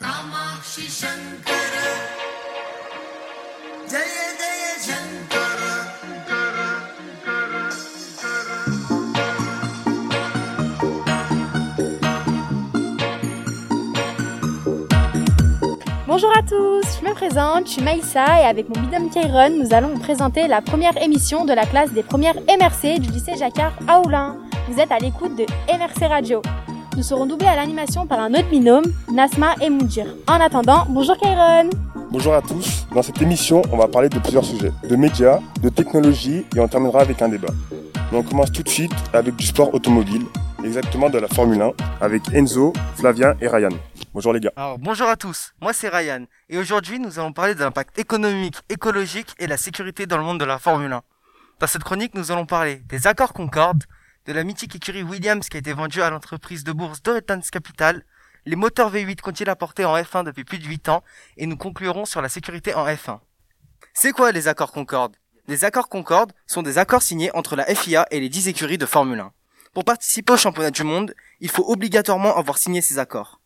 कामाक्षि 0.00 0.86
शङ्कर 1.00 1.72
Jai 3.90 4.14
Jai 4.40 4.62
Shankar 4.86 5.60
Bonjour 16.06 16.30
à 16.36 16.42
tous, 16.42 16.84
je 17.00 17.08
me 17.08 17.14
présente, 17.14 17.66
je 17.66 17.72
suis 17.72 17.82
Maïssa 17.82 18.42
et 18.42 18.44
avec 18.44 18.68
mon 18.68 18.78
bidon 18.82 19.08
Kairon, 19.08 19.48
nous 19.50 19.72
allons 19.72 19.94
vous 19.94 19.98
présenter 19.98 20.46
la 20.46 20.60
première 20.60 21.02
émission 21.02 21.46
de 21.46 21.54
la 21.54 21.64
classe 21.64 21.90
des 21.92 22.02
premières 22.02 22.36
MRC 22.42 22.98
du 22.98 23.10
lycée 23.10 23.34
Jacquard 23.38 23.72
à 23.88 24.00
Oulin. 24.02 24.36
Vous 24.68 24.78
êtes 24.78 24.92
à 24.92 24.98
l'écoute 24.98 25.34
de 25.36 25.46
MRC 25.72 26.06
Radio. 26.06 26.42
Nous 26.97 27.03
serons 27.03 27.27
doublés 27.27 27.45
à 27.45 27.55
l'animation 27.55 28.07
par 28.07 28.19
un 28.21 28.33
autre 28.33 28.49
binôme, 28.49 28.85
Nasma 29.13 29.53
et 29.61 29.69
Moudjir. 29.69 30.07
En 30.25 30.41
attendant, 30.41 30.87
bonjour 30.89 31.15
Kairon 31.15 31.69
Bonjour 32.09 32.33
à 32.33 32.41
tous. 32.41 32.87
Dans 32.91 33.03
cette 33.03 33.21
émission, 33.21 33.61
on 33.71 33.77
va 33.77 33.87
parler 33.87 34.09
de 34.09 34.17
plusieurs 34.17 34.43
sujets, 34.43 34.71
de 34.89 34.95
médias, 34.95 35.39
de 35.61 35.69
technologie 35.69 36.43
et 36.55 36.59
on 36.59 36.67
terminera 36.67 37.01
avec 37.01 37.21
un 37.21 37.29
débat. 37.29 37.53
Mais 38.11 38.17
on 38.17 38.23
commence 38.23 38.51
tout 38.51 38.63
de 38.63 38.69
suite 38.69 38.95
avec 39.13 39.35
du 39.35 39.45
sport 39.45 39.71
automobile, 39.75 40.23
exactement 40.63 41.11
de 41.11 41.19
la 41.19 41.27
Formule 41.27 41.61
1, 41.61 41.73
avec 42.01 42.33
Enzo, 42.33 42.73
Flavien 42.95 43.35
et 43.41 43.47
Ryan. 43.47 43.77
Bonjour 44.11 44.33
les 44.33 44.39
gars. 44.39 44.53
Alors 44.55 44.79
bonjour 44.79 45.07
à 45.07 45.15
tous, 45.15 45.53
moi 45.61 45.73
c'est 45.73 45.89
Ryan 45.89 46.25
et 46.49 46.57
aujourd'hui 46.57 46.97
nous 46.97 47.19
allons 47.19 47.31
parler 47.31 47.53
de 47.53 47.59
l'impact 47.59 47.99
économique, 47.99 48.55
écologique 48.69 49.35
et 49.37 49.45
la 49.45 49.57
sécurité 49.57 50.07
dans 50.07 50.17
le 50.17 50.23
monde 50.23 50.39
de 50.39 50.45
la 50.45 50.57
Formule 50.57 50.91
1. 50.91 51.03
Dans 51.59 51.67
cette 51.67 51.83
chronique 51.83 52.15
nous 52.15 52.31
allons 52.31 52.47
parler 52.47 52.81
des 52.89 53.05
accords 53.05 53.33
Concorde, 53.33 53.83
de 54.27 54.33
la 54.33 54.43
mythique 54.43 54.75
écurie 54.75 55.03
Williams 55.03 55.47
qui 55.47 55.55
a 55.55 55.59
été 55.59 55.71
vendue 55.71 56.01
à 56.01 56.09
l'entreprise 56.09 56.65
de 56.65 56.73
bourse 56.73 57.01
Doretans 57.01 57.41
Capital, 57.49 58.03
les 58.45 58.57
moteurs 58.57 58.93
V8 58.93 59.21
qu'ont-ils 59.21 59.49
apporté 59.49 59.85
en 59.85 59.95
F1 59.95 60.25
depuis 60.25 60.43
plus 60.43 60.59
de 60.59 60.65
8 60.65 60.89
ans 60.89 61.03
et 61.37 61.45
nous 61.45 61.55
conclurons 61.55 62.03
sur 62.03 62.21
la 62.21 62.27
sécurité 62.27 62.73
en 62.73 62.85
F1. 62.85 63.19
C'est 63.93 64.11
quoi 64.11 64.33
les 64.33 64.49
accords 64.49 64.73
Concorde? 64.73 65.15
Les 65.47 65.63
accords 65.63 65.87
Concorde 65.87 66.33
sont 66.45 66.61
des 66.61 66.77
accords 66.77 67.01
signés 67.01 67.33
entre 67.35 67.55
la 67.55 67.73
FIA 67.73 68.05
et 68.11 68.19
les 68.19 68.27
10 68.27 68.49
écuries 68.49 68.77
de 68.77 68.85
Formule 68.85 69.21
1. 69.21 69.31
Pour 69.73 69.85
participer 69.85 70.33
au 70.33 70.37
championnat 70.37 70.71
du 70.71 70.83
monde, 70.83 71.15
il 71.39 71.49
faut 71.49 71.63
obligatoirement 71.71 72.35
avoir 72.35 72.57
signé 72.57 72.81
ces 72.81 72.99
accords. 72.99 73.39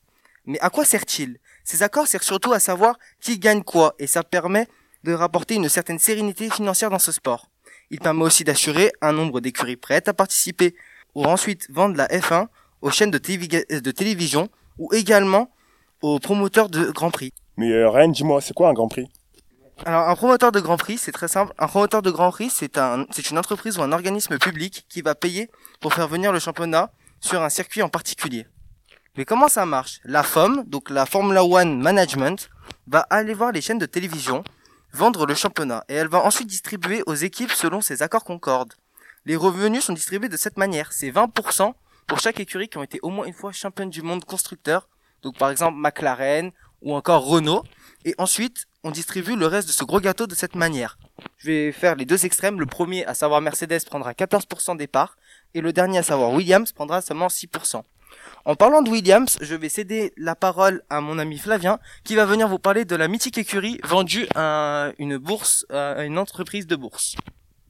Mais 0.48 0.59
à 0.61 0.72
quoi 0.72 0.83
sert-il? 0.83 1.38
Ces 1.64 1.83
accords 1.83 2.08
servent 2.08 2.23
surtout 2.23 2.53
à 2.53 2.59
savoir 2.59 2.98
qui 3.20 3.38
gagne 3.38 3.61
quoi 3.61 3.94
et 4.00 4.08
ça 4.08 4.23
permet 4.23 4.67
de 5.03 5.14
rapporter 5.14 5.53
une 5.55 5.70
certaine 5.70 6.00
sérénité 6.00 6.50
financière 6.50 6.89
dans 6.89 6.98
ce 6.98 7.11
sport. 7.11 7.50
Il 7.92 8.00
permet 8.00 8.23
aussi 8.23 8.44
d'assurer 8.44 8.92
un 9.02 9.11
nombre 9.11 9.42
d'écuries 9.42 9.75
prêtes 9.75 10.08
à 10.08 10.14
participer 10.14 10.75
ou 11.14 11.25
ensuite 11.25 11.67
vendre 11.70 11.95
la 11.98 12.08
F1 12.08 12.48
aux 12.81 12.89
chaînes 12.89 13.11
de, 13.11 13.17
télévi- 13.20 13.81
de 13.81 13.92
télévision 13.92 14.50
ou 14.80 14.92
également 14.94 15.52
aux 16.02 16.17
promoteurs 16.20 16.70
de 16.70 16.86
Grand 16.89 17.11
Prix. 17.11 17.31
Mais 17.58 17.70
euh, 17.72 17.89
Ryan, 17.89 18.08
dis-moi, 18.08 18.42
c'est 18.42 18.53
quoi 18.53 18.70
un 18.70 18.73
Grand 18.73 18.88
Prix? 18.88 19.08
Alors 19.86 20.08
un 20.08 20.16
promoteur 20.16 20.52
de 20.52 20.59
Grand 20.61 20.78
Prix, 20.78 20.98
c'est 20.98 21.11
très 21.11 21.28
simple. 21.28 21.53
Un 21.59 21.67
promoteur 21.67 22.02
de 22.02 22.09
Grand 22.11 22.31
Prix, 22.31 22.50
c'est 22.50 22.78
un, 22.78 23.06
c'est 23.11 23.30
une 23.30 23.38
entreprise 23.38 23.78
ou 23.78 23.81
un 23.81 23.92
organisme 23.92 24.38
public 24.38 24.86
qui 24.89 25.02
va 25.02 25.14
payer 25.14 25.50
pour 25.81 25.94
faire 25.94 26.08
venir 26.08 26.31
le 26.31 26.39
championnat 26.39 26.92
sur 27.20 27.42
un 27.44 27.50
circuit 27.50 27.81
en 27.81 27.89
particulier. 27.89 28.48
Mais 29.17 29.26
comment 29.26 29.50
ça 29.50 29.66
marche? 29.66 30.00
La 30.05 30.23
FOM, 30.23 30.64
donc 30.66 30.89
la 30.89 31.05
Formula 31.05 31.44
One 31.44 31.81
Management, 31.81 32.50
va 32.88 33.05
aller 33.09 33.33
voir 33.33 33.52
les 33.52 33.59
chaînes 33.61 33.80
de 33.80 33.86
télévision, 33.86 34.44
vendre 34.94 35.25
le 35.25 35.36
championnat, 35.36 35.84
et 35.89 35.95
elle 35.95 36.08
va 36.08 36.23
ensuite 36.23 36.47
distribuer 36.47 37.03
aux 37.06 37.16
équipes 37.16 37.52
selon 37.52 37.81
ses 37.81 38.02
accords 38.02 38.23
Concorde. 38.23 38.73
Les 39.25 39.36
revenus 39.36 39.83
sont 39.83 39.94
distribués 39.94 40.30
de 40.30 40.38
cette 40.38 40.58
manière. 40.58 40.92
C'est 40.92 41.11
20% 41.11 41.73
pour 42.08 42.20
chaque 42.20 42.39
écurie 42.39 42.67
qui 42.67 42.78
ont 42.78 42.83
été 42.83 43.00
au 43.03 43.09
moins 43.09 43.25
une 43.25 43.33
fois 43.33 43.52
championne 43.52 43.89
du 43.89 44.02
monde 44.02 44.25
constructeur. 44.25 44.89
Donc 45.22 45.38
par 45.38 45.52
exemple 45.52 45.78
McLaren 45.78 46.52
ou 46.81 46.95
encore 46.95 47.25
Renault. 47.25 47.64
Et 48.03 48.16
ensuite, 48.17 48.67
on 48.83 48.89
distribue 48.89 49.36
le 49.36 49.45
reste 49.45 49.67
de 49.67 49.73
ce 49.73 49.83
gros 49.83 50.00
gâteau 50.00 50.25
de 50.25 50.33
cette 50.33 50.56
manière. 50.56 50.98
Je 51.38 51.48
vais 51.48 51.72
faire 51.72 51.95
les 51.95 52.05
deux 52.05 52.26
extrêmes. 52.26 52.59
Le 52.59 52.66
premier, 52.66 53.05
à 53.05 53.14
savoir 53.14 53.42
Mercedes, 53.42 53.86
prendra 53.86 54.14
14% 54.14 54.76
des 54.76 54.88
parts. 54.88 55.17
Et 55.54 55.61
le 55.61 55.71
dernier, 55.71 55.99
à 55.99 56.04
savoir 56.04 56.32
Williams, 56.32 56.71
prendra 56.71 57.02
seulement 57.02 57.27
6%. 57.27 57.83
En 58.45 58.55
parlant 58.55 58.82
de 58.82 58.89
Williams, 58.89 59.37
je 59.42 59.55
vais 59.55 59.70
céder 59.70 60.14
la 60.17 60.36
parole 60.36 60.82
à 60.89 61.02
mon 61.02 61.20
ami 61.20 61.37
Flavien, 61.37 61.80
qui 62.04 62.15
va 62.15 62.26
venir 62.26 62.48
vous 62.48 62.59
parler 62.59 62.86
de 62.86 62.95
la 62.95 63.08
mythique 63.08 63.37
écurie 63.37 63.80
vendue 63.83 64.27
à 64.36 64.92
une 64.98 66.17
entreprise 66.17 66.67
de 66.67 66.76
bourse. 66.76 67.15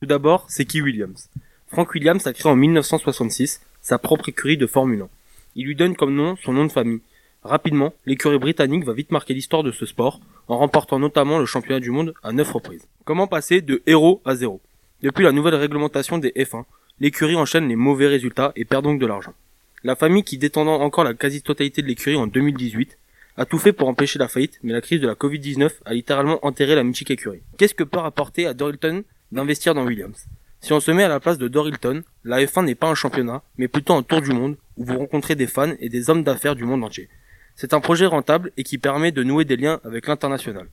Tout 0.02 0.08
d'abord, 0.08 0.46
c'est 0.48 0.66
qui 0.66 0.82
Williams? 0.82 1.30
Frank 1.68 1.94
Williams 1.94 2.26
a 2.28 2.34
créé 2.34 2.52
en 2.52 2.56
1966 2.56 3.62
sa 3.82 3.98
propre 3.98 4.30
écurie 4.30 4.58
de 4.58 4.68
Formule 4.68 5.04
1. 5.04 5.10
Il 5.56 5.66
lui 5.66 5.76
donne 5.76 5.96
comme 5.96 6.16
nom 6.16 6.36
son 6.44 6.54
nom 6.54 6.66
de 6.66 6.72
famille. 6.72 7.02
Rapidement, 7.44 7.94
l'écurie 8.06 8.38
britannique 8.38 8.86
va 8.86 8.94
vite 8.94 9.12
marquer 9.12 9.34
l'histoire 9.34 9.64
de 9.64 9.72
ce 9.72 9.86
sport, 9.86 10.20
en 10.48 10.58
remportant 10.58 11.00
notamment 11.00 11.40
le 11.40 11.46
championnat 11.46 11.80
du 11.80 11.90
monde 11.90 12.14
à 12.24 12.32
9 12.32 12.52
reprises. 12.52 12.88
Comment 13.04 13.28
passer 13.28 13.62
de 13.62 13.82
héros 13.88 14.22
à 14.26 14.36
zéro? 14.36 14.62
Depuis 15.02 15.24
la 15.24 15.32
nouvelle 15.32 15.56
réglementation 15.56 16.20
des 16.20 16.30
F1, 16.32 16.66
l'écurie 17.00 17.36
enchaîne 17.36 17.68
les 17.68 17.76
mauvais 17.76 18.08
résultats 18.08 18.52
et 18.56 18.66
perd 18.66 18.84
donc 18.84 19.00
de 19.00 19.08
l'argent. 19.08 19.34
La 19.84 19.96
famille 19.96 20.24
qui 20.24 20.38
détendant 20.38 20.80
encore 20.80 21.04
la 21.04 21.16
quasi-totalité 21.16 21.82
de 21.82 21.88
l'écurie 21.88 22.16
en 22.16 22.28
2018 22.28 23.00
a 23.38 23.46
tout 23.46 23.58
fait 23.58 23.74
pour 23.74 23.88
empêcher 23.88 24.20
la 24.20 24.28
faillite, 24.28 24.60
mais 24.62 24.74
la 24.74 24.82
crise 24.82 25.02
de 25.02 25.08
la 25.08 25.16
Covid-19 25.16 25.72
a 25.86 25.94
littéralement 25.96 26.46
enterré 26.46 26.76
la 26.76 26.84
mythique 26.84 27.10
écurie. 27.10 27.42
Qu'est-ce 27.58 27.74
que 27.74 27.84
peut 27.84 27.98
rapporter 27.98 28.46
à 28.46 28.54
Dorilton 28.54 29.04
d'investir 29.32 29.74
dans 29.74 29.84
Williams? 29.84 30.28
Si 30.60 30.72
on 30.72 30.80
se 30.80 30.92
met 30.92 31.04
à 31.04 31.08
la 31.08 31.20
place 31.20 31.40
de 31.40 31.48
Dorilton, 31.48 32.04
la 32.24 32.44
F1 32.44 32.66
n'est 32.66 32.76
pas 32.76 32.90
un 32.90 32.94
championnat, 32.96 33.42
mais 33.58 33.68
plutôt 33.68 33.96
un 33.96 34.04
tour 34.04 34.22
du 34.22 34.34
monde 34.34 34.56
où 34.78 34.86
vous 34.86 35.00
rencontrez 35.00 35.34
des 35.34 35.48
fans 35.48 35.74
et 35.80 35.90
des 35.90 36.12
hommes 36.12 36.24
d'affaires 36.24 36.56
du 36.56 36.64
monde 36.64 36.84
entier. 36.84 37.10
C'est 37.56 37.74
un 37.74 37.80
projet 37.80 38.06
rentable 38.06 38.52
et 38.58 38.64
qui 38.64 38.78
permet 38.78 39.12
de 39.12 39.24
nouer 39.24 39.46
des 39.46 39.58
liens 39.58 39.80
avec 39.84 40.06
l'international. 40.06 40.68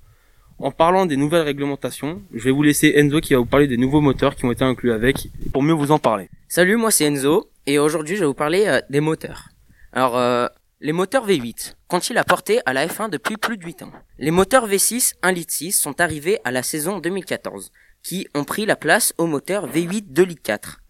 En 0.61 0.73
parlant 0.73 1.07
des 1.07 1.17
nouvelles 1.17 1.43
réglementations, 1.43 2.21
je 2.35 2.43
vais 2.43 2.51
vous 2.51 2.65
laisser 2.65 2.93
Enzo 2.97 3.21
qui 3.21 3.33
va 3.33 3.39
vous 3.39 3.47
parler 3.47 3.69
des 3.69 3.77
nouveaux 3.77 4.01
moteurs 4.01 4.35
qui 4.35 4.45
ont 4.45 4.51
été 4.51 4.65
inclus 4.65 4.91
avec 4.91 5.29
pour 5.53 5.63
mieux 5.63 5.73
vous 5.73 5.93
en 5.93 6.01
parler. 6.01 6.29
Salut, 6.49 6.77
moi 6.77 6.91
c'est 6.91 7.05
Enzo 7.05 7.49
et 7.67 7.79
aujourd'hui 7.79 8.17
je 8.17 8.21
vais 8.21 8.27
vous 8.27 8.35
parler 8.35 8.65
euh, 8.67 8.81
des 8.91 8.99
moteurs. 8.99 9.51
Alors 9.93 10.19
euh, 10.19 10.49
les 10.81 10.93
moteurs 10.93 11.29
V8 11.29 11.75
qu'ont-ils 11.87 12.19
apporté 12.19 12.59
à 12.67 12.73
la 12.73 12.89
F1 12.89 13.09
depuis 13.09 13.37
plus 13.37 13.57
de 13.57 13.65
8 13.65 13.85
ans 13.85 13.93
Les 14.19 14.33
moteurs 14.33 14.69
V6 14.69 15.15
1 15.23 15.31
litre 15.31 15.53
6 15.53 15.73
sont 15.73 16.01
arrivés 16.01 16.41
à 16.43 16.51
la 16.51 16.65
saison 16.65 16.99
2014 16.99 17.71
qui 18.03 18.27
ont 18.35 18.45
pris 18.45 18.67
la 18.67 18.75
place 18.75 19.15
aux 19.17 19.27
moteurs 19.27 19.69
V8 19.69 20.13
2 20.13 20.23
litres 20.25 20.43
4 20.43 20.81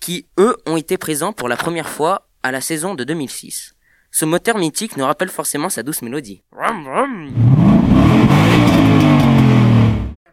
qui 0.00 0.26
eux 0.38 0.54
ont 0.66 0.76
été 0.76 0.98
présents 0.98 1.32
pour 1.32 1.48
la 1.48 1.56
première 1.56 1.88
fois 1.88 2.28
à 2.42 2.52
la 2.52 2.60
saison 2.60 2.94
de 2.94 3.04
2006. 3.04 3.74
Ce 4.10 4.26
moteur 4.26 4.58
mythique 4.58 4.98
nous 4.98 5.06
rappelle 5.06 5.30
forcément 5.30 5.70
sa 5.70 5.82
douce 5.82 6.02
mélodie. 6.02 6.42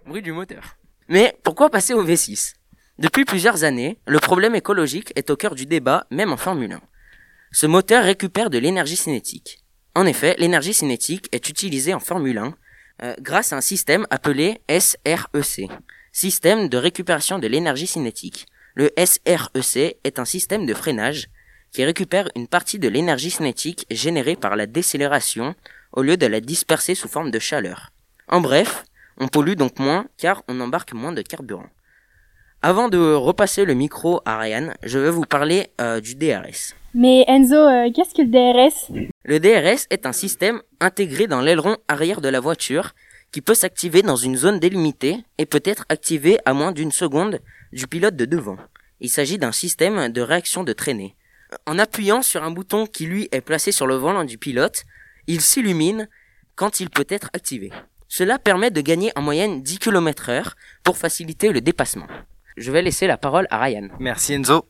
Bruit 0.05 0.21
du 0.21 0.33
moteur. 0.33 0.77
Mais 1.07 1.35
pourquoi 1.43 1.71
passer 1.71 1.95
au 1.95 2.05
V6 2.05 2.53
Depuis 2.99 3.25
plusieurs 3.25 3.63
années, 3.63 3.97
le 4.05 4.19
problème 4.19 4.53
écologique 4.53 5.11
est 5.15 5.31
au 5.31 5.35
cœur 5.35 5.55
du 5.55 5.65
débat, 5.65 6.05
même 6.11 6.31
en 6.31 6.37
Formule 6.37 6.73
1. 6.73 6.81
Ce 7.51 7.65
moteur 7.65 8.03
récupère 8.03 8.51
de 8.51 8.59
l'énergie 8.59 8.97
cinétique. 8.97 9.63
En 9.95 10.05
effet, 10.05 10.35
l'énergie 10.37 10.75
cinétique 10.75 11.27
est 11.31 11.49
utilisée 11.49 11.95
en 11.95 11.99
Formule 11.99 12.37
1 12.37 12.53
euh, 13.01 13.15
grâce 13.19 13.51
à 13.51 13.57
un 13.57 13.61
système 13.61 14.05
appelé 14.11 14.61
SREC, 14.69 15.71
système 16.11 16.69
de 16.69 16.77
récupération 16.77 17.39
de 17.39 17.47
l'énergie 17.47 17.87
cinétique. 17.87 18.45
Le 18.75 18.91
SREC 18.97 19.97
est 20.03 20.19
un 20.19 20.25
système 20.25 20.67
de 20.67 20.73
freinage 20.75 21.29
qui 21.71 21.83
récupère 21.83 22.29
une 22.35 22.47
partie 22.47 22.77
de 22.77 22.87
l'énergie 22.87 23.31
cinétique 23.31 23.87
générée 23.89 24.35
par 24.35 24.55
la 24.55 24.67
décélération 24.67 25.55
au 25.93 26.03
lieu 26.03 26.15
de 26.15 26.27
la 26.27 26.41
disperser 26.41 26.93
sous 26.93 27.07
forme 27.07 27.31
de 27.31 27.39
chaleur. 27.39 27.91
En 28.27 28.39
bref, 28.39 28.85
on 29.19 29.27
pollue 29.27 29.53
donc 29.53 29.79
moins 29.79 30.05
car 30.17 30.43
on 30.47 30.59
embarque 30.59 30.93
moins 30.93 31.11
de 31.11 31.21
carburant. 31.21 31.69
Avant 32.61 32.89
de 32.89 33.13
repasser 33.13 33.63
le 33.63 33.73
micro 33.75 34.21
à 34.25 34.39
Ryan, 34.39 34.73
je 34.83 34.97
vais 34.97 35.11
vous 35.11 35.25
parler 35.25 35.67
euh, 35.79 36.01
du 36.01 36.15
DRS. 36.15 36.73
Mais 36.95 37.23
Enzo, 37.27 37.55
euh, 37.55 37.91
qu'est-ce 37.93 38.15
que 38.15 38.21
le 38.21 38.29
DRS 38.29 38.91
Le 39.23 39.39
DRS 39.39 39.85
est 39.89 40.05
un 40.05 40.13
système 40.13 40.61
intégré 40.79 41.27
dans 41.27 41.41
l'aileron 41.41 41.77
arrière 41.87 42.21
de 42.21 42.29
la 42.29 42.39
voiture 42.39 42.93
qui 43.31 43.41
peut 43.41 43.53
s'activer 43.53 44.01
dans 44.01 44.15
une 44.15 44.37
zone 44.37 44.59
délimitée 44.59 45.17
et 45.37 45.45
peut 45.45 45.61
être 45.65 45.85
activé 45.89 46.39
à 46.45 46.53
moins 46.53 46.71
d'une 46.71 46.91
seconde 46.91 47.39
du 47.73 47.85
pilote 47.85 48.15
de 48.15 48.25
devant. 48.25 48.57
Il 49.01 49.09
s'agit 49.09 49.37
d'un 49.37 49.51
système 49.51 50.09
de 50.09 50.21
réaction 50.21 50.63
de 50.63 50.73
traînée. 50.73 51.15
En 51.65 51.77
appuyant 51.77 52.21
sur 52.21 52.43
un 52.43 52.51
bouton 52.51 52.87
qui 52.87 53.05
lui 53.05 53.27
est 53.31 53.41
placé 53.41 53.71
sur 53.71 53.87
le 53.87 53.95
volant 53.95 54.23
du 54.23 54.37
pilote, 54.37 54.83
il 55.27 55.41
s'illumine 55.41 56.07
quand 56.55 56.79
il 56.79 56.89
peut 56.89 57.05
être 57.09 57.29
activé. 57.33 57.71
Cela 58.17 58.39
permet 58.39 58.71
de 58.71 58.79
gagner 58.79 59.11
en 59.17 59.21
moyenne 59.21 59.61
10 59.61 59.77
km 59.79 60.29
heure 60.29 60.55
pour 60.85 60.97
faciliter 60.97 61.51
le 61.51 61.59
dépassement. 61.59 62.07
Je 62.55 62.71
vais 62.71 62.81
laisser 62.81 63.07
la 63.07 63.17
parole 63.17 63.45
à 63.49 63.59
Ryan. 63.59 63.89
Merci 63.99 64.31
Enzo. 64.31 64.69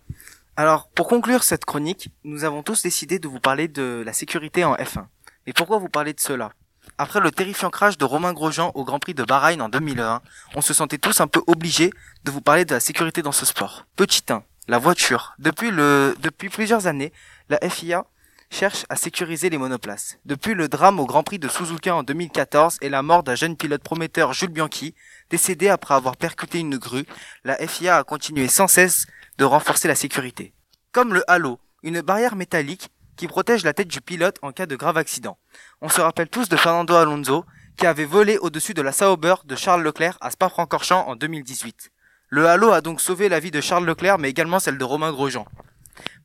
Alors, 0.56 0.90
pour 0.90 1.08
conclure 1.08 1.44
cette 1.44 1.64
chronique, 1.64 2.10
nous 2.24 2.44
avons 2.44 2.64
tous 2.64 2.82
décidé 2.82 3.20
de 3.20 3.28
vous 3.28 3.40
parler 3.40 3.68
de 3.68 4.02
la 4.04 4.14
sécurité 4.14 4.64
en 4.64 4.74
F1. 4.74 5.06
Et 5.46 5.54
pourquoi 5.54 5.78
vous 5.78 5.90
parler 5.90 6.14
de 6.14 6.20
cela? 6.20 6.54
Après 6.98 7.20
le 7.20 7.30
terrifiant 7.30 7.70
crash 7.70 8.00
de 8.00 8.06
Romain 8.06 8.34
Grosjean 8.34 8.72
au 8.74 8.84
Grand 8.84 8.98
Prix 8.98 9.14
de 9.14 9.24
Bahreïn 9.24 9.62
en 9.62 9.70
2001, 9.70 10.24
on 10.56 10.62
se 10.62 10.74
sentait 10.74 10.98
tous 10.98 11.22
un 11.22 11.28
peu 11.28 11.44
obligés 11.46 11.92
de 12.24 12.32
vous 12.32 12.42
parler 12.42 12.66
de 12.66 12.74
la 12.74 12.80
sécurité 12.80 13.22
dans 13.22 13.32
ce 13.32 13.46
sport. 13.46 13.86
Petit 13.96 14.24
1, 14.28 14.42
la 14.68 14.80
voiture. 14.80 15.36
Depuis 15.38 16.50
plusieurs 16.50 16.88
années, 16.88 17.14
la 17.50 17.60
FIA 17.70 18.08
cherche 18.50 18.86
à 18.90 18.96
sécuriser 18.96 19.50
les 19.50 19.58
monoplaces. 19.58 20.18
Depuis 20.26 20.54
le 20.54 20.68
drame 20.68 21.00
au 21.00 21.06
Grand 21.06 21.24
Prix 21.24 21.40
de 21.40 21.48
Suzuka 21.48 21.96
en 21.96 22.04
2014 22.04 22.78
et 22.82 22.90
la 22.90 23.02
mort 23.02 23.24
d'un 23.24 23.36
jeune 23.36 23.58
pilote 23.58 23.84
prometteur 23.84 24.34
Jules 24.34 24.50
Bianchi, 24.50 24.96
décédé 25.30 25.70
après 25.70 25.94
avoir 25.94 26.18
percuté 26.18 26.60
une 26.60 26.78
grue, 26.78 27.06
la 27.44 27.56
FIA 27.56 27.98
a 27.98 28.04
continué 28.04 28.48
sans 28.48 28.68
cesse 28.68 29.06
de 29.38 29.46
renforcer 29.46 29.88
la 29.88 29.96
sécurité. 29.96 30.54
Comme 30.92 31.14
le 31.14 31.30
halo, 31.30 31.60
une 31.84 32.02
barrière 32.02 32.36
métallique 32.36 32.90
qui 33.16 33.28
protège 33.28 33.64
la 33.64 33.74
tête 33.74 33.88
du 33.88 34.02
pilote 34.02 34.38
en 34.42 34.52
cas 34.52 34.66
de 34.66 34.76
grave 34.76 34.98
accident. 34.98 35.38
On 35.82 35.90
se 35.90 36.02
rappelle 36.02 36.30
tous 36.30 36.50
de 36.50 36.58
Fernando 36.58 36.96
Alonso, 36.96 37.46
qui 37.78 37.86
avait 37.86 38.06
volé 38.06 38.38
au-dessus 38.38 38.74
de 38.74 38.82
la 38.82 38.92
Sauber 38.92 39.36
de 39.46 39.56
Charles 39.56 39.84
Leclerc 39.84 40.18
à 40.22 40.32
Spa-Francorchamps 40.32 41.08
en 41.08 41.16
2018. 41.16 41.92
Le 42.30 42.48
halo 42.48 42.72
a 42.72 42.82
donc 42.82 43.02
sauvé 43.02 43.30
la 43.30 43.40
vie 43.40 43.52
de 43.52 43.62
Charles 43.62 43.86
Leclerc, 43.86 44.18
mais 44.18 44.30
également 44.30 44.60
celle 44.60 44.78
de 44.78 44.84
Romain 44.84 45.12
Grosjean. 45.12 45.46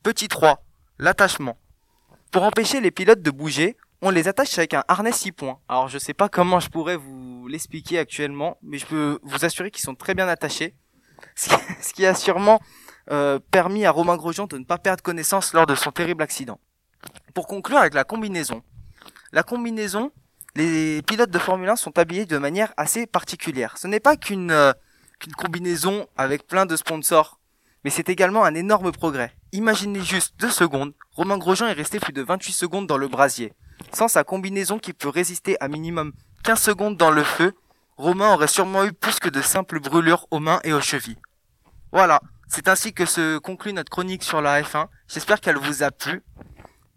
Petit 0.03 0.27
3. 0.27 0.63
L'attachement. 0.99 1.57
Pour 2.31 2.43
empêcher 2.43 2.79
les 2.79 2.91
pilotes 2.91 3.21
de 3.21 3.29
bouger, 3.29 3.75
on 4.01 4.09
les 4.09 4.29
attache 4.29 4.57
avec 4.57 4.73
un 4.73 4.85
harnais 4.87 5.11
6 5.11 5.33
points. 5.33 5.59
Alors 5.67 5.89
je 5.89 5.97
sais 5.97 6.13
pas 6.13 6.29
comment 6.29 6.61
je 6.61 6.69
pourrais 6.69 6.95
vous 6.95 7.45
l'expliquer 7.49 7.99
actuellement, 7.99 8.57
mais 8.63 8.77
je 8.77 8.85
peux 8.85 9.19
vous 9.21 9.43
assurer 9.43 9.69
qu'ils 9.69 9.83
sont 9.83 9.95
très 9.95 10.15
bien 10.15 10.29
attachés. 10.29 10.73
Ce 11.35 11.93
qui, 11.93 12.05
a 12.05 12.15
sûrement 12.15 12.61
euh, 13.11 13.37
permis 13.51 13.85
à 13.85 13.91
Romain 13.91 14.15
Grosjean 14.15 14.47
de 14.47 14.57
ne 14.57 14.63
pas 14.63 14.77
perdre 14.77 15.03
connaissance 15.03 15.53
lors 15.53 15.65
de 15.65 15.75
son 15.75 15.91
terrible 15.91 16.23
accident. 16.23 16.57
Pour 17.33 17.47
conclure 17.47 17.77
avec 17.79 17.93
la 17.93 18.05
combinaison. 18.05 18.63
La 19.33 19.43
combinaison, 19.43 20.13
les 20.55 21.01
pilotes 21.01 21.31
de 21.31 21.39
Formule 21.39 21.67
1 21.67 21.75
sont 21.75 21.99
habillés 21.99 22.25
de 22.25 22.37
manière 22.37 22.73
assez 22.77 23.07
particulière. 23.07 23.77
Ce 23.77 23.87
n'est 23.87 23.99
pas 23.99 24.13
euh, 24.13 24.73
qu'une 25.19 25.33
combinaison 25.33 26.07
avec 26.15 26.47
plein 26.47 26.65
de 26.65 26.77
sponsors, 26.77 27.41
mais 27.83 27.89
c'est 27.89 28.07
également 28.07 28.45
un 28.45 28.55
énorme 28.55 28.93
progrès. 28.93 29.35
Imaginez 29.53 29.99
juste 29.99 30.33
deux 30.39 30.49
secondes, 30.49 30.93
Romain 31.13 31.37
Grosjean 31.37 31.67
est 31.67 31.73
resté 31.73 31.99
plus 31.99 32.13
de 32.13 32.21
28 32.21 32.53
secondes 32.53 32.87
dans 32.87 32.97
le 32.97 33.09
brasier. 33.09 33.51
Sans 33.91 34.07
sa 34.07 34.23
combinaison 34.23 34.79
qui 34.79 34.93
peut 34.93 35.09
résister 35.09 35.57
à 35.59 35.67
minimum 35.67 36.13
15 36.45 36.57
secondes 36.57 36.95
dans 36.95 37.11
le 37.11 37.23
feu, 37.23 37.53
Romain 37.97 38.33
aurait 38.33 38.47
sûrement 38.47 38.85
eu 38.85 38.93
plus 38.93 39.19
que 39.19 39.27
de 39.27 39.41
simples 39.41 39.81
brûlures 39.81 40.25
aux 40.31 40.39
mains 40.39 40.61
et 40.63 40.71
aux 40.71 40.79
chevilles. 40.79 41.17
Voilà, 41.91 42.21
c'est 42.47 42.69
ainsi 42.69 42.93
que 42.93 43.05
se 43.05 43.39
conclut 43.39 43.73
notre 43.73 43.89
chronique 43.89 44.23
sur 44.23 44.41
la 44.41 44.61
F1. 44.61 44.87
J'espère 45.09 45.41
qu'elle 45.41 45.57
vous 45.57 45.83
a 45.83 45.91
plu 45.91 46.23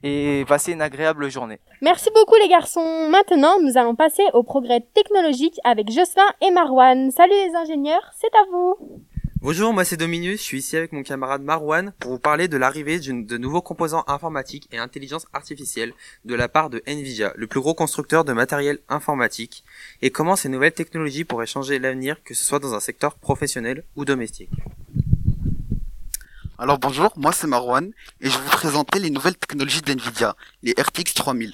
et 0.04 0.44
passez 0.46 0.72
une 0.72 0.82
agréable 0.82 1.28
journée. 1.28 1.58
Merci 1.82 2.08
beaucoup 2.14 2.36
les 2.36 2.48
garçons. 2.48 3.08
Maintenant, 3.10 3.58
nous 3.60 3.76
allons 3.76 3.96
passer 3.96 4.22
au 4.32 4.44
progrès 4.44 4.86
technologique 4.94 5.58
avec 5.64 5.90
Jocelyn 5.90 6.28
et 6.40 6.52
Marwan. 6.52 7.10
Salut 7.10 7.32
les 7.32 7.56
ingénieurs, 7.56 8.12
c'est 8.16 8.32
à 8.36 8.44
vous. 8.52 9.02
Bonjour, 9.44 9.74
moi 9.74 9.84
c'est 9.84 9.98
Dominus, 9.98 10.38
je 10.40 10.42
suis 10.42 10.58
ici 10.60 10.74
avec 10.74 10.92
mon 10.92 11.02
camarade 11.02 11.42
Marwan 11.42 11.92
pour 12.00 12.12
vous 12.12 12.18
parler 12.18 12.48
de 12.48 12.56
l'arrivée 12.56 12.98
d'une- 12.98 13.26
de 13.26 13.36
nouveaux 13.36 13.60
composants 13.60 14.02
informatiques 14.06 14.66
et 14.72 14.78
intelligence 14.78 15.26
artificielle 15.34 15.92
de 16.24 16.34
la 16.34 16.48
part 16.48 16.70
de 16.70 16.82
Nvidia, 16.86 17.34
le 17.36 17.46
plus 17.46 17.60
gros 17.60 17.74
constructeur 17.74 18.24
de 18.24 18.32
matériel 18.32 18.78
informatique, 18.88 19.62
et 20.00 20.08
comment 20.10 20.34
ces 20.34 20.48
nouvelles 20.48 20.72
technologies 20.72 21.24
pourraient 21.24 21.44
changer 21.44 21.78
l'avenir, 21.78 22.16
que 22.24 22.32
ce 22.32 22.42
soit 22.42 22.58
dans 22.58 22.72
un 22.72 22.80
secteur 22.80 23.16
professionnel 23.16 23.84
ou 23.96 24.06
domestique. 24.06 24.48
Alors 26.56 26.78
bonjour, 26.78 27.12
moi 27.16 27.32
c'est 27.32 27.46
Marwan 27.46 27.90
et 28.22 28.30
je 28.30 28.38
vais 28.38 28.44
vous 28.44 28.50
présenter 28.56 28.98
les 28.98 29.10
nouvelles 29.10 29.36
technologies 29.36 29.82
d'NVIDIA, 29.82 30.34
les 30.62 30.72
RTX 30.72 31.12
3000. 31.12 31.52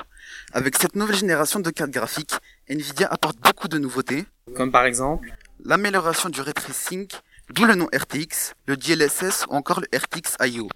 Avec 0.52 0.78
cette 0.78 0.94
nouvelle 0.94 1.16
génération 1.16 1.58
de 1.58 1.70
cartes 1.70 1.90
graphiques, 1.90 2.34
NVIDIA 2.68 3.08
apporte 3.08 3.40
beaucoup 3.40 3.66
de 3.66 3.78
nouveautés, 3.78 4.26
Comme 4.54 4.70
par 4.70 4.84
exemple, 4.84 5.34
l'amélioration 5.64 6.28
du 6.28 6.40
ray 6.40 6.54
tracing, 6.54 7.08
d'où 7.50 7.64
le 7.64 7.74
nom 7.74 7.88
RTX, 7.92 8.54
le 8.66 8.76
DLSS 8.76 9.46
ou 9.48 9.54
encore 9.54 9.80
le 9.80 9.88
RTX 9.96 10.36
IO. 10.46 10.68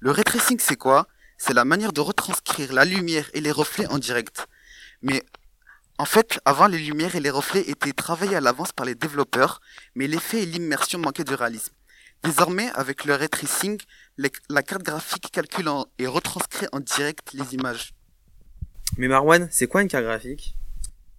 Le 0.00 0.10
ray 0.10 0.24
tracing 0.24 0.58
c'est 0.60 0.76
quoi? 0.76 1.06
C'est 1.36 1.54
la 1.54 1.64
manière 1.64 1.92
de 1.92 2.00
retranscrire 2.00 2.72
la 2.72 2.84
lumière 2.84 3.30
et 3.34 3.40
les 3.40 3.52
reflets 3.52 3.86
en 3.86 3.98
direct. 3.98 4.48
Mais 5.02 5.22
en 5.98 6.04
fait, 6.04 6.40
avant 6.44 6.66
les 6.66 6.78
lumières 6.78 7.14
et 7.14 7.20
les 7.20 7.30
reflets 7.30 7.68
étaient 7.68 7.92
travaillés 7.92 8.36
à 8.36 8.40
l'avance 8.40 8.72
par 8.72 8.84
les 8.84 8.96
développeurs, 8.96 9.60
mais 9.94 10.08
l'effet 10.08 10.42
et 10.42 10.46
l'immersion 10.46 10.98
manquaient 10.98 11.24
de 11.24 11.34
réalisme. 11.34 11.72
Désormais, 12.24 12.68
avec 12.74 13.04
le 13.04 13.14
ray 13.14 13.28
tracing, 13.28 13.80
la 14.16 14.62
carte 14.62 14.82
graphique 14.82 15.30
calcule 15.30 15.70
et 16.00 16.08
retranscrit 16.08 16.66
en 16.72 16.80
direct 16.80 17.32
les 17.32 17.54
images. 17.54 17.94
mais 18.96 19.06
Marwan, 19.06 19.48
c'est 19.52 19.68
quoi 19.68 19.82
une 19.82 19.88
carte 19.88 20.04
graphique? 20.04 20.56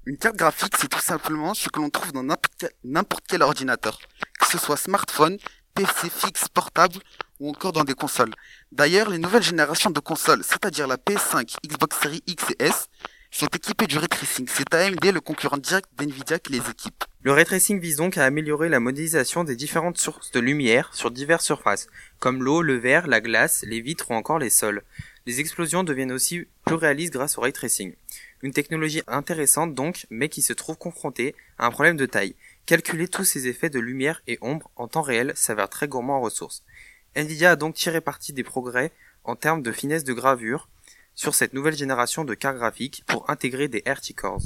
Une 0.10 0.18
carte 0.18 0.38
graphique, 0.38 0.74
c'est 0.76 0.88
tout 0.88 1.00
simplement 1.00 1.54
ce 1.54 1.70
que 1.70 1.80
l'on 1.80 1.92
trouve 1.92 2.12
dans 2.14 2.24
n'importe 2.24 3.26
quel, 3.28 3.44
ordinateur, 3.44 4.00
que 4.40 4.48
ce 4.48 4.58
soit 4.58 4.76
smartphone, 4.76 5.38
PC 5.76 6.10
fixe, 6.10 6.48
portable 6.48 6.96
ou 7.40 7.52
encore 7.52 7.74
dans 7.74 7.84
des 7.84 7.94
consoles. 7.94 8.34
D'ailleurs, 8.72 9.12
les 9.12 9.20
nouvelles 9.20 9.44
générations 9.44 9.92
de 9.92 10.00
consoles, 10.00 10.44
c'est-à-dire 10.44 10.88
la 10.88 10.98
PS5, 10.98 11.58
Xbox 11.64 12.00
Series 12.00 12.24
X 12.26 12.44
et 12.58 12.64
S, 12.64 12.88
sont 13.30 13.46
équipées 13.54 13.86
du 13.86 14.00
ray 14.00 14.08
tracing. 14.08 14.48
C'est 14.52 14.74
AMD, 14.74 15.06
le 15.14 15.22
concurrent 15.22 15.60
direct 15.60 15.88
d'NVIDIA, 15.96 16.40
qui 16.40 16.54
les 16.54 16.72
équipe. 16.72 17.04
Le 17.22 17.32
ray 17.32 17.46
tracing 17.46 17.80
vise 17.80 17.98
donc 17.98 18.18
à 18.18 18.26
améliorer 18.26 18.70
la 18.70 18.80
modélisation 18.80 19.44
des 19.44 19.56
différentes 19.56 20.00
sources 20.00 20.32
de 20.32 20.40
lumière 20.40 20.90
sur 20.96 21.12
diverses 21.12 21.46
surfaces, 21.46 21.86
comme 22.18 22.42
l'eau, 22.42 22.64
le 22.64 22.80
verre, 22.80 23.06
la 23.06 23.22
glace, 23.22 23.64
les 23.68 23.80
vitres 23.80 24.10
ou 24.10 24.16
encore 24.16 24.40
les 24.40 24.50
sols. 24.50 24.82
Les 25.28 25.40
explosions 25.40 25.84
deviennent 25.84 26.12
aussi 26.12 26.48
plus 26.66 26.74
réalistes 26.74 27.14
grâce 27.14 27.38
au 27.38 27.42
ray 27.42 27.54
tracing. 27.54 27.94
Une 28.42 28.54
technologie 28.54 29.02
intéressante 29.08 29.76
donc, 29.76 30.06
mais 30.10 30.30
qui 30.30 30.42
se 30.42 30.54
trouve 30.54 30.78
confrontée 30.78 31.36
à 31.58 31.66
un 31.66 31.72
problème 31.72 31.98
de 31.98 32.06
taille. 32.06 32.36
Calculer 32.66 33.08
tous 33.08 33.26
ces 33.26 33.48
effets 33.48 33.70
de 33.70 33.80
lumière 33.80 34.22
et 34.28 34.38
ombre 34.42 34.70
en 34.76 34.88
temps 34.88 35.02
réel 35.02 35.34
s'avère 35.36 35.70
très 35.70 35.88
gourmand 35.88 36.18
en 36.18 36.22
ressources. 36.22 36.64
Nvidia 37.16 37.52
a 37.52 37.56
donc 37.56 37.76
tiré 37.76 38.00
parti 38.02 38.32
des 38.32 38.44
progrès 38.44 38.92
en 39.24 39.36
termes 39.36 39.62
de 39.62 39.72
finesse 39.72 40.04
de 40.04 40.14
gravure 40.14 40.70
sur 41.16 41.36
cette 41.36 41.54
nouvelle 41.54 41.76
génération 41.76 42.24
de 42.24 42.34
cartes 42.34 42.58
graphiques 42.58 43.04
pour 43.06 43.30
intégrer 43.30 43.68
des 43.68 43.84
RT 43.86 44.14
cores. 44.16 44.44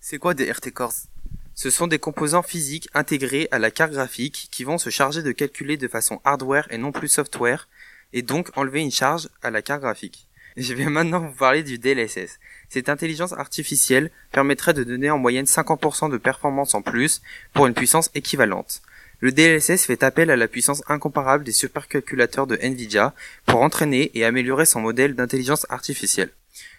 C'est 0.00 0.18
quoi 0.18 0.32
des 0.32 0.50
RT 0.50 0.70
Cores? 0.72 1.08
Ce 1.54 1.70
sont 1.70 1.88
des 1.88 1.98
composants 1.98 2.42
physiques 2.42 2.88
intégrés 2.94 3.48
à 3.50 3.58
la 3.58 3.70
carte 3.70 3.92
graphique 3.92 4.48
qui 4.50 4.62
vont 4.62 4.78
se 4.78 4.90
charger 4.90 5.22
de 5.22 5.32
calculer 5.32 5.76
de 5.76 5.88
façon 5.88 6.20
hardware 6.24 6.68
et 6.70 6.78
non 6.78 6.92
plus 6.92 7.08
software, 7.08 7.68
et 8.12 8.22
donc 8.22 8.56
enlever 8.56 8.80
une 8.80 8.92
charge 8.92 9.28
à 9.42 9.50
la 9.50 9.60
carte 9.60 9.82
graphique. 9.82 10.27
Je 10.56 10.74
vais 10.74 10.86
maintenant 10.86 11.20
vous 11.20 11.32
parler 11.32 11.62
du 11.62 11.78
DLSS. 11.78 12.38
Cette 12.68 12.88
intelligence 12.88 13.32
artificielle 13.32 14.10
permettrait 14.32 14.74
de 14.74 14.84
donner 14.84 15.10
en 15.10 15.18
moyenne 15.18 15.44
50% 15.44 16.10
de 16.10 16.16
performance 16.16 16.74
en 16.74 16.82
plus 16.82 17.22
pour 17.52 17.66
une 17.66 17.74
puissance 17.74 18.10
équivalente. 18.14 18.82
Le 19.20 19.32
DLSS 19.32 19.84
fait 19.84 20.02
appel 20.02 20.30
à 20.30 20.36
la 20.36 20.48
puissance 20.48 20.82
incomparable 20.88 21.44
des 21.44 21.52
supercalculateurs 21.52 22.46
de 22.46 22.56
Nvidia 22.56 23.14
pour 23.46 23.62
entraîner 23.62 24.10
et 24.14 24.24
améliorer 24.24 24.64
son 24.64 24.80
modèle 24.80 25.14
d'intelligence 25.14 25.66
artificielle. 25.70 26.30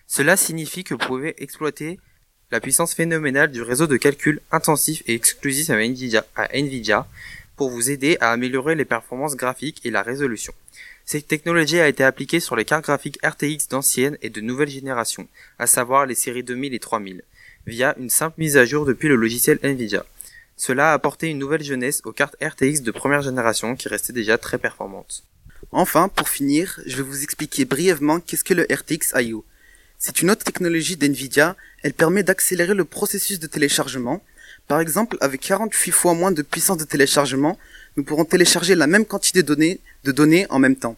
Cela 0.08 0.38
signifie 0.38 0.84
que 0.84 0.94
vous 0.94 1.06
pouvez 1.06 1.42
exploiter 1.44 2.00
la 2.52 2.60
puissance 2.60 2.94
phénoménale 2.94 3.52
du 3.52 3.62
réseau 3.62 3.88
de 3.88 3.98
calcul 3.98 4.42
intensif 4.52 5.04
et 5.06 5.14
exclusif 5.14 5.70
à 5.70 5.76
Nvidia, 5.76 6.26
à 6.36 6.48
Nvidia 6.58 7.08
pour 7.58 7.70
vous 7.70 7.92
aider 7.92 8.18
à 8.22 8.32
améliorer 8.32 8.74
les 8.76 8.86
performances 8.86 9.36
graphiques 9.36 9.82
et 9.84 9.92
la 9.92 10.02
résolution. 10.02 10.54
Cette 11.12 11.26
technologie 11.26 11.80
a 11.80 11.88
été 11.88 12.04
appliquée 12.04 12.40
sur 12.40 12.56
les 12.56 12.66
cartes 12.66 12.84
graphiques 12.84 13.18
RTX 13.26 13.68
d'ancienne 13.68 14.20
et 14.22 14.30
de 14.30 14.42
nouvelle 14.42 14.70
génération, 14.70 15.28
à 15.58 15.66
savoir 15.66 16.06
les 16.06 16.14
séries 16.14 16.44
2000 16.44 16.76
et 16.76 16.80
3000, 16.80 17.24
via 17.66 17.96
une 17.98 18.12
simple 18.12 18.36
mise 18.38 18.58
à 18.58 18.66
jour 18.66 18.86
depuis 18.86 19.08
le 19.08 19.16
logiciel 19.16 19.58
Nvidia. 19.64 20.06
Cela 20.56 20.92
a 20.92 20.94
apporté 20.94 21.26
une 21.26 21.40
nouvelle 21.40 21.64
jeunesse 21.64 22.04
aux 22.06 22.12
cartes 22.12 22.36
RTX 22.44 22.84
de 22.84 22.92
première 22.92 23.24
génération 23.24 23.76
qui 23.76 23.88
restaient 23.88 24.14
déjà 24.14 24.38
très 24.38 24.60
performantes. 24.60 25.24
Enfin, 25.72 26.10
pour 26.10 26.30
finir, 26.30 26.80
je 26.86 26.98
vais 26.98 27.02
vous 27.02 27.24
expliquer 27.24 27.66
brièvement 27.66 28.20
qu'est-ce 28.20 28.44
que 28.44 28.54
le 28.54 28.68
RTX 28.72 29.20
IO. 29.20 29.44
C'est 29.98 30.22
une 30.22 30.30
autre 30.30 30.44
technologie 30.44 30.96
d'NVIDIA, 30.96 31.56
elle 31.82 31.94
permet 31.94 32.22
d'accélérer 32.22 32.76
le 32.76 32.86
processus 32.86 33.40
de 33.40 33.48
téléchargement. 33.48 34.22
Par 34.68 34.80
exemple, 34.80 35.18
avec 35.22 35.42
48 35.42 35.90
fois 35.90 36.14
moins 36.14 36.32
de 36.32 36.44
puissance 36.44 36.78
de 36.78 36.84
téléchargement, 36.84 37.58
nous 37.98 38.04
pourrons 38.04 38.26
télécharger 38.26 38.76
la 38.76 38.86
même 38.86 39.06
quantité 39.06 39.42
de 39.42 39.48
données, 39.48 39.80
de 40.04 40.12
données 40.12 40.46
en 40.50 40.60
même 40.60 40.76
temps. 40.76 40.98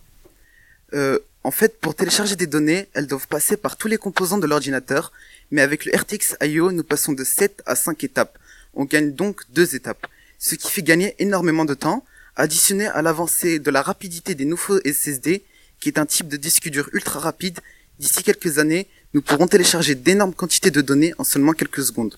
Euh, 0.93 1.19
en 1.43 1.51
fait, 1.51 1.79
pour 1.79 1.95
télécharger 1.95 2.35
des 2.35 2.47
données, 2.47 2.87
elles 2.93 3.07
doivent 3.07 3.27
passer 3.27 3.57
par 3.57 3.75
tous 3.75 3.87
les 3.87 3.97
composants 3.97 4.37
de 4.37 4.45
l'ordinateur, 4.45 5.11
mais 5.49 5.61
avec 5.61 5.85
le 5.85 5.95
RTX 5.95 6.35
IO, 6.43 6.71
nous 6.71 6.83
passons 6.83 7.13
de 7.13 7.23
7 7.23 7.63
à 7.65 7.75
5 7.75 8.03
étapes. 8.03 8.37
On 8.73 8.85
gagne 8.85 9.13
donc 9.13 9.41
deux 9.49 9.75
étapes, 9.75 10.05
ce 10.37 10.55
qui 10.55 10.69
fait 10.69 10.83
gagner 10.83 11.15
énormément 11.19 11.65
de 11.65 11.73
temps, 11.73 12.05
additionné 12.35 12.87
à 12.87 13.01
l'avancée 13.01 13.59
de 13.59 13.71
la 13.71 13.81
rapidité 13.81 14.35
des 14.35 14.45
nouveaux 14.45 14.79
SSD, 14.85 15.43
qui 15.79 15.89
est 15.89 15.99
un 15.99 16.05
type 16.05 16.27
de 16.27 16.37
disque 16.37 16.69
dur 16.69 16.89
ultra 16.93 17.19
rapide, 17.19 17.59
d'ici 17.99 18.23
quelques 18.23 18.59
années, 18.59 18.87
nous 19.13 19.21
pourrons 19.21 19.47
télécharger 19.47 19.95
d'énormes 19.95 20.33
quantités 20.33 20.71
de 20.71 20.81
données 20.81 21.13
en 21.17 21.23
seulement 21.23 21.53
quelques 21.53 21.83
secondes. 21.83 22.17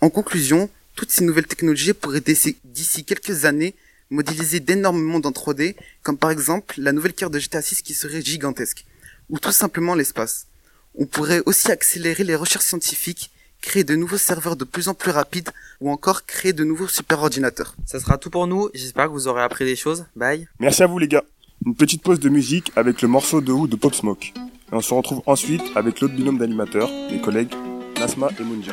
En 0.00 0.10
conclusion, 0.10 0.68
toutes 0.94 1.10
ces 1.10 1.24
nouvelles 1.24 1.46
technologies 1.46 1.92
pourraient 1.92 2.20
d'ici 2.20 2.56
d'ici 2.64 3.04
quelques 3.04 3.44
années 3.44 3.74
modéliser 4.10 4.60
d'énormes 4.60 5.02
mondes 5.02 5.26
en 5.26 5.30
3D, 5.30 5.76
comme 6.02 6.16
par 6.16 6.30
exemple 6.30 6.74
la 6.78 6.92
nouvelle 6.92 7.12
carte 7.12 7.32
de 7.32 7.38
GTA 7.38 7.62
6 7.62 7.82
qui 7.82 7.94
serait 7.94 8.22
gigantesque, 8.22 8.84
ou 9.30 9.38
tout 9.38 9.52
simplement 9.52 9.94
l'espace. 9.94 10.46
On 10.94 11.06
pourrait 11.06 11.42
aussi 11.46 11.70
accélérer 11.70 12.24
les 12.24 12.34
recherches 12.34 12.64
scientifiques, 12.64 13.30
créer 13.60 13.84
de 13.84 13.96
nouveaux 13.96 14.18
serveurs 14.18 14.56
de 14.56 14.64
plus 14.64 14.88
en 14.88 14.94
plus 14.94 15.10
rapides, 15.10 15.50
ou 15.80 15.90
encore 15.90 16.26
créer 16.26 16.52
de 16.52 16.64
nouveaux 16.64 16.88
superordinateurs. 16.88 17.74
Ça 17.86 18.00
sera 18.00 18.18
tout 18.18 18.30
pour 18.30 18.46
nous, 18.46 18.68
j'espère 18.74 19.06
que 19.06 19.12
vous 19.12 19.28
aurez 19.28 19.42
appris 19.42 19.64
des 19.64 19.76
choses. 19.76 20.06
Bye 20.16 20.48
Merci 20.58 20.82
à 20.82 20.86
vous 20.86 20.98
les 20.98 21.08
gars. 21.08 21.24
Une 21.66 21.74
petite 21.74 22.02
pause 22.02 22.20
de 22.20 22.28
musique 22.28 22.72
avec 22.76 23.02
le 23.02 23.08
morceau 23.08 23.40
de 23.40 23.52
Who 23.52 23.66
de 23.66 23.76
Pop 23.76 23.94
Smoke. 23.94 24.32
Et 24.36 24.74
on 24.74 24.80
se 24.80 24.94
retrouve 24.94 25.22
ensuite 25.26 25.62
avec 25.74 26.00
l'autre 26.00 26.14
binôme 26.14 26.38
d'animateurs, 26.38 26.90
mes 27.10 27.20
collègues 27.20 27.52
Nasma 27.98 28.28
et 28.38 28.44
Mounja. 28.44 28.72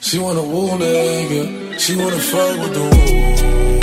She 0.00 0.14
wanna 0.14 0.40
woo 0.40 0.76
nigga. 0.78 1.78
She 1.78 1.96
wanna 1.96 2.18
fuck 2.18 2.58
with 2.58 2.72
the 2.72 2.80
woo. 2.80 3.77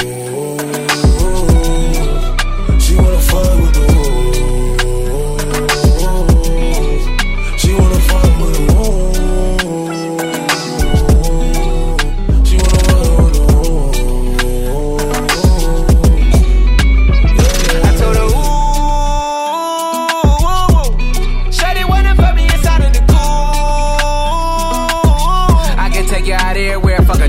She 3.16 3.34
wanna 3.34 3.72
fuck 3.72 4.15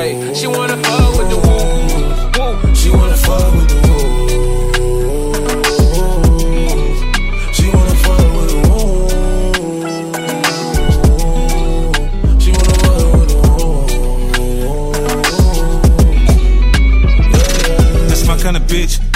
Hey, 0.00 0.32
she 0.32 0.46
wanna 0.46 0.78
fuck 0.78 1.18
with 1.18 1.28
the 1.28 1.36
woo. 1.36 2.74
She 2.74 2.88
wanna 2.88 3.18
fuck 3.18 3.52
with 3.52 3.68
the 3.68 3.74
woo. 3.82 3.89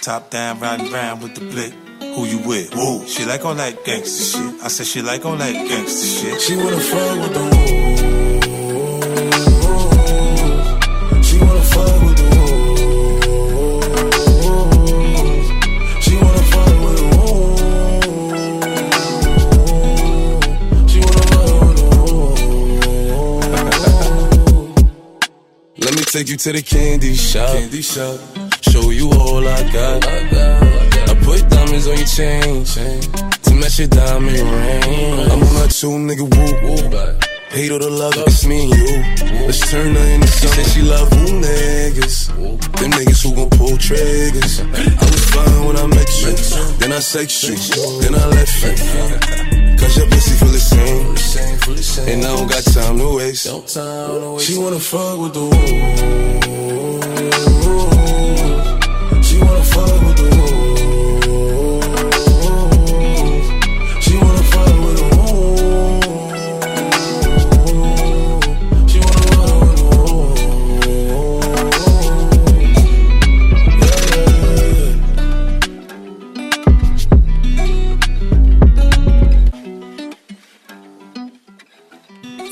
Top 0.00 0.30
down, 0.30 0.60
riding 0.60 0.92
round 0.92 1.22
with 1.22 1.34
the 1.34 1.40
blick. 1.40 1.72
Who 2.00 2.24
you 2.24 2.38
with? 2.46 2.72
Whoa. 2.74 3.04
She 3.06 3.24
like 3.26 3.44
all 3.44 3.54
that 3.56 3.84
gangster 3.84 4.38
shit. 4.38 4.62
I 4.62 4.68
said 4.68 4.86
she 4.86 5.02
like 5.02 5.24
all 5.26 5.36
that 5.36 5.52
gangster 5.52 6.06
shit. 6.06 6.40
She 6.40 6.56
wanna 6.56 6.78
fuck 6.80 7.18
with 7.20 7.34
the 7.34 7.40
woo. 7.40 7.50
She 11.22 11.38
wanna 11.40 11.62
fuck 11.62 12.02
with 12.02 12.16
the 12.16 12.24
woo. 12.30 12.60
She 16.00 16.14
wanna 16.16 16.42
fuck 16.52 16.74
with 16.84 16.96
the 16.98 17.04
woo. 17.18 17.58
She 20.88 21.00
wanna 21.00 21.22
fuck 21.32 21.60
with 21.66 21.78
the 21.78 21.88
woo. 22.06 22.34
Let 25.84 25.92
me 25.96 26.02
take 26.02 26.28
you 26.28 26.36
to 26.36 26.52
the 26.52 26.62
candy 26.62 27.14
shop. 27.14 27.48
Candy 27.48 27.82
shop. 27.82 28.37
Show 28.88 28.94
you 28.94 29.10
all 29.10 29.46
I 29.46 29.70
got. 29.70 30.06
I 30.08 31.14
put 31.22 31.46
diamonds 31.50 31.86
on 31.86 31.98
your 31.98 32.06
chain, 32.06 32.64
chain 32.64 33.02
to 33.44 33.54
match 33.60 33.78
your 33.78 33.88
diamond 33.88 34.32
ring. 34.32 35.28
I'm 35.28 35.42
on 35.44 35.54
that 35.60 35.76
two 35.78 35.92
nigga 36.08 36.24
whoop 36.24 36.62
whoop. 36.64 37.22
Hate 37.50 37.70
all 37.70 37.80
the 37.80 37.90
love, 37.90 38.14
it's 38.16 38.46
me 38.46 38.64
and 38.64 38.72
you. 38.72 39.44
Let's 39.44 39.70
turn 39.70 39.94
her 39.94 40.08
into 40.14 40.26
something. 40.28 40.64
She 40.72 40.80
love 40.80 41.10
who 41.12 41.26
niggas. 41.38 42.28
Them 42.80 42.92
niggas 42.92 43.22
who 43.24 43.34
gon' 43.36 43.50
pull 43.50 43.76
triggers. 43.76 44.60
I 44.60 45.04
was 45.04 45.24
fine 45.36 45.64
when 45.66 45.76
I 45.76 45.86
met 45.86 46.08
you. 46.22 46.32
Then 46.78 46.92
I 46.92 47.00
sex 47.00 47.44
you. 47.44 47.56
Then 48.00 48.14
I 48.14 48.24
left 48.24 48.62
you. 48.62 48.72
Cause 49.76 49.98
your 49.98 50.06
pussy 50.08 50.32
feel 50.40 50.48
the 50.48 50.58
same. 50.58 52.08
And 52.08 52.24
I 52.24 52.36
don't 52.36 52.48
got 52.48 52.64
time 52.64 52.96
to 52.96 53.16
waste. 53.16 53.44
She 54.46 54.56
wanna 54.56 54.80
fuck 54.80 55.18
with 55.20 55.34
the 55.34 55.44
woo. 55.44 56.68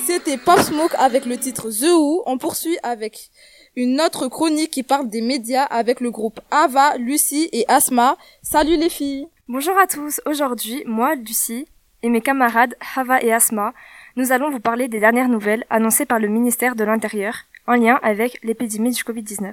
C'était 0.07 0.39
Pop 0.39 0.59
Smoke 0.61 0.95
avec 0.99 1.25
le 1.25 1.37
titre 1.37 1.71
The 1.71 1.85
Who. 1.85 2.23
On 2.27 2.39
poursuit 2.39 2.77
avec 2.83 3.31
une 3.77 4.01
autre 4.01 4.29
chronique 4.29 4.71
qui 4.71 4.83
parle 4.83 5.11
des 5.11 5.21
médias 5.21 5.65
avec 5.65 6.01
le 6.01 6.11
groupe 6.11 6.41
Ava, 6.51 6.97
Lucie 6.97 7.51
et 7.53 7.67
Asma. 7.69 8.17
Salut 8.43 8.79
les 8.79 8.89
filles 8.89 9.29
Bonjour 9.49 9.79
à 9.79 9.87
tous, 9.87 10.21
aujourd'hui, 10.25 10.83
moi, 10.87 11.15
Lucie, 11.15 11.69
et 12.03 12.09
mes 12.09 12.23
camarades 12.23 12.75
Hava 12.97 13.23
et 13.23 13.33
Asma, 13.33 13.75
nous 14.17 14.33
allons 14.33 14.51
vous 14.51 14.61
parler 14.61 14.89
des 14.89 14.99
dernières 14.99 15.29
nouvelles 15.29 15.65
annoncées 15.69 16.07
par 16.07 16.19
le 16.19 16.27
ministère 16.27 16.75
de 16.75 16.85
l'Intérieur 16.85 17.35
en 17.67 17.75
lien 17.75 18.01
avec 18.03 18.39
l'épidémie 18.43 18.93
du 18.93 19.03
Covid-19. 19.03 19.53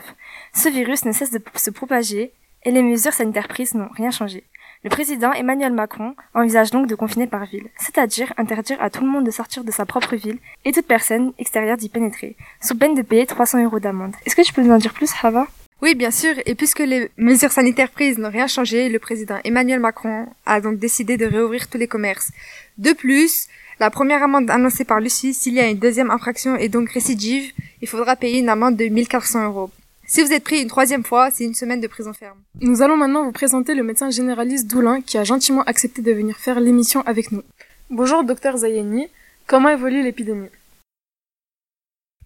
Ce 0.53 0.69
virus 0.69 1.03
ne 1.03 1.11
cesse 1.11 1.31
de 1.31 1.41
se 1.55 1.69
propager 1.69 2.31
et 2.63 2.71
les 2.71 2.81
mesures 2.81 3.11
sanitaires 3.11 3.49
prises 3.49 3.75
n'ont 3.75 3.89
rien 3.93 4.09
changé. 4.09 4.45
Le 4.83 4.89
président 4.89 5.31
Emmanuel 5.31 5.71
Macron 5.71 6.13
envisage 6.33 6.71
donc 6.71 6.87
de 6.87 6.95
confiner 6.95 7.25
par 7.25 7.45
ville, 7.45 7.69
c'est-à-dire 7.77 8.33
interdire 8.35 8.81
à 8.81 8.89
tout 8.89 9.01
le 9.01 9.09
monde 9.09 9.25
de 9.25 9.31
sortir 9.31 9.63
de 9.63 9.71
sa 9.71 9.85
propre 9.85 10.17
ville 10.17 10.39
et 10.65 10.73
toute 10.73 10.85
personne 10.85 11.31
extérieure 11.39 11.77
d'y 11.77 11.87
pénétrer, 11.87 12.35
sous 12.61 12.77
peine 12.77 12.93
de 12.93 13.01
payer 13.01 13.25
300 13.25 13.63
euros 13.63 13.79
d'amende. 13.79 14.13
Est-ce 14.25 14.35
que 14.35 14.41
tu 14.41 14.51
peux 14.51 14.61
nous 14.61 14.73
en 14.73 14.77
dire 14.77 14.93
plus, 14.93 15.09
Hava? 15.21 15.47
Oui, 15.81 15.95
bien 15.95 16.11
sûr, 16.11 16.33
et 16.45 16.53
puisque 16.53 16.79
les 16.79 17.09
mesures 17.15 17.53
sanitaires 17.53 17.91
prises 17.91 18.17
n'ont 18.17 18.29
rien 18.29 18.47
changé, 18.47 18.89
le 18.89 18.99
président 18.99 19.39
Emmanuel 19.45 19.79
Macron 19.79 20.27
a 20.45 20.59
donc 20.59 20.79
décidé 20.79 21.15
de 21.15 21.27
réouvrir 21.27 21.69
tous 21.69 21.77
les 21.77 21.87
commerces. 21.87 22.33
De 22.77 22.91
plus, 22.91 23.47
la 23.79 23.89
première 23.89 24.21
amende 24.21 24.49
annoncée 24.49 24.83
par 24.83 24.99
Lucie, 24.99 25.33
s'il 25.33 25.53
y 25.53 25.61
a 25.61 25.69
une 25.69 25.79
deuxième 25.79 26.11
infraction 26.11 26.57
et 26.57 26.67
donc 26.67 26.89
récidive, 26.89 27.53
il 27.81 27.87
faudra 27.87 28.17
payer 28.17 28.39
une 28.39 28.49
amende 28.49 28.75
de 28.75 28.85
1400 28.85 29.45
euros. 29.45 29.71
Si 30.05 30.21
vous 30.21 30.33
êtes 30.33 30.43
pris 30.43 30.61
une 30.61 30.67
troisième 30.67 31.03
fois, 31.03 31.31
c'est 31.31 31.45
une 31.45 31.53
semaine 31.53 31.79
de 31.79 31.87
prison 31.87 32.11
ferme. 32.11 32.37
Nous 32.59 32.81
allons 32.81 32.97
maintenant 32.97 33.23
vous 33.23 33.31
présenter 33.31 33.73
le 33.73 33.83
médecin 33.83 34.09
généraliste 34.09 34.69
Doulin 34.69 35.01
qui 35.01 35.17
a 35.17 35.23
gentiment 35.23 35.63
accepté 35.63 36.01
de 36.01 36.11
venir 36.11 36.37
faire 36.37 36.59
l'émission 36.59 37.01
avec 37.03 37.31
nous. 37.31 37.41
Bonjour 37.89 38.25
docteur 38.25 38.57
Zayeni, 38.57 39.07
comment 39.47 39.69
évolue 39.69 40.03
l'épidémie? 40.03 40.49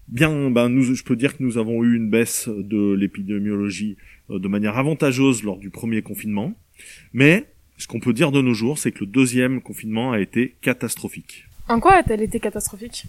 Bien, 0.07 0.49
ben 0.49 0.69
nous, 0.69 0.95
je 0.95 1.03
peux 1.03 1.15
dire 1.15 1.37
que 1.37 1.43
nous 1.43 1.59
avons 1.59 1.83
eu 1.83 1.95
une 1.95 2.09
baisse 2.09 2.47
de 2.47 2.93
l'épidémiologie 2.93 3.97
euh, 4.31 4.39
de 4.39 4.47
manière 4.47 4.77
avantageuse 4.77 5.43
lors 5.43 5.57
du 5.57 5.69
premier 5.69 6.01
confinement, 6.01 6.53
mais 7.13 7.45
ce 7.77 7.85
qu'on 7.85 7.99
peut 7.99 8.13
dire 8.13 8.31
de 8.31 8.41
nos 8.41 8.53
jours, 8.55 8.79
c'est 8.79 8.91
que 8.91 9.01
le 9.01 9.05
deuxième 9.07 9.61
confinement 9.61 10.13
a 10.13 10.19
été 10.19 10.55
catastrophique. 10.61 11.45
En 11.67 11.79
quoi 11.79 11.93
a-t-elle 11.93 12.23
été 12.23 12.39
catastrophique? 12.39 13.05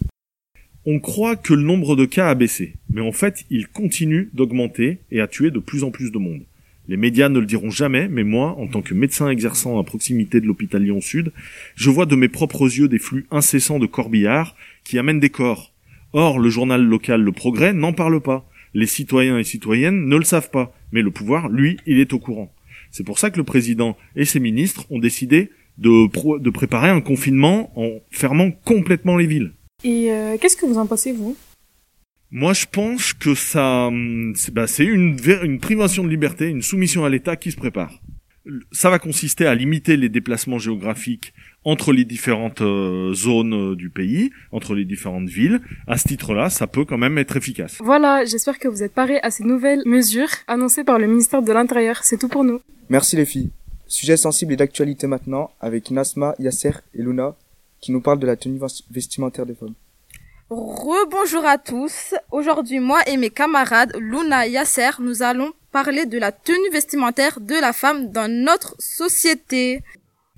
On 0.91 0.97
croit 0.97 1.35
que 1.35 1.53
le 1.53 1.61
nombre 1.61 1.95
de 1.95 2.05
cas 2.05 2.29
a 2.29 2.33
baissé, 2.33 2.73
mais 2.89 3.01
en 3.01 3.11
fait, 3.11 3.45
il 3.51 3.67
continue 3.67 4.31
d'augmenter 4.33 4.97
et 5.11 5.21
à 5.21 5.27
tuer 5.27 5.51
de 5.51 5.59
plus 5.59 5.83
en 5.83 5.91
plus 5.91 6.11
de 6.11 6.17
monde. 6.17 6.41
Les 6.87 6.97
médias 6.97 7.29
ne 7.29 7.37
le 7.37 7.45
diront 7.45 7.69
jamais, 7.69 8.07
mais 8.07 8.23
moi, 8.23 8.55
en 8.57 8.65
tant 8.65 8.81
que 8.81 8.95
médecin 8.95 9.29
exerçant 9.29 9.77
à 9.77 9.83
proximité 9.83 10.41
de 10.41 10.47
l'hôpital 10.47 10.81
Lyon 10.81 10.99
Sud, 10.99 11.31
je 11.75 11.91
vois 11.91 12.07
de 12.07 12.15
mes 12.15 12.27
propres 12.27 12.63
yeux 12.63 12.87
des 12.87 12.97
flux 12.97 13.27
incessants 13.29 13.77
de 13.77 13.85
corbillards 13.85 14.55
qui 14.83 14.97
amènent 14.97 15.19
des 15.19 15.29
corps. 15.29 15.75
Or, 16.13 16.39
le 16.39 16.49
journal 16.49 16.83
local 16.83 17.21
Le 17.21 17.33
Progrès 17.33 17.71
n'en 17.71 17.93
parle 17.93 18.19
pas. 18.19 18.49
Les 18.73 18.87
citoyens 18.87 19.37
et 19.37 19.43
citoyennes 19.43 20.07
ne 20.07 20.17
le 20.17 20.23
savent 20.23 20.49
pas, 20.49 20.75
mais 20.91 21.03
le 21.03 21.11
pouvoir, 21.11 21.49
lui, 21.49 21.77
il 21.85 21.99
est 21.99 22.13
au 22.13 22.19
courant. 22.19 22.51
C'est 22.89 23.05
pour 23.05 23.19
ça 23.19 23.29
que 23.29 23.37
le 23.37 23.43
président 23.43 23.95
et 24.15 24.25
ses 24.25 24.39
ministres 24.39 24.87
ont 24.89 24.97
décidé 24.97 25.51
de, 25.77 26.39
de 26.39 26.49
préparer 26.49 26.89
un 26.89 27.01
confinement 27.01 27.71
en 27.79 28.01
fermant 28.09 28.49
complètement 28.49 29.17
les 29.17 29.27
villes. 29.27 29.51
Et 29.83 30.11
euh, 30.11 30.37
qu'est-ce 30.39 30.57
que 30.57 30.65
vous 30.65 30.77
en 30.77 30.85
pensez, 30.85 31.11
vous? 31.11 31.35
Moi, 32.31 32.53
je 32.53 32.65
pense 32.71 33.13
que 33.13 33.33
ça, 33.33 33.87
hum, 33.87 34.33
c'est 34.35 34.53
bah, 34.53 34.67
c'est 34.67 34.85
une, 34.85 35.17
une 35.43 35.59
privation 35.59 36.03
de 36.03 36.09
liberté, 36.09 36.47
une 36.47 36.61
soumission 36.61 37.05
à 37.05 37.09
l'État 37.09 37.35
qui 37.35 37.51
se 37.51 37.57
prépare. 37.57 37.91
Ça 38.71 38.89
va 38.89 38.99
consister 38.99 39.45
à 39.45 39.53
limiter 39.53 39.95
les 39.97 40.09
déplacements 40.09 40.59
géographiques 40.59 41.33
entre 41.65 41.91
les 41.91 42.05
différentes 42.05 42.61
euh, 42.61 43.13
zones 43.13 43.53
euh, 43.53 43.75
du 43.75 43.89
pays, 43.89 44.31
entre 44.51 44.73
les 44.75 44.85
différentes 44.85 45.27
villes. 45.29 45.59
À 45.87 45.97
ce 45.97 46.07
titre-là, 46.07 46.49
ça 46.49 46.65
peut 46.65 46.85
quand 46.85 46.97
même 46.97 47.17
être 47.17 47.37
efficace. 47.37 47.77
Voilà, 47.79 48.25
j'espère 48.25 48.57
que 48.57 48.67
vous 48.67 48.81
êtes 48.81 48.93
parés 48.93 49.19
à 49.21 49.29
ces 49.29 49.43
nouvelles 49.43 49.83
mesures 49.85 50.29
annoncées 50.47 50.83
par 50.83 50.99
le 50.99 51.07
ministère 51.07 51.41
de 51.41 51.51
l'Intérieur. 51.51 52.03
C'est 52.03 52.17
tout 52.17 52.29
pour 52.29 52.43
nous. 52.43 52.59
Merci 52.89 53.15
les 53.17 53.25
filles. 53.25 53.51
Sujet 53.87 54.17
sensible 54.17 54.53
et 54.53 54.55
d'actualité 54.55 55.07
maintenant 55.07 55.51
avec 55.59 55.91
Nasma, 55.91 56.35
Yasser 56.39 56.73
et 56.93 57.01
Luna 57.01 57.35
qui 57.81 57.91
nous 57.91 58.01
parlent 58.01 58.19
de 58.19 58.27
la 58.27 58.35
tenue 58.35 58.59
ves- 58.59 58.83
vestimentaire 58.91 59.45
des 59.45 59.55
femmes. 59.55 59.73
Rebonjour 60.49 61.45
à 61.45 61.57
tous. 61.57 62.15
Aujourd'hui, 62.31 62.79
moi 62.79 63.01
et 63.07 63.17
mes 63.17 63.29
camarades 63.29 63.95
Luna 63.99 64.47
et 64.47 64.51
Yasser, 64.51 64.89
nous 64.99 65.21
allons 65.21 65.51
parler 65.71 66.05
de 66.07 66.17
la 66.17 66.31
tenue 66.31 66.71
vestimentaire 66.71 67.39
de 67.39 67.53
la 67.53 67.71
femme 67.71 68.11
dans 68.11 68.27
notre 68.31 68.75
société. 68.79 69.83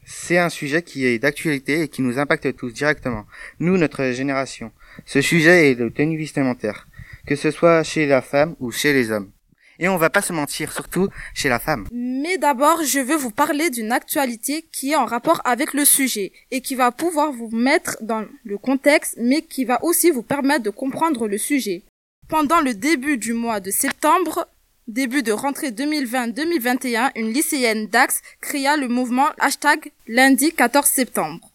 C'est 0.06 0.38
un 0.38 0.50
sujet 0.50 0.82
qui 0.82 1.06
est 1.06 1.20
d'actualité 1.20 1.84
et 1.84 1.88
qui 1.88 2.02
nous 2.02 2.20
impacte 2.20 2.56
tous 2.58 2.72
directement. 2.74 3.26
Nous, 3.60 3.78
notre 3.78 4.04
génération. 4.12 4.72
Ce 5.06 5.22
sujet 5.22 5.72
est 5.72 5.76
le 5.76 5.92
tenue 5.92 6.18
vestimentaire. 6.18 6.88
Que 7.26 7.38
ce 7.38 7.50
soit 7.52 7.84
chez 7.84 8.06
la 8.08 8.22
femme 8.22 8.56
ou 8.60 8.72
chez 8.72 8.92
les 8.92 9.12
hommes. 9.12 9.32
Et 9.80 9.90
on 9.90 9.98
va 9.98 10.10
pas 10.10 10.22
se 10.22 10.34
mentir, 10.34 10.72
surtout 10.72 11.10
chez 11.34 11.50
la 11.50 11.60
femme. 11.60 11.88
Mais 11.92 12.38
d'abord, 12.38 12.84
je 12.84 13.00
veux 13.00 13.16
vous 13.16 13.32
parler 13.32 13.70
d'une 13.70 13.92
actualité 13.92 14.66
qui 14.72 14.92
est 14.92 14.96
en 14.96 15.06
rapport 15.06 15.42
avec 15.46 15.74
le 15.74 15.86
sujet 15.86 16.32
et 16.52 16.62
qui 16.62 16.76
va 16.76 16.92
pouvoir 16.92 17.32
vous 17.32 17.50
mettre 17.50 17.98
dans 18.02 18.26
le 18.44 18.58
contexte, 18.58 19.16
mais 19.18 19.42
qui 19.42 19.66
va 19.66 19.84
aussi 19.84 20.12
vous 20.12 20.24
permettre 20.24 20.64
de 20.64 20.70
comprendre 20.70 21.28
le 21.28 21.38
sujet. 21.38 21.84
Pendant 22.28 22.62
le 22.62 22.74
début 22.74 23.18
du 23.18 23.34
mois 23.34 23.60
de 23.60 23.72
septembre, 23.72 24.48
début 24.88 25.24
de 25.24 25.32
rentrée 25.32 25.72
2020-2021, 25.72 27.12
une 27.16 27.32
lycéenne 27.32 27.88
d'Axe 27.88 28.22
créa 28.40 28.78
le 28.78 28.88
mouvement 28.88 29.30
hashtag 29.40 29.92
lundi 30.08 30.52
14 30.54 30.86
septembre. 30.88 31.50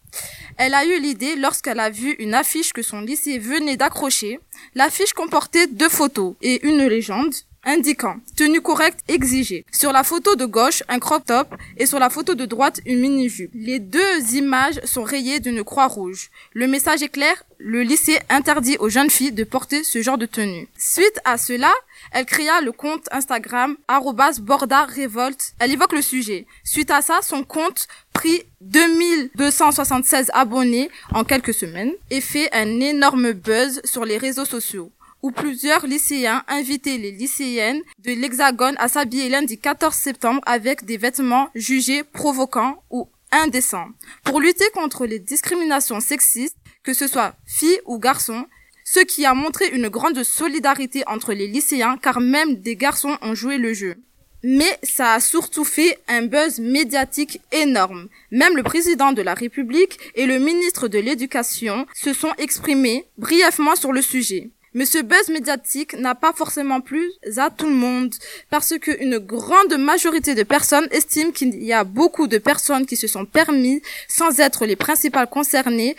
Elle 0.57 0.73
a 0.73 0.85
eu 0.85 0.99
l'idée 0.99 1.35
lorsqu'elle 1.35 1.79
a 1.79 1.89
vu 1.89 2.13
une 2.13 2.33
affiche 2.33 2.73
que 2.73 2.81
son 2.81 3.01
lycée 3.01 3.37
venait 3.37 3.77
d'accrocher. 3.77 4.39
L'affiche 4.73 5.13
comportait 5.13 5.67
deux 5.67 5.89
photos 5.89 6.35
et 6.41 6.65
une 6.67 6.87
légende 6.87 7.33
indiquant 7.67 8.15
tenue 8.35 8.61
correcte 8.61 9.01
exigée. 9.07 9.65
Sur 9.71 9.91
la 9.91 10.03
photo 10.03 10.35
de 10.35 10.45
gauche, 10.45 10.83
un 10.87 10.99
crop 10.99 11.25
top 11.25 11.53
et 11.77 11.85
sur 11.85 11.99
la 11.99 12.09
photo 12.09 12.33
de 12.33 12.45
droite, 12.45 12.79
une 12.85 12.99
mini-jupe. 12.99 13.51
Les 13.53 13.79
deux 13.79 14.33
images 14.33 14.79
sont 14.85 15.03
rayées 15.03 15.39
d'une 15.39 15.63
croix 15.63 15.87
rouge. 15.87 16.29
Le 16.53 16.67
message 16.67 17.03
est 17.03 17.09
clair, 17.09 17.43
le 17.59 17.81
lycée 17.81 18.19
interdit 18.29 18.77
aux 18.79 18.89
jeunes 18.89 19.09
filles 19.09 19.31
de 19.31 19.43
porter 19.43 19.83
ce 19.83 20.01
genre 20.01 20.17
de 20.17 20.25
tenue. 20.25 20.67
Suite 20.77 21.19
à 21.25 21.37
cela, 21.37 21.73
elle 22.11 22.25
créa 22.25 22.61
le 22.61 22.71
compte 22.71 23.07
Instagram 23.11 23.75
arrobas 23.87 24.39
Borda 24.39 24.85
Révolte. 24.85 25.53
Elle 25.59 25.73
évoque 25.73 25.93
le 25.93 26.01
sujet. 26.01 26.47
Suite 26.63 26.91
à 26.91 27.01
ça, 27.01 27.19
son 27.21 27.43
compte 27.43 27.87
prit 28.13 28.43
2276 28.61 30.31
abonnés 30.33 30.89
en 31.13 31.23
quelques 31.23 31.53
semaines 31.53 31.91
et 32.09 32.21
fait 32.21 32.49
un 32.53 32.79
énorme 32.79 33.33
buzz 33.33 33.81
sur 33.83 34.05
les 34.05 34.17
réseaux 34.17 34.45
sociaux 34.45 34.91
où 35.21 35.31
plusieurs 35.31 35.85
lycéens 35.87 36.43
invitaient 36.47 36.97
les 36.97 37.11
lycéennes 37.11 37.81
de 37.99 38.11
l'Hexagone 38.11 38.75
à 38.77 38.87
s'habiller 38.87 39.29
lundi 39.29 39.57
14 39.57 39.93
septembre 39.93 40.41
avec 40.45 40.85
des 40.85 40.97
vêtements 40.97 41.49
jugés 41.55 42.03
provocants 42.03 42.83
ou 42.89 43.09
indécents. 43.31 43.89
Pour 44.23 44.39
lutter 44.39 44.69
contre 44.73 45.05
les 45.05 45.19
discriminations 45.19 45.99
sexistes, 45.99 46.57
que 46.83 46.93
ce 46.93 47.07
soit 47.07 47.35
filles 47.45 47.79
ou 47.85 47.99
garçons, 47.99 48.45
ce 48.85 49.01
qui 49.01 49.25
a 49.25 49.33
montré 49.33 49.67
une 49.67 49.89
grande 49.89 50.23
solidarité 50.23 51.03
entre 51.07 51.33
les 51.33 51.47
lycéens 51.47 51.97
car 51.97 52.21
même 52.21 52.55
des 52.55 52.75
garçons 52.75 53.17
ont 53.21 53.35
joué 53.35 53.57
le 53.57 53.73
jeu. 53.73 53.95
Mais 54.43 54.79
ça 54.83 55.13
a 55.13 55.19
surtout 55.19 55.65
fait 55.65 55.97
un 56.07 56.21
buzz 56.21 56.59
médiatique 56.59 57.41
énorme. 57.51 58.07
Même 58.31 58.55
le 58.55 58.63
président 58.63 59.11
de 59.11 59.21
la 59.21 59.33
République 59.33 59.99
et 60.15 60.25
le 60.25 60.39
ministre 60.39 60.87
de 60.87 60.99
l'Éducation 60.99 61.85
se 61.93 62.13
sont 62.13 62.31
exprimés 62.37 63.05
brièvement 63.17 63.75
sur 63.75 63.91
le 63.91 64.01
sujet. 64.01 64.51
Mais 64.73 64.85
ce 64.85 64.99
buzz 65.01 65.29
médiatique 65.29 65.97
n'a 65.97 66.15
pas 66.15 66.33
forcément 66.33 66.81
plu 66.81 67.09
à 67.37 67.49
tout 67.49 67.67
le 67.67 67.73
monde, 67.73 68.13
parce 68.49 68.77
qu'une 68.79 69.17
grande 69.17 69.77
majorité 69.77 70.35
de 70.35 70.43
personnes 70.43 70.87
estiment 70.91 71.31
qu'il 71.31 71.63
y 71.63 71.73
a 71.73 71.83
beaucoup 71.83 72.27
de 72.27 72.37
personnes 72.37 72.85
qui 72.85 72.97
se 72.97 73.07
sont 73.07 73.25
permis, 73.25 73.81
sans 74.07 74.39
être 74.39 74.65
les 74.65 74.75
principales 74.75 75.27
concernées, 75.27 75.95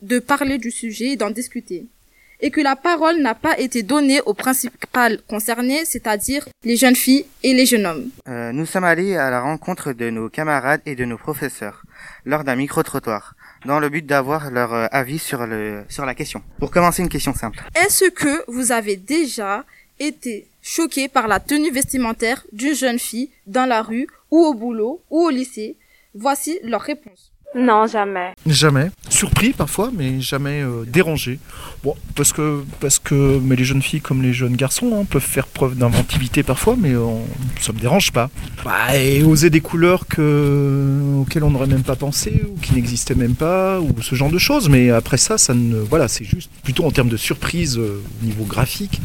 de 0.00 0.18
parler 0.18 0.58
du 0.58 0.70
sujet 0.70 1.10
et 1.10 1.16
d'en 1.16 1.30
discuter. 1.30 1.86
Et 2.40 2.50
que 2.50 2.60
la 2.60 2.74
parole 2.74 3.18
n'a 3.18 3.36
pas 3.36 3.56
été 3.58 3.84
donnée 3.84 4.20
aux 4.22 4.34
principales 4.34 5.20
concernées, 5.28 5.84
c'est-à-dire 5.84 6.48
les 6.64 6.76
jeunes 6.76 6.96
filles 6.96 7.24
et 7.44 7.54
les 7.54 7.66
jeunes 7.66 7.86
hommes. 7.86 8.10
Euh, 8.28 8.50
nous 8.50 8.66
sommes 8.66 8.82
allés 8.82 9.16
à 9.16 9.30
la 9.30 9.40
rencontre 9.40 9.92
de 9.92 10.10
nos 10.10 10.28
camarades 10.28 10.80
et 10.84 10.96
de 10.96 11.04
nos 11.04 11.18
professeurs 11.18 11.82
lors 12.24 12.42
d'un 12.42 12.56
micro-trottoir 12.56 13.36
dans 13.64 13.80
le 13.80 13.88
but 13.88 14.04
d'avoir 14.04 14.50
leur 14.50 14.72
euh, 14.72 14.86
avis 14.90 15.18
sur 15.18 15.46
le 15.46 15.84
sur 15.88 16.04
la 16.04 16.14
question. 16.14 16.42
Pour 16.58 16.70
commencer 16.70 17.02
une 17.02 17.08
question 17.08 17.34
simple. 17.34 17.62
Est-ce 17.74 18.10
que 18.10 18.44
vous 18.48 18.72
avez 18.72 18.96
déjà 18.96 19.64
été 19.98 20.46
choqué 20.62 21.08
par 21.08 21.28
la 21.28 21.40
tenue 21.40 21.70
vestimentaire 21.70 22.44
d'une 22.52 22.74
jeune 22.74 22.98
fille 22.98 23.30
dans 23.46 23.66
la 23.66 23.82
rue 23.82 24.06
ou 24.30 24.38
au 24.38 24.54
boulot 24.54 25.00
ou 25.10 25.26
au 25.26 25.30
lycée? 25.30 25.76
Voici 26.14 26.58
leur 26.62 26.82
réponse. 26.82 27.31
Non, 27.54 27.86
jamais. 27.86 28.32
Jamais. 28.46 28.90
Surpris 29.10 29.52
parfois, 29.52 29.90
mais 29.94 30.20
jamais 30.20 30.62
euh, 30.62 30.84
dérangé. 30.86 31.38
Bon, 31.84 31.94
parce 32.14 32.32
que, 32.32 32.64
parce 32.80 32.98
que 32.98 33.38
mais 33.42 33.56
les 33.56 33.64
jeunes 33.64 33.82
filles 33.82 34.00
comme 34.00 34.22
les 34.22 34.32
jeunes 34.32 34.56
garçons 34.56 34.90
hein, 34.94 35.04
peuvent 35.08 35.20
faire 35.20 35.46
preuve 35.46 35.76
d'inventivité 35.76 36.42
parfois, 36.42 36.76
mais 36.78 36.96
on, 36.96 37.22
ça 37.60 37.72
me 37.72 37.78
dérange 37.78 38.10
pas. 38.10 38.30
Bah, 38.64 38.96
et 38.96 39.22
oser 39.22 39.50
des 39.50 39.60
couleurs 39.60 40.06
que, 40.06 41.18
auxquelles 41.20 41.44
on 41.44 41.50
n'aurait 41.50 41.66
même 41.66 41.82
pas 41.82 41.96
pensé, 41.96 42.42
ou 42.48 42.58
qui 42.58 42.74
n'existaient 42.74 43.14
même 43.14 43.34
pas, 43.34 43.80
ou 43.80 43.90
ce 44.00 44.14
genre 44.14 44.30
de 44.30 44.38
choses. 44.38 44.70
Mais 44.70 44.90
après 44.90 45.18
ça, 45.18 45.36
ça 45.36 45.52
ne, 45.52 45.76
voilà, 45.76 46.08
c'est 46.08 46.24
juste 46.24 46.50
plutôt 46.64 46.84
en 46.84 46.90
termes 46.90 47.10
de 47.10 47.18
surprise 47.18 47.76
euh, 47.78 48.02
au 48.22 48.24
niveau 48.24 48.44
graphique 48.44 48.62
que 48.92 49.00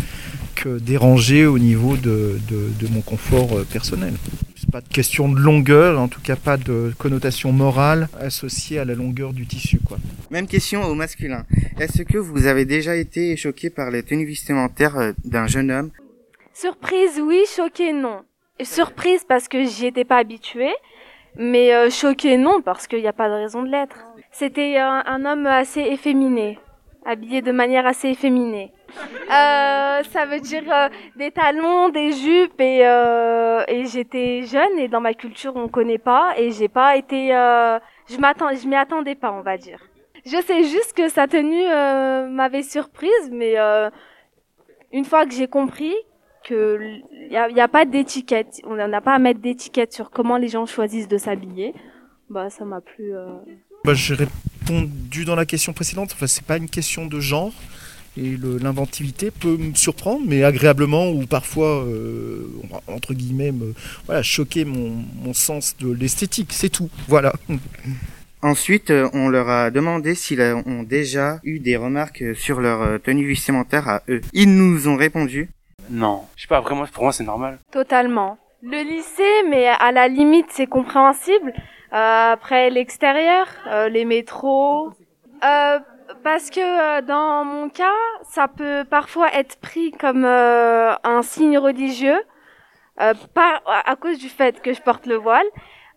dérangé 0.80 1.45
au 1.45 1.58
niveau 1.58 1.95
de, 1.95 2.38
de, 2.49 2.60
de 2.80 2.93
mon 2.93 3.01
confort 3.01 3.58
euh, 3.58 3.63
personnel. 3.63 4.13
C'est 4.56 4.69
pas 4.69 4.82
de 4.82 4.88
question 4.88 5.30
de 5.30 5.39
longueur, 5.39 5.99
en 5.99 6.08
tout 6.08 6.21
cas 6.21 6.36
pas 6.36 6.58
de 6.58 6.93
connotation 6.97 7.51
morale 7.51 8.10
associée 8.19 8.80
à 8.80 8.86
la 8.86 8.95
longueur 8.95 9.32
du 9.34 9.45
tissu, 9.45 9.80
quoi. 9.80 9.97
Même 10.30 10.47
question 10.47 10.84
au 10.84 10.95
masculin. 10.95 11.45
Est-ce 11.80 12.01
que 12.03 12.17
vous 12.17 12.47
avez 12.47 12.65
déjà 12.65 12.95
été 12.95 13.38
choqué 13.38 13.69
par 13.69 13.91
les 13.91 14.03
tenues 14.03 14.25
vestimentaires 14.25 14.97
euh, 14.97 15.12
d'un 15.23 15.47
jeune 15.47 15.71
homme? 15.71 15.91
Surprise, 16.53 17.21
oui. 17.21 17.41
Choquée, 17.56 17.93
non. 17.93 18.21
Surprise 18.62 19.21
parce 19.27 19.47
que 19.47 19.63
j'y 19.63 19.86
étais 19.86 20.06
pas 20.06 20.17
habituée. 20.17 20.73
Mais 21.39 21.73
euh, 21.73 21.89
choquée, 21.91 22.36
non, 22.36 22.62
parce 22.63 22.88
qu'il 22.88 22.99
n'y 22.99 23.08
a 23.08 23.13
pas 23.13 23.30
de 23.30 23.36
raison 23.36 23.62
de 23.63 23.69
l'être. 23.69 23.97
C'était 24.32 24.77
un, 24.77 25.03
un 25.06 25.23
homme 25.23 25.45
assez 25.45 25.82
efféminé. 25.82 26.58
Habillé 27.09 27.41
de 27.41 27.53
manière 27.53 27.85
assez 27.87 28.09
efféminée. 28.09 28.73
Euh, 29.31 30.03
ça 30.03 30.25
veut 30.25 30.41
dire 30.41 30.63
euh, 30.69 30.89
des 31.15 31.31
talons, 31.31 31.87
des 31.87 32.11
jupes 32.11 32.59
et, 32.59 32.85
euh, 32.85 33.63
et 33.69 33.85
j'étais 33.85 34.41
jeune 34.43 34.77
et 34.77 34.89
dans 34.89 34.99
ma 34.99 35.13
culture 35.13 35.53
on 35.55 35.69
connaît 35.69 35.99
pas 35.99 36.33
et 36.37 36.51
j'ai 36.51 36.67
pas 36.67 36.97
été, 36.97 37.33
euh, 37.33 37.79
je 38.09 38.17
m'attends, 38.17 38.53
je 38.53 38.67
m'y 38.67 38.75
attendais 38.75 39.15
pas 39.15 39.31
on 39.31 39.41
va 39.41 39.57
dire. 39.57 39.79
Je 40.25 40.35
sais 40.41 40.63
juste 40.63 40.91
que 40.97 41.07
sa 41.07 41.27
tenue 41.27 41.65
euh, 41.69 42.27
m'avait 42.27 42.63
surprise 42.63 43.29
mais 43.31 43.57
euh, 43.57 43.89
une 44.91 45.05
fois 45.05 45.25
que 45.25 45.33
j'ai 45.33 45.47
compris 45.47 45.95
que 46.43 46.77
il 47.13 47.31
y 47.31 47.37
a, 47.37 47.49
y 47.49 47.61
a 47.61 47.69
pas 47.69 47.85
d'étiquette, 47.85 48.59
on 48.65 48.75
n'a 48.75 49.01
pas 49.01 49.13
à 49.13 49.19
mettre 49.19 49.39
d'étiquette 49.39 49.93
sur 49.93 50.11
comment 50.11 50.35
les 50.35 50.49
gens 50.49 50.65
choisissent 50.65 51.07
de 51.07 51.17
s'habiller, 51.17 51.73
bah 52.29 52.49
ça 52.49 52.65
m'a 52.65 52.81
plu. 52.81 53.13
Bah, 53.88 53.93
j'ai 53.93 54.15
répondu 54.15 55.23
dans 55.23 55.36
la 55.36 55.45
question 55.45 55.71
précédente, 55.71 56.12
enfin, 56.13 56.28
c'est 56.28 56.43
pas 56.43 56.58
une 56.58 56.67
question 56.67 57.06
de 57.06 57.21
genre. 57.21 57.54
Et 58.17 58.36
l'inventivité 58.36 59.32
peut 59.32 59.56
me 59.56 59.73
surprendre, 59.76 60.23
mais 60.28 60.43
agréablement 60.43 61.10
ou 61.10 61.26
parfois, 61.26 61.86
euh, 61.86 62.52
entre 62.88 63.13
guillemets, 63.13 63.54
me, 63.54 63.73
voilà, 64.06 64.21
choquer 64.23 64.65
mon, 64.65 64.89
mon 65.23 65.34
sens 65.34 65.78
de 65.78 65.89
l'esthétique, 65.89 66.52
c'est 66.52 66.67
tout. 66.67 66.89
Voilà. 67.08 67.32
Ensuite, 68.41 68.91
euh, 68.91 69.08
on 69.13 69.30
leur 69.30 69.47
a 69.47 69.71
demandé 69.71 70.15
s'ils 70.15 70.41
ont 70.41 70.84
déjà 70.84 71.39
eu 71.45 71.60
des 71.60 71.78
remarques 71.78 72.36
sur 72.36 72.60
leur 72.60 72.82
euh, 72.82 72.97
tenue 72.97 73.26
vestimentaire 73.26 73.88
à 73.88 74.02
eux. 74.10 74.19
Ils 74.34 74.54
nous 74.54 74.89
ont 74.89 74.97
répondu 74.97 75.50
Non, 75.89 76.23
je 76.36 76.41
sais 76.41 76.50
pas, 76.50 76.60
vraiment, 76.60 76.86
pour 76.88 77.04
moi 77.04 77.13
c'est 77.13 77.23
normal. 77.23 77.58
Totalement. 77.71 78.38
Le 78.62 78.84
lycée, 78.84 79.47
mais 79.50 79.67
à 79.67 79.93
la 79.93 80.10
limite, 80.10 80.47
c'est 80.50 80.67
compréhensible. 80.67 81.54
Euh, 81.93 82.34
après 82.34 82.69
l'extérieur, 82.69 83.47
euh, 83.67 83.88
les 83.89 84.06
métros. 84.06 84.91
Euh, 85.43 85.80
parce 86.23 86.50
que 86.50 87.02
dans 87.02 87.45
mon 87.45 87.69
cas, 87.69 87.86
ça 88.30 88.47
peut 88.47 88.84
parfois 88.89 89.34
être 89.34 89.58
pris 89.58 89.91
comme 89.91 90.26
un 90.26 91.21
signe 91.21 91.58
religieux, 91.58 92.19
pas 92.97 93.62
à 93.86 93.95
cause 93.97 94.17
du 94.17 94.30
fait 94.30 94.62
que 94.62 94.73
je 94.73 94.82
porte 94.82 95.06
le 95.06 95.15
voile. 95.15 95.45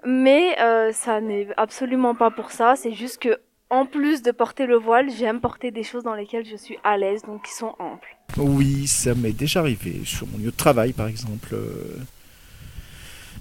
Mais 0.04 0.56
ça 0.92 1.20
n'est 1.20 1.48
absolument 1.56 2.14
pas 2.14 2.30
pour 2.30 2.50
ça. 2.50 2.74
C'est 2.74 2.92
juste 2.92 3.22
que, 3.22 3.40
en 3.70 3.86
plus 3.86 4.22
de 4.22 4.32
porter 4.32 4.66
le 4.66 4.76
voile, 4.76 5.10
j'aime 5.10 5.40
porter 5.40 5.70
des 5.70 5.84
choses 5.84 6.02
dans 6.02 6.14
lesquelles 6.14 6.44
je 6.44 6.56
suis 6.56 6.78
à 6.82 6.96
l'aise, 6.96 7.22
donc 7.22 7.44
qui 7.44 7.52
sont 7.52 7.74
amples. 7.78 8.16
Oui, 8.36 8.88
ça 8.88 9.14
m'est 9.14 9.32
déjà 9.32 9.60
arrivé. 9.60 10.00
Sur 10.04 10.26
mon 10.26 10.38
lieu 10.38 10.50
de 10.50 10.56
travail, 10.56 10.92
par 10.92 11.06
exemple. 11.06 11.54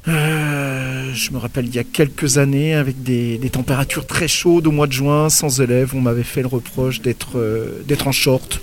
Euh, 0.08 1.14
je 1.14 1.32
me 1.32 1.38
rappelle 1.38 1.66
il 1.68 1.76
y 1.76 1.80
a 1.80 1.84
quelques 1.84 2.38
années, 2.38 2.74
avec 2.74 3.04
des, 3.04 3.38
des 3.38 3.50
températures 3.50 4.08
très 4.08 4.28
chaudes 4.28 4.68
au 4.68 4.72
mois 4.72 4.88
de 4.88 4.94
juin, 4.94 5.30
sans 5.30 5.62
élèves, 5.62 5.94
on 5.96 6.02
m'avait 6.02 6.24
fait 6.24 6.42
le 6.42 6.48
reproche 6.48 7.02
d'être 7.02 7.38
euh, 7.38 7.82
d'être 7.86 8.08
en 8.08 8.12
short. 8.12 8.62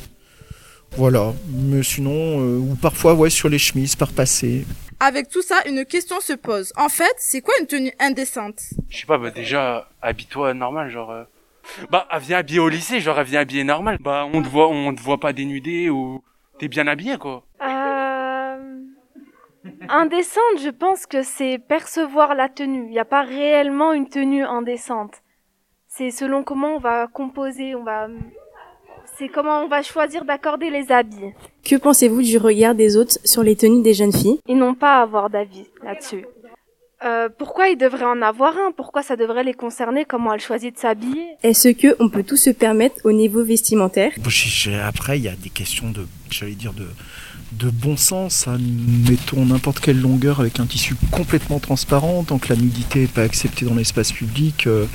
Voilà. 0.97 1.35
Mais 1.53 1.83
sinon, 1.83 2.41
euh, 2.41 2.59
ou 2.59 2.75
parfois, 2.81 3.15
ouais, 3.15 3.29
sur 3.31 3.49
les 3.49 3.59
chemises, 3.59 3.97
par 3.97 4.13
passé. 4.13 4.65
Avec 4.99 5.29
tout 5.29 5.43
ça, 5.43 5.57
une 5.69 5.85
question 5.85 6.21
se 6.21 6.33
pose. 6.33 6.73
En 6.77 6.89
fait, 6.89 7.15
c'est 7.19 7.43
quoi 7.43 7.55
une 7.61 7.67
tenue 7.67 7.93
indécente? 8.01 8.61
Je 8.89 8.99
sais 9.01 9.07
pas, 9.07 9.19
bah 9.19 9.31
déjà, 9.31 9.91
habille-toi 10.01 10.55
normal, 10.55 10.91
genre. 10.91 11.11
euh, 11.11 11.25
Bah, 11.91 12.09
viens 12.23 12.39
habillé 12.39 12.61
au 12.61 12.71
lycée, 12.71 13.01
genre, 13.01 13.23
viens 13.23 13.41
habillé 13.41 13.63
normal. 13.63 13.99
Bah, 14.01 14.27
on 14.33 14.41
te 14.43 14.49
voit, 14.49 14.69
on 14.69 14.95
te 14.95 15.01
voit 15.03 15.21
pas 15.21 15.35
dénudé 15.35 15.91
ou 15.91 16.23
t'es 16.59 16.69
bien 16.69 16.87
habillé, 16.87 17.19
quoi. 17.19 17.45
Euh... 17.61 17.76
Indécente, 19.89 20.59
je 20.63 20.71
pense 20.71 21.07
que 21.07 21.23
c'est 21.23 21.59
percevoir 21.59 22.35
la 22.35 22.49
tenue. 22.49 22.85
Il 22.87 22.91
n'y 22.91 22.99
a 22.99 23.05
pas 23.05 23.23
réellement 23.23 23.93
une 23.93 24.09
tenue 24.09 24.45
indécente. 24.45 25.15
C'est 25.89 26.11
selon 26.11 26.43
comment 26.43 26.77
on 26.77 26.79
va 26.79 27.07
composer, 27.07 27.75
on 27.75 27.83
va... 27.85 28.09
C'est 29.19 29.29
comment 29.29 29.61
on 29.63 29.69
va 29.69 29.83
choisir 29.83 30.25
d'accorder 30.27 30.69
les 30.69 30.93
habits. 30.93 31.33
Que 31.65 31.77
pensez-vous 31.77 32.21
du 32.23 32.37
regard 32.37 32.75
des 32.75 32.97
autres 32.99 33.19
sur 33.25 33.43
les 33.43 33.57
tenues 33.57 33.83
des 33.83 33.95
jeunes 33.95 34.13
filles? 34.13 34.41
Ils 34.47 34.59
n'ont 34.59 34.75
pas 34.75 34.99
à 34.99 35.03
avoir 35.03 35.31
d'avis 35.31 35.67
là-dessus. 35.83 36.27
Euh, 37.05 37.29
pourquoi 37.29 37.69
ils 37.69 37.77
devraient 37.77 38.05
en 38.07 38.21
avoir 38.23 38.57
un? 38.59 38.73
Pourquoi 38.73 39.03
ça 39.03 39.17
devrait 39.17 39.45
les 39.45 39.55
concerner? 39.55 40.05
Comment 40.05 40.33
elles 40.35 40.41
choisissent 40.41 40.73
de 40.75 40.79
s'habiller? 40.79 41.37
Est-ce 41.43 41.69
que 41.69 41.95
on 42.01 42.09
peut 42.11 42.23
tout 42.25 42.37
se 42.37 42.51
permettre 42.51 42.97
au 43.05 43.13
niveau 43.13 43.43
vestimentaire? 43.45 44.13
Bon, 44.19 44.29
j'ai- 44.31 44.49
j'ai- 44.73 44.79
Après, 44.81 45.19
il 45.19 45.25
y 45.25 45.29
a 45.29 45.37
des 45.37 45.51
questions 45.51 45.91
de, 45.91 46.07
j'allais 46.31 46.53
dire, 46.53 46.73
de, 46.73 46.87
de 47.53 47.71
bon 47.71 47.97
sens. 47.97 48.47
Mettons 49.09 49.45
n'importe 49.47 49.81
quelle 49.81 50.01
longueur 50.01 50.41
avec 50.41 50.61
un 50.61 50.67
tissu 50.67 50.95
complètement 51.11 51.59
transparent. 51.61 52.25
Tant 52.25 52.39
que 52.39 52.49
la 52.53 52.57
nudité 52.57 53.01
n'est 53.01 53.07
pas 53.07 53.23
acceptée 53.23 53.65
dans 53.67 53.75
l'espace 53.75 54.13
public, 54.13 54.67
euh, 54.67 54.87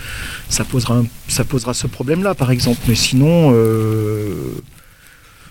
ça, 0.49 0.63
posera 0.63 1.01
ça 1.27 1.43
posera 1.43 1.73
ce 1.73 1.87
problème-là, 1.87 2.35
par 2.35 2.51
exemple. 2.51 2.79
Mais 2.87 2.95
sinon, 2.95 3.51
euh, 3.53 4.61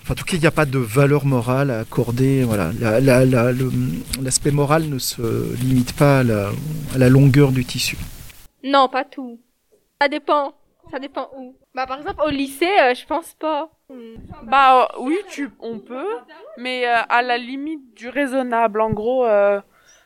en 0.08 0.14
tout 0.14 0.24
cas, 0.24 0.36
il 0.36 0.40
n'y 0.40 0.46
a 0.46 0.50
pas 0.50 0.66
de 0.66 0.78
valeur 0.78 1.24
morale 1.24 1.70
à 1.70 1.80
accorder. 1.80 2.42
Voilà, 2.44 2.72
La- 2.80 3.00
la- 3.00 3.24
la- 3.24 3.52
l'aspect 4.22 4.50
moral 4.50 4.88
ne 4.88 4.98
se 4.98 5.22
limite 5.62 5.92
pas 5.92 6.20
à 6.20 6.22
la, 6.22 6.50
à 6.94 6.98
la 6.98 7.08
longueur 7.08 7.52
du 7.52 7.64
tissu. 7.64 7.96
Non, 8.64 8.88
pas 8.88 9.04
tout. 9.04 9.38
Ça 10.00 10.08
dépend. 10.08 10.52
Ça 10.90 10.98
dépend 10.98 11.30
où. 11.36 11.56
Bah, 11.74 11.86
par 11.86 11.98
exemple, 11.98 12.22
au 12.24 12.30
lycée, 12.30 12.70
euh, 12.80 12.94
je 12.94 13.06
pense 13.06 13.34
pas. 13.34 13.70
Bah 14.44 14.82
euh, 14.82 15.00
oui, 15.00 15.16
tu, 15.28 15.50
on 15.60 15.78
peut, 15.78 16.16
mais 16.56 16.86
euh, 16.86 17.00
à 17.08 17.22
la 17.22 17.38
limite 17.38 17.94
du 17.94 18.08
raisonnable. 18.08 18.80
En 18.80 18.90
gros, 18.90 19.24
euh, 19.24 19.60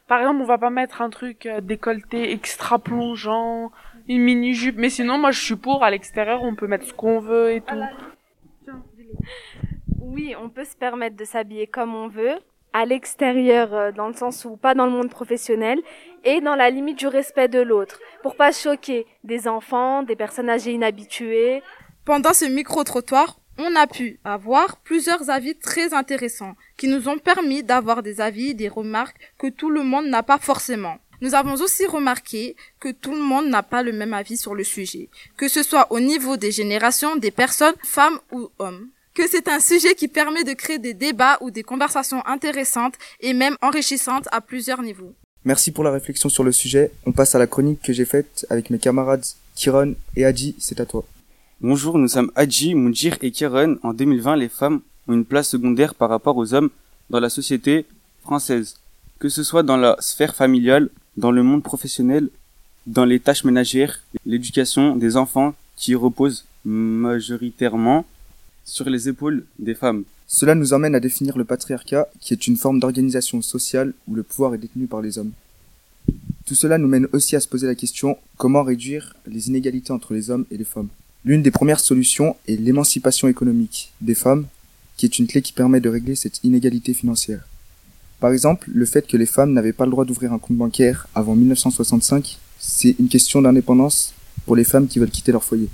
par 0.09 0.21
exemple, 0.21 0.41
on 0.41 0.47
va 0.47 0.59
pas 0.59 0.71
mettre 0.71 1.03
un 1.03 1.11
truc 1.11 1.47
euh, 1.47 1.61
décolleté 1.61 2.33
extra 2.33 2.79
plongeant, 2.79 3.73
une 4.09 4.23
mini 4.23 4.55
jupe. 4.55 4.77
Mais 4.77 4.91
sinon, 4.91 5.19
moi, 5.19 5.31
je 5.31 5.41
suis 5.41 5.57
pour. 5.57 5.85
À 5.85 5.91
l'extérieur, 5.91 6.43
on 6.43 6.55
peut 6.55 6.67
mettre 6.67 6.87
ce 6.87 6.95
qu'on 6.95 7.21
veut 7.21 7.53
et 7.53 7.61
tout. 7.61 7.81
Oui, 10.01 10.35
on 10.41 10.49
peut 10.49 10.65
se 10.65 10.77
permettre 10.77 11.17
de 11.17 11.25
s'habiller 11.25 11.67
comme 11.67 11.95
on 11.95 12.09
veut, 12.09 12.39
à 12.75 12.85
l'extérieur, 12.85 13.73
euh, 13.73 13.93
dans 13.93 14.09
le 14.09 14.15
sens 14.15 14.45
où 14.45 14.57
pas 14.57 14.75
dans 14.75 14.85
le 14.85 14.93
monde 14.93 15.09
professionnel, 15.09 15.81
et 16.25 16.41
dans 16.41 16.57
la 16.57 16.69
limite 16.69 16.99
du 16.99 17.07
respect 17.07 17.49
de 17.49 17.61
l'autre, 17.61 18.01
pour 18.23 18.35
pas 18.35 18.51
choquer 18.51 19.07
des 19.23 19.47
enfants, 19.47 20.03
des 20.03 20.17
personnes 20.17 20.51
âgées 20.51 20.73
inhabituées. 20.73 21.63
Pendant 22.05 22.35
ce 22.35 22.45
micro-trottoir, 22.45 23.39
on 23.59 23.77
a 23.77 23.87
pu 23.87 24.19
avoir 24.25 24.79
plusieurs 24.79 25.31
avis 25.31 25.55
très 25.55 25.95
intéressants 25.95 26.57
qui 26.77 26.89
nous 26.89 27.09
ont 27.09 27.19
permis 27.19 27.63
d'avoir 27.63 28.03
des 28.03 28.21
avis, 28.21 28.55
des 28.55 28.69
remarques 28.69 29.17
que 29.39 29.47
tout 29.47 29.71
le 29.71 29.85
monde 29.85 30.07
n'a 30.07 30.25
pas 30.25 30.39
forcément. 30.39 30.97
Nous 31.21 31.37
avons 31.37 31.55
aussi 31.55 31.87
remarqué 31.87 32.57
que 32.81 32.91
tout 32.91 33.13
le 33.13 33.21
monde 33.21 33.47
n'a 33.47 33.63
pas 33.63 33.85
le 33.85 33.93
même 33.93 34.13
avis 34.13 34.37
sur 34.37 34.55
le 34.57 34.65
sujet, 34.65 35.09
que 35.37 35.47
ce 35.47 35.63
soit 35.63 35.87
au 35.93 36.01
niveau 36.01 36.37
des 36.37 36.51
générations, 36.51 37.15
des 37.15 37.31
personnes, 37.31 37.77
femmes 37.85 38.19
ou 38.33 38.51
hommes. 38.59 38.89
Que 39.15 39.29
c'est 39.29 39.47
un 39.47 39.61
sujet 39.61 39.95
qui 39.95 40.09
permet 40.09 40.43
de 40.43 40.55
créer 40.55 40.81
des 40.81 40.93
débats 40.93 41.39
ou 41.41 41.53
des 41.53 41.63
conversations 41.63 42.27
intéressantes 42.27 42.95
et 43.21 43.33
même 43.33 43.57
enrichissantes 43.63 44.27
à 44.33 44.41
plusieurs 44.41 44.83
niveaux. 44.83 45.15
Merci 45.45 45.71
pour 45.71 45.85
la 45.85 45.93
réflexion 45.93 46.29
sur 46.29 46.43
le 46.43 46.51
sujet. 46.51 46.91
On 47.07 47.13
passe 47.13 47.37
à 47.37 47.39
la 47.39 47.47
chronique 47.47 47.81
que 47.81 47.93
j'ai 47.93 48.07
faite 48.07 48.45
avec 48.51 48.71
mes 48.71 48.79
camarades 48.81 49.25
Kiron 49.55 49.95
et 50.17 50.25
Adji. 50.25 50.57
C'est 50.59 50.81
à 50.81 50.85
toi. 50.85 51.05
Bonjour, 51.61 51.97
nous 51.97 52.09
sommes 52.09 52.33
Adji, 52.35 52.75
Moudjir 52.75 53.17
et 53.23 53.31
Kiran. 53.31 53.77
En 53.85 53.93
2020, 53.93 54.35
les 54.35 54.49
femmes 54.49 54.81
ont 55.07 55.13
une 55.13 55.25
place 55.25 55.51
secondaire 55.51 55.95
par 55.95 56.11
rapport 56.11 56.37
aux 56.37 56.53
hommes 56.53 56.71
dans 57.09 57.21
la 57.21 57.31
société 57.31 57.87
française. 58.23 58.81
Que 59.21 59.29
ce 59.29 59.45
soit 59.45 59.63
dans 59.63 59.77
la 59.77 59.97
sphère 60.01 60.35
familiale, 60.35 60.91
dans 61.17 61.31
le 61.31 61.45
monde 61.45 61.63
professionnel, 61.63 62.31
dans 62.89 63.05
les 63.05 63.21
tâches 63.21 63.45
ménagères, 63.45 64.03
l'éducation 64.27 64.97
des 64.97 65.17
enfants 65.17 65.55
qui 65.77 65.95
repose 65.95 66.47
majoritairement 66.65 68.05
sur 68.65 68.89
les 68.89 69.09
épaules 69.09 69.45
des 69.59 69.75
femmes. 69.75 70.05
Cela 70.27 70.55
nous 70.55 70.73
emmène 70.73 70.95
à 70.95 71.01
définir 71.01 71.37
le 71.37 71.45
patriarcat, 71.45 72.09
qui 72.21 72.33
est 72.33 72.47
une 72.47 72.57
forme 72.57 72.81
d'organisation 72.81 73.43
sociale 73.43 73.93
où 74.09 74.15
le 74.15 74.23
pouvoir 74.23 74.55
est 74.55 74.59
détenu 74.59 74.87
par 74.87 75.03
les 75.03 75.19
hommes. 75.19 75.33
Tout 76.47 76.55
cela 76.55 76.79
nous 76.79 76.89
mène 76.89 77.09
aussi 77.13 77.37
à 77.37 77.41
se 77.41 77.49
poser 77.49 77.67
la 77.67 77.75
question 77.75 78.19
comment 78.37 78.63
réduire 78.63 79.15
les 79.27 79.49
inégalités 79.49 79.93
entre 79.93 80.13
les 80.13 80.31
hommes 80.31 80.45
et 80.51 80.57
les 80.57 80.65
femmes? 80.65 80.89
L'une 81.25 81.43
des 81.43 81.51
premières 81.51 81.81
solutions 81.81 82.37
est 82.49 82.57
l'émancipation 82.57 83.29
économique 83.29 83.93
des 84.01 84.15
femmes, 84.15 84.47
qui 84.97 85.07
est 85.07 85.19
une 85.19 85.27
clé 85.27 85.41
qui 85.41 85.53
permet 85.53 85.81
de 85.81 85.89
régler 85.89 86.17
cette 86.17 86.45
inégalité 86.45 86.93
financière. 86.93 87.47
Par 88.21 88.33
exemple, 88.33 88.71
le 88.73 88.87
fait 88.87 89.07
que 89.07 89.17
les 89.17 89.27
femmes 89.27 89.53
n'avaient 89.53 89.73
pas 89.73 89.87
le 89.87 89.91
droit 89.91 90.05
d'ouvrir 90.05 90.33
un 90.33 90.39
compte 90.39 90.57
bancaire 90.57 91.09
avant 91.15 91.35
1965, 91.35 92.39
c'est 92.59 92.97
une 92.99 93.09
question 93.09 93.43
d'indépendance 93.43 94.15
pour 94.45 94.57
les 94.57 94.65
femmes 94.65 94.87
qui 94.87 94.99
veulent 94.99 95.11
quitter 95.11 95.33
leur 95.33 95.45
foyer. 95.45 95.69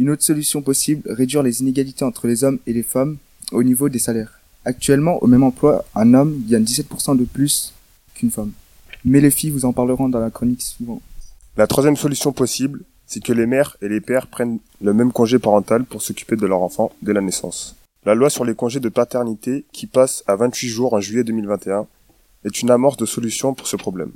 Une 0.00 0.08
autre 0.08 0.22
solution 0.22 0.62
possible, 0.62 1.02
réduire 1.12 1.42
les 1.42 1.60
inégalités 1.60 2.06
entre 2.06 2.26
les 2.26 2.42
hommes 2.42 2.58
et 2.66 2.72
les 2.72 2.82
femmes 2.82 3.18
au 3.52 3.62
niveau 3.62 3.90
des 3.90 3.98
salaires. 3.98 4.40
Actuellement, 4.64 5.22
au 5.22 5.26
même 5.26 5.42
emploi, 5.42 5.84
un 5.94 6.14
homme 6.14 6.42
gagne 6.48 6.64
17% 6.64 7.18
de 7.18 7.24
plus 7.24 7.74
qu'une 8.14 8.30
femme. 8.30 8.52
Mais 9.04 9.20
les 9.20 9.30
filles 9.30 9.50
vous 9.50 9.66
en 9.66 9.74
parleront 9.74 10.08
dans 10.08 10.18
la 10.18 10.30
chronique 10.30 10.62
suivante. 10.62 11.02
La 11.58 11.66
troisième 11.66 11.98
solution 11.98 12.32
possible, 12.32 12.80
c'est 13.06 13.22
que 13.22 13.34
les 13.34 13.44
mères 13.44 13.76
et 13.82 13.90
les 13.90 14.00
pères 14.00 14.26
prennent 14.26 14.58
le 14.80 14.94
même 14.94 15.12
congé 15.12 15.38
parental 15.38 15.84
pour 15.84 16.00
s'occuper 16.00 16.36
de 16.36 16.46
leur 16.46 16.62
enfant 16.62 16.92
dès 17.02 17.12
la 17.12 17.20
naissance. 17.20 17.76
La 18.06 18.14
loi 18.14 18.30
sur 18.30 18.46
les 18.46 18.54
congés 18.54 18.80
de 18.80 18.88
paternité, 18.88 19.66
qui 19.70 19.86
passe 19.86 20.24
à 20.26 20.34
28 20.34 20.68
jours 20.68 20.94
en 20.94 21.00
juillet 21.00 21.24
2021, 21.24 21.86
est 22.46 22.62
une 22.62 22.70
amorce 22.70 22.96
de 22.96 23.04
solution 23.04 23.52
pour 23.52 23.66
ce 23.66 23.76
problème. 23.76 24.12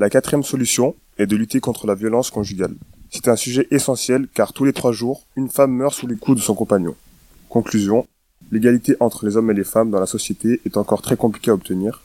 La 0.00 0.10
quatrième 0.10 0.42
solution 0.42 0.96
est 1.18 1.26
de 1.26 1.36
lutter 1.36 1.60
contre 1.60 1.86
la 1.86 1.94
violence 1.94 2.30
conjugale. 2.30 2.74
C'est 3.10 3.26
un 3.26 3.36
sujet 3.36 3.66
essentiel 3.72 4.28
car 4.32 4.52
tous 4.52 4.64
les 4.64 4.72
trois 4.72 4.92
jours, 4.92 5.26
une 5.36 5.48
femme 5.48 5.72
meurt 5.72 5.94
sous 5.94 6.06
les 6.06 6.16
coups 6.16 6.38
de 6.38 6.42
son 6.42 6.54
compagnon. 6.54 6.94
Conclusion, 7.48 8.06
l'égalité 8.52 8.96
entre 9.00 9.26
les 9.26 9.36
hommes 9.36 9.50
et 9.50 9.54
les 9.54 9.64
femmes 9.64 9.90
dans 9.90 9.98
la 9.98 10.06
société 10.06 10.60
est 10.64 10.76
encore 10.76 11.02
très 11.02 11.16
compliquée 11.16 11.50
à 11.50 11.54
obtenir. 11.54 12.02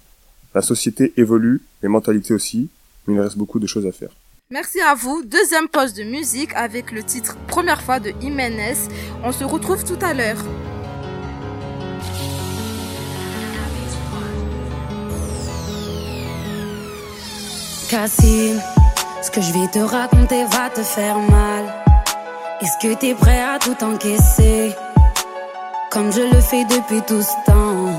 La 0.55 0.61
société 0.61 1.13
évolue, 1.15 1.61
les 1.83 1.89
mentalités 1.89 2.33
aussi, 2.33 2.69
mais 3.05 3.13
il 3.13 3.19
reste 3.19 3.37
beaucoup 3.37 3.59
de 3.59 3.67
choses 3.67 3.85
à 3.85 3.91
faire. 3.91 4.09
Merci 4.49 4.79
à 4.81 4.95
vous. 4.95 5.23
Deuxième 5.23 5.67
pause 5.67 5.93
de 5.93 6.03
musique 6.03 6.53
avec 6.55 6.91
le 6.91 7.03
titre 7.03 7.37
Première 7.47 7.81
fois 7.81 7.99
de 7.99 8.11
Jiménez. 8.19 8.75
On 9.23 9.31
se 9.31 9.43
retrouve 9.43 9.83
tout 9.83 9.97
à 10.01 10.13
l'heure. 10.13 10.43
Cassine, 17.89 18.59
ce 19.25 19.31
que 19.31 19.41
je 19.41 19.53
vais 19.53 19.67
te 19.67 19.79
raconter 19.79 20.43
va 20.45 20.69
te 20.69 20.83
faire 20.83 21.17
mal. 21.17 21.65
Est-ce 22.61 22.77
que 22.77 22.93
t'es 22.93 23.15
prêt 23.15 23.41
à 23.41 23.57
tout 23.57 23.75
encaisser? 23.83 24.75
Comme 25.89 26.11
je 26.11 26.21
le 26.21 26.41
fais 26.41 26.63
depuis 26.65 27.01
tout 27.01 27.23
ce 27.23 27.35
temps. 27.45 27.89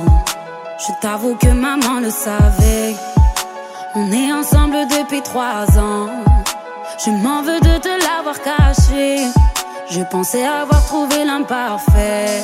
Je 0.78 0.92
t'avoue 1.00 1.34
que 1.34 1.48
maman 1.48 1.98
le 2.00 2.10
savait. 2.10 2.94
On 3.96 4.12
est 4.12 4.32
ensemble 4.32 4.76
depuis 4.86 5.22
trois 5.22 5.66
ans. 5.78 6.08
Je 7.04 7.10
m'en 7.10 7.42
veux 7.42 7.60
de 7.60 7.78
te 7.78 7.92
l'avoir 8.04 8.40
caché. 8.42 9.26
Je 9.88 10.00
pensais 10.02 10.44
avoir 10.44 10.84
trouvé 10.86 11.24
l'imparfait. 11.24 12.42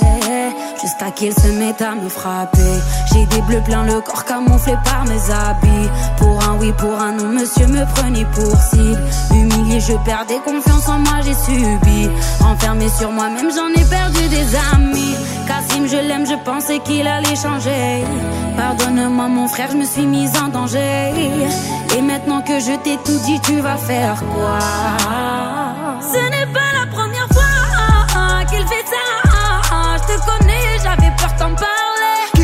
Jusqu'à 0.80 1.10
qu'il 1.10 1.32
se 1.32 1.48
mette 1.48 1.82
à 1.82 1.94
me 1.94 2.08
frapper. 2.08 2.80
J'ai 3.12 3.26
des 3.26 3.40
bleus 3.42 3.62
plein 3.64 3.84
le 3.84 4.00
corps 4.00 4.24
camouflé 4.24 4.74
par 4.84 5.04
mes 5.04 5.30
habits. 5.32 5.90
Pour 6.18 6.40
un 6.48 6.56
oui, 6.60 6.72
pour 6.78 7.00
un 7.00 7.12
non, 7.12 7.28
monsieur 7.28 7.66
me 7.66 7.84
prenait 7.94 8.26
pour 8.26 8.56
cible. 8.70 9.02
Humilié, 9.32 9.80
je 9.80 9.94
perdais 10.04 10.38
confiance 10.44 10.88
en 10.88 10.98
moi, 10.98 11.20
j'ai 11.24 11.34
subi. 11.34 12.08
Renfermé 12.40 12.88
sur 12.88 13.10
moi-même, 13.10 13.50
j'en 13.50 13.68
ai 13.68 13.84
perdu 13.84 14.28
des 14.28 14.46
amis. 14.74 15.16
Cassim, 15.46 15.86
je 15.86 15.96
l'aime, 15.96 16.26
je 16.26 16.36
pensais 16.44 16.78
qu'il 16.80 17.06
allait 17.06 17.36
changer. 17.36 18.04
Pardonne-moi, 18.56 19.28
mon 19.28 19.48
frère, 19.48 19.68
je 19.72 19.76
me 19.76 19.84
suis 19.84 20.06
mise 20.06 20.32
en 20.36 20.48
danger. 20.48 21.12
Et 21.96 22.02
maintenant 22.02 22.40
que 22.40 22.60
je 22.60 22.76
t'ai 22.82 22.96
tout 23.04 23.18
dit, 23.24 23.40
tu 23.40 23.60
vas 23.60 23.76
faire 23.76 24.22
quoi? 24.34 24.58
Ce 26.00 26.18
n'est 26.30 26.52
pas 26.52 26.71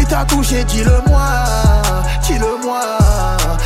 t'a 0.09 0.25
touché, 0.25 0.65
dis-le-moi, 0.65 1.29
dis-le-moi. 2.23 2.81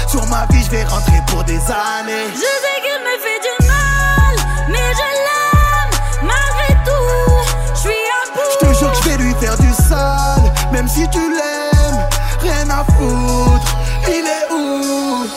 Sur 0.09 0.27
ma 0.27 0.45
vie, 0.51 0.63
je 0.65 0.71
vais 0.71 0.85
rentrer 0.85 1.23
pour 1.29 1.45
des 1.45 1.61
années. 1.71 2.29
Je 2.35 2.41
sais 2.41 2.79
qu'il 2.83 2.99
me 3.07 3.15
fait 3.25 3.41
du 3.47 3.67
mal, 3.67 4.35
mais 4.69 4.93
je 4.99 5.09
l'aime 5.27 5.93
malgré 6.23 6.75
tout. 6.85 7.33
Je 7.75 7.81
suis 7.81 7.91
à 7.91 8.23
bout. 8.35 8.51
Je 8.61 8.67
te 8.67 8.79
jure 8.79 8.91
que 8.91 8.97
je 8.97 9.09
vais 9.09 9.17
lui 9.19 9.35
faire 9.41 9.57
du 9.57 9.73
sale, 9.73 10.53
même 10.73 10.89
si 10.89 11.09
tu 11.11 11.21
l'aimes, 11.21 12.09
rien 12.41 12.69
à 12.71 12.85
foutre. 12.85 13.52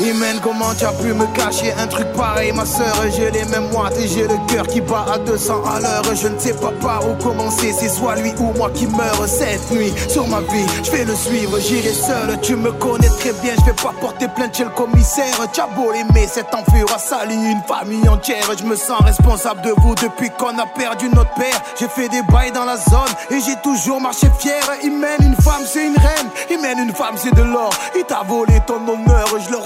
Imen, 0.05 0.39
comment 0.43 0.71
tu 0.77 0.85
as 0.85 0.91
pu 0.91 1.13
me 1.13 1.25
cacher 1.33 1.73
un 1.79 1.87
truc 1.87 2.05
pareil, 2.13 2.51
ma 2.51 2.63
soeur 2.63 2.95
J'ai 3.15 3.31
les 3.31 3.43
mêmes 3.45 3.71
moites 3.71 3.97
et 3.97 4.07
j'ai 4.07 4.27
le 4.27 4.37
cœur 4.47 4.67
qui 4.67 4.79
bat 4.79 5.03
à 5.11 5.17
200 5.17 5.63
à 5.65 5.79
l'heure. 5.79 6.03
Je 6.13 6.27
ne 6.27 6.37
sais 6.37 6.53
pas 6.53 6.71
par 6.79 7.09
où 7.09 7.15
commencer, 7.15 7.73
c'est 7.73 7.89
soit 7.89 8.15
lui 8.17 8.31
ou 8.39 8.53
moi 8.55 8.69
qui 8.71 8.85
meurt 8.85 9.27
cette 9.27 9.71
nuit. 9.71 9.91
Sur 10.07 10.27
ma 10.27 10.41
vie, 10.41 10.65
je 10.83 10.91
vais 10.91 11.05
le 11.05 11.15
suivre, 11.15 11.57
j'irai 11.59 11.91
seul. 11.91 12.39
Tu 12.43 12.55
me 12.55 12.71
connais 12.73 13.09
très 13.19 13.33
bien, 13.41 13.53
je 13.57 13.65
vais 13.65 13.73
pas 13.81 13.93
porter 13.99 14.27
plainte 14.27 14.55
chez 14.55 14.65
le 14.65 14.69
commissaire. 14.69 15.33
Tu 15.51 15.59
as 15.59 15.67
beau 15.67 15.91
l'aimer, 15.91 16.27
cet 16.27 16.53
enfure 16.53 16.87
a 16.93 16.99
sali 16.99 17.33
une 17.33 17.63
famille 17.67 18.07
entière. 18.07 18.45
Je 18.59 18.63
me 18.63 18.75
sens 18.75 19.01
responsable 19.01 19.63
de 19.63 19.73
vous 19.77 19.95
depuis 19.95 20.29
qu'on 20.37 20.55
a 20.59 20.67
perdu 20.67 21.09
notre 21.09 21.33
père. 21.33 21.59
J'ai 21.79 21.87
fait 21.87 22.09
des 22.09 22.21
bails 22.31 22.51
dans 22.51 22.65
la 22.65 22.77
zone 22.77 23.11
et 23.31 23.39
j'ai 23.39 23.55
toujours 23.63 23.99
marché 23.99 24.27
fier. 24.37 24.61
Il 24.83 24.91
mène 24.99 25.21
une 25.21 25.35
femme, 25.35 25.63
c'est 25.65 25.87
une 25.87 25.97
reine. 25.97 26.29
Il 26.51 26.61
mène 26.61 26.77
une 26.77 26.93
femme, 26.93 27.15
c'est 27.17 27.33
de 27.33 27.41
l'or. 27.41 27.71
Il 27.95 28.03
t'a 28.03 28.21
volé 28.21 28.59
ton 28.67 28.87
honneur, 28.87 29.25
je 29.39 29.49
le 29.49 29.57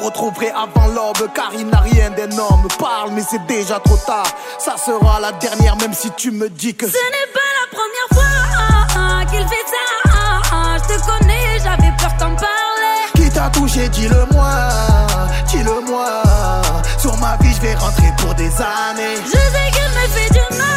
avant 0.56 0.88
l'aube. 0.88 1.30
Car 1.34 1.52
il 1.54 1.68
n'a 1.68 1.80
rien 1.80 2.10
d'énorme. 2.12 2.68
Parle, 2.80 3.12
mais 3.12 3.24
c'est 3.30 3.46
déjà 3.46 3.80
trop 3.80 3.98
tard. 3.98 4.28
Ça 4.58 4.76
sera 4.78 5.20
la 5.20 5.32
dernière, 5.34 5.76
même 5.78 5.94
si 5.94 6.10
tu 6.12 6.32
me 6.32 6.50
dis 6.50 6.76
que 6.76 6.86
Ce 6.88 6.92
n'est 6.92 7.32
pas 7.34 7.50
la 7.62 7.68
première 7.78 8.10
fois 8.14 9.26
qu'il 9.30 9.48
fait 9.48 9.66
ça. 9.66 9.78
Je 10.78 10.96
te 10.96 11.06
connais, 11.06 11.60
j'avais 11.64 11.94
peur 11.98 12.12
d'en 12.20 12.36
parler. 12.36 13.00
Qui 13.16 13.30
t'a 13.30 13.50
touché, 13.50 13.90
dis-le-moi, 13.90 14.52
dis-le-moi. 15.48 16.22
Sur 16.98 17.18
ma 17.18 17.36
vie, 17.38 17.54
je 17.54 17.62
vais 17.62 17.76
rentrer 17.76 18.12
pour 18.18 18.34
des 18.36 18.52
années. 18.62 19.18
Je 19.26 19.32
sais 19.32 19.72
qu'il 19.74 19.90
me 19.90 20.08
fait 20.10 20.32
du 20.34 20.58
mal, 20.58 20.69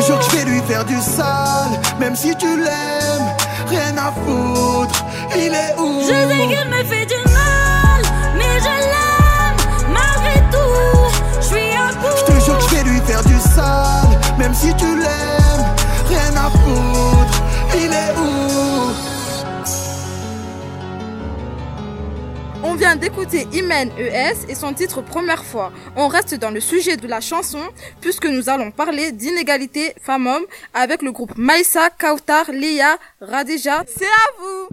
te 0.00 0.06
jure 0.06 0.18
que 0.18 0.24
je 0.24 0.36
vais 0.36 0.44
lui 0.44 0.60
faire 0.62 0.84
du 0.84 1.00
sale, 1.00 1.80
même 1.98 2.16
si 2.16 2.34
tu 2.36 2.56
l'aimes, 2.56 3.28
rien 3.68 3.96
à 3.96 4.12
foutre. 4.12 5.04
Il 5.34 5.54
est 5.54 5.74
où? 5.78 6.00
Je 6.02 6.06
sais 6.06 6.46
qu'il 6.48 6.68
me 6.68 6.84
fait 6.84 7.06
du 7.06 7.32
mal, 7.32 8.02
mais 8.36 8.58
je 8.60 8.74
l'aime 8.92 9.60
malgré 9.92 10.40
tout. 10.52 11.40
Je 11.40 11.46
suis 11.46 11.72
à 11.76 11.92
bout. 12.00 12.16
Je 12.18 12.32
te 12.32 12.44
jure 12.44 12.58
que 12.58 12.64
je 12.64 12.74
vais 12.76 12.82
lui 12.90 13.00
faire 13.00 13.22
du 13.24 13.38
sale, 13.40 14.18
même 14.38 14.54
si 14.54 14.74
tu 14.74 14.86
l'aimes, 14.96 15.66
rien 16.08 16.32
à 16.36 16.50
foutre. 16.50 17.42
Il 17.74 17.92
est 17.92 18.12
où? 18.18 19.15
On 22.76 22.78
vient 22.78 22.96
d'écouter 22.96 23.46
Imen 23.54 23.90
ES 23.98 24.50
et 24.50 24.54
son 24.54 24.74
titre 24.74 25.00
Première 25.00 25.42
fois. 25.42 25.72
On 25.96 26.08
reste 26.08 26.34
dans 26.34 26.50
le 26.50 26.60
sujet 26.60 26.98
de 26.98 27.08
la 27.08 27.22
chanson 27.22 27.62
puisque 28.02 28.26
nous 28.26 28.50
allons 28.50 28.70
parler 28.70 29.12
d'inégalité 29.12 29.94
femmes-hommes 30.02 30.44
avec 30.74 31.00
le 31.00 31.10
groupe 31.10 31.38
Maïsa, 31.38 31.88
Kautar, 31.88 32.50
Léa, 32.52 32.98
Radija. 33.22 33.82
C'est 33.86 34.04
à 34.04 34.28
vous 34.38 34.68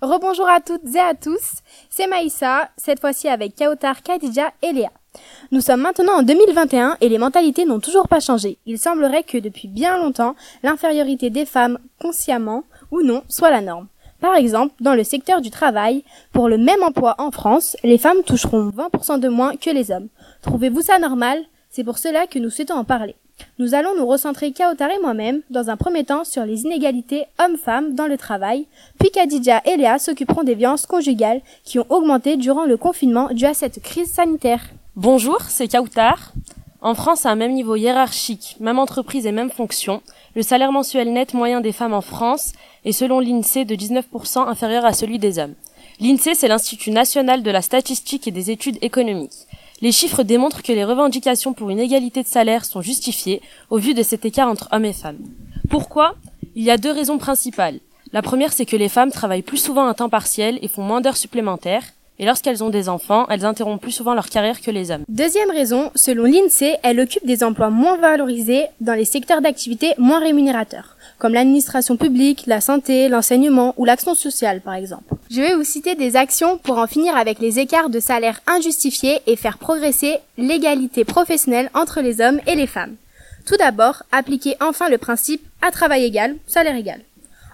Rebonjour 0.00 0.48
à 0.48 0.60
toutes 0.62 0.94
et 0.94 1.00
à 1.00 1.12
tous, 1.12 1.60
c'est 1.90 2.06
Maïssa, 2.06 2.70
cette 2.78 3.00
fois-ci 3.00 3.28
avec 3.28 3.56
Kautar, 3.56 4.02
Khadija 4.02 4.50
et 4.62 4.72
Léa. 4.72 4.90
Nous 5.52 5.60
sommes 5.60 5.82
maintenant 5.82 6.20
en 6.20 6.22
2021 6.22 6.96
et 7.02 7.10
les 7.10 7.18
mentalités 7.18 7.66
n'ont 7.66 7.80
toujours 7.80 8.08
pas 8.08 8.20
changé. 8.20 8.56
Il 8.64 8.78
semblerait 8.78 9.24
que 9.24 9.36
depuis 9.36 9.68
bien 9.68 9.98
longtemps, 9.98 10.34
l'infériorité 10.62 11.28
des 11.28 11.44
femmes, 11.44 11.78
consciemment 12.00 12.64
ou 12.90 13.02
non, 13.02 13.22
soit 13.28 13.50
la 13.50 13.60
norme. 13.60 13.88
Par 14.20 14.34
exemple, 14.34 14.74
dans 14.80 14.94
le 14.94 15.04
secteur 15.04 15.40
du 15.40 15.50
travail, 15.50 16.02
pour 16.32 16.48
le 16.48 16.58
même 16.58 16.82
emploi 16.82 17.14
en 17.18 17.30
France, 17.30 17.76
les 17.84 17.98
femmes 17.98 18.22
toucheront 18.26 18.70
20% 18.70 19.20
de 19.20 19.28
moins 19.28 19.54
que 19.56 19.70
les 19.70 19.92
hommes. 19.92 20.08
Trouvez-vous 20.42 20.82
ça 20.82 20.98
normal? 20.98 21.38
C'est 21.70 21.84
pour 21.84 21.98
cela 21.98 22.26
que 22.26 22.38
nous 22.38 22.50
souhaitons 22.50 22.74
en 22.74 22.84
parler. 22.84 23.14
Nous 23.60 23.74
allons 23.74 23.96
nous 23.96 24.06
recentrer 24.06 24.50
Kaotar 24.50 24.90
et 24.90 25.00
moi-même, 25.00 25.42
dans 25.50 25.70
un 25.70 25.76
premier 25.76 26.02
temps, 26.02 26.24
sur 26.24 26.44
les 26.44 26.62
inégalités 26.62 27.26
hommes-femmes 27.38 27.94
dans 27.94 28.06
le 28.06 28.16
travail, 28.16 28.66
puis 28.98 29.10
Khadija 29.10 29.62
et 29.64 29.76
Léa 29.76 30.00
s'occuperont 30.00 30.42
des 30.42 30.56
violences 30.56 30.86
conjugales 30.86 31.40
qui 31.62 31.78
ont 31.78 31.86
augmenté 31.88 32.36
durant 32.36 32.64
le 32.64 32.76
confinement 32.76 33.28
dû 33.32 33.44
à 33.44 33.54
cette 33.54 33.80
crise 33.80 34.10
sanitaire. 34.10 34.62
Bonjour, 34.96 35.40
c'est 35.42 35.68
Kautar. 35.68 36.32
En 36.80 36.94
France, 36.94 37.26
à 37.26 37.30
un 37.30 37.34
même 37.34 37.54
niveau 37.54 37.74
hiérarchique, 37.74 38.56
même 38.60 38.78
entreprise 38.78 39.26
et 39.26 39.32
même 39.32 39.50
fonction, 39.50 40.00
le 40.36 40.42
salaire 40.42 40.70
mensuel 40.70 41.12
net 41.12 41.34
moyen 41.34 41.60
des 41.60 41.72
femmes 41.72 41.92
en 41.92 42.00
France 42.00 42.52
est 42.84 42.92
selon 42.92 43.18
l'INSEE 43.18 43.64
de 43.64 43.74
19% 43.74 44.46
inférieur 44.46 44.84
à 44.84 44.92
celui 44.92 45.18
des 45.18 45.40
hommes. 45.40 45.54
L'INSEE, 46.00 46.36
c'est 46.36 46.46
l'Institut 46.46 46.92
national 46.92 47.42
de 47.42 47.50
la 47.50 47.62
statistique 47.62 48.28
et 48.28 48.30
des 48.30 48.52
études 48.52 48.78
économiques. 48.80 49.48
Les 49.80 49.90
chiffres 49.90 50.22
démontrent 50.22 50.62
que 50.62 50.72
les 50.72 50.84
revendications 50.84 51.52
pour 51.52 51.70
une 51.70 51.80
égalité 51.80 52.22
de 52.22 52.28
salaire 52.28 52.64
sont 52.64 52.80
justifiées 52.80 53.42
au 53.70 53.78
vu 53.78 53.94
de 53.94 54.04
cet 54.04 54.24
écart 54.24 54.48
entre 54.48 54.68
hommes 54.70 54.84
et 54.84 54.92
femmes. 54.92 55.18
Pourquoi? 55.68 56.14
Il 56.54 56.62
y 56.62 56.70
a 56.70 56.78
deux 56.78 56.92
raisons 56.92 57.18
principales. 57.18 57.80
La 58.12 58.22
première, 58.22 58.52
c'est 58.52 58.66
que 58.66 58.76
les 58.76 58.88
femmes 58.88 59.10
travaillent 59.10 59.42
plus 59.42 59.58
souvent 59.62 59.88
à 59.88 59.94
temps 59.94 60.08
partiel 60.08 60.58
et 60.62 60.68
font 60.68 60.82
moins 60.82 61.00
d'heures 61.00 61.16
supplémentaires. 61.16 61.84
Et 62.20 62.26
lorsqu'elles 62.26 62.64
ont 62.64 62.70
des 62.70 62.88
enfants, 62.88 63.26
elles 63.28 63.44
interrompent 63.44 63.80
plus 63.80 63.92
souvent 63.92 64.14
leur 64.14 64.28
carrière 64.28 64.60
que 64.60 64.72
les 64.72 64.90
hommes. 64.90 65.04
Deuxième 65.08 65.50
raison, 65.50 65.92
selon 65.94 66.24
l'INSEE, 66.24 66.76
elle 66.82 66.98
occupe 66.98 67.24
des 67.24 67.44
emplois 67.44 67.70
moins 67.70 67.96
valorisés 67.96 68.66
dans 68.80 68.94
les 68.94 69.04
secteurs 69.04 69.40
d'activité 69.40 69.94
moins 69.98 70.18
rémunérateurs, 70.18 70.96
comme 71.18 71.34
l'administration 71.34 71.96
publique, 71.96 72.44
la 72.46 72.60
santé, 72.60 73.08
l'enseignement 73.08 73.72
ou 73.76 73.84
l'action 73.84 74.16
sociale 74.16 74.60
par 74.60 74.74
exemple. 74.74 75.14
Je 75.30 75.40
vais 75.40 75.54
vous 75.54 75.64
citer 75.64 75.94
des 75.94 76.16
actions 76.16 76.58
pour 76.58 76.78
en 76.78 76.88
finir 76.88 77.16
avec 77.16 77.38
les 77.38 77.60
écarts 77.60 77.90
de 77.90 78.00
salaire 78.00 78.40
injustifiés 78.48 79.20
et 79.26 79.36
faire 79.36 79.58
progresser 79.58 80.18
l'égalité 80.38 81.04
professionnelle 81.04 81.70
entre 81.74 82.00
les 82.00 82.20
hommes 82.20 82.40
et 82.46 82.56
les 82.56 82.66
femmes. 82.66 82.96
Tout 83.46 83.56
d'abord, 83.56 84.02
appliquer 84.10 84.56
enfin 84.60 84.88
le 84.88 84.98
principe 84.98 85.42
à 85.62 85.70
travail 85.70 86.04
égal, 86.04 86.36
salaire 86.46 86.76
égal. 86.76 87.00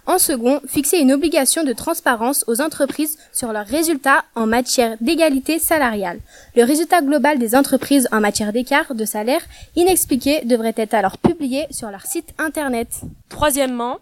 En 0.06 0.18
second, 0.18 0.60
fixer 0.66 0.98
une 0.98 1.12
obligation 1.12 1.64
de 1.64 1.72
transparence 1.72 2.44
aux 2.46 2.60
entreprises 2.60 3.16
sur 3.32 3.52
leurs 3.52 3.66
résultats 3.66 4.24
en 4.34 4.46
matière 4.46 4.96
d'égalité 5.00 5.58
salariale. 5.58 6.20
Le 6.56 6.64
résultat 6.64 7.00
global 7.00 7.38
des 7.38 7.54
entreprises 7.56 8.06
en 8.12 8.20
matière 8.20 8.52
d'écart 8.52 8.94
de 8.94 9.04
salaire 9.06 9.40
inexpliqué 9.76 10.44
devrait 10.44 10.74
être 10.76 10.92
alors 10.92 11.16
publié 11.16 11.66
sur 11.70 11.90
leur 11.90 12.04
site 12.04 12.34
internet. 12.38 12.88
Troisièmement, 13.30 13.96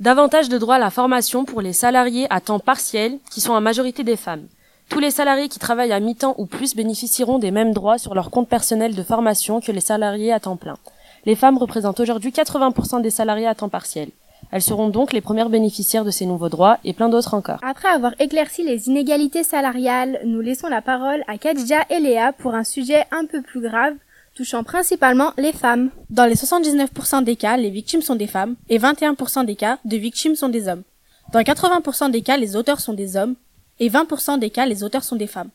davantage 0.00 0.48
de 0.48 0.56
droits 0.56 0.76
à 0.76 0.78
la 0.78 0.90
formation 0.90 1.44
pour 1.44 1.60
les 1.60 1.74
salariés 1.74 2.26
à 2.30 2.40
temps 2.40 2.58
partiel, 2.58 3.18
qui 3.30 3.42
sont 3.42 3.52
en 3.52 3.60
majorité 3.60 4.02
des 4.02 4.16
femmes. 4.16 4.46
Tous 4.88 4.98
les 4.98 5.10
salariés 5.10 5.48
qui 5.48 5.58
travaillent 5.58 5.92
à 5.92 6.00
mi-temps 6.00 6.36
ou 6.38 6.46
plus 6.46 6.74
bénéficieront 6.74 7.38
des 7.38 7.50
mêmes 7.50 7.74
droits 7.74 7.98
sur 7.98 8.14
leur 8.14 8.30
compte 8.30 8.48
personnel 8.48 8.94
de 8.94 9.02
formation 9.02 9.60
que 9.60 9.72
les 9.72 9.80
salariés 9.80 10.32
à 10.32 10.40
temps 10.40 10.56
plein. 10.56 10.78
Les 11.26 11.36
femmes 11.36 11.58
représentent 11.58 12.00
aujourd'hui 12.00 12.30
80% 12.30 13.02
des 13.02 13.10
salariés 13.10 13.46
à 13.46 13.54
temps 13.54 13.68
partiel. 13.68 14.08
Elles 14.54 14.62
seront 14.62 14.88
donc 14.88 15.12
les 15.12 15.20
premières 15.20 15.48
bénéficiaires 15.48 16.04
de 16.04 16.12
ces 16.12 16.26
nouveaux 16.26 16.48
droits 16.48 16.78
et 16.84 16.92
plein 16.92 17.08
d'autres 17.08 17.34
encore. 17.34 17.58
Après 17.62 17.88
avoir 17.88 18.12
éclairci 18.20 18.62
les 18.62 18.86
inégalités 18.86 19.42
salariales, 19.42 20.20
nous 20.24 20.40
laissons 20.40 20.68
la 20.68 20.80
parole 20.80 21.24
à 21.26 21.38
Khadija 21.38 21.84
et 21.90 21.98
Léa 21.98 22.32
pour 22.32 22.54
un 22.54 22.62
sujet 22.62 23.04
un 23.10 23.26
peu 23.26 23.42
plus 23.42 23.60
grave, 23.60 23.94
touchant 24.36 24.62
principalement 24.62 25.32
les 25.38 25.52
femmes. 25.52 25.90
Dans 26.08 26.26
les 26.26 26.36
79% 26.36 27.24
des 27.24 27.34
cas, 27.34 27.56
les 27.56 27.68
victimes 27.68 28.00
sont 28.00 28.14
des 28.14 28.28
femmes 28.28 28.54
et 28.68 28.78
21% 28.78 29.44
des 29.44 29.56
cas 29.56 29.78
de 29.84 29.96
victimes 29.96 30.36
sont 30.36 30.50
des 30.50 30.68
hommes. 30.68 30.84
Dans 31.32 31.40
80% 31.40 32.12
des 32.12 32.22
cas, 32.22 32.36
les 32.36 32.54
auteurs 32.54 32.78
sont 32.78 32.92
des 32.94 33.16
hommes 33.16 33.34
et 33.80 33.88
20% 33.88 34.38
des 34.38 34.50
cas, 34.50 34.66
les 34.66 34.84
auteurs 34.84 35.02
sont 35.02 35.16
des 35.16 35.26
femmes. 35.26 35.50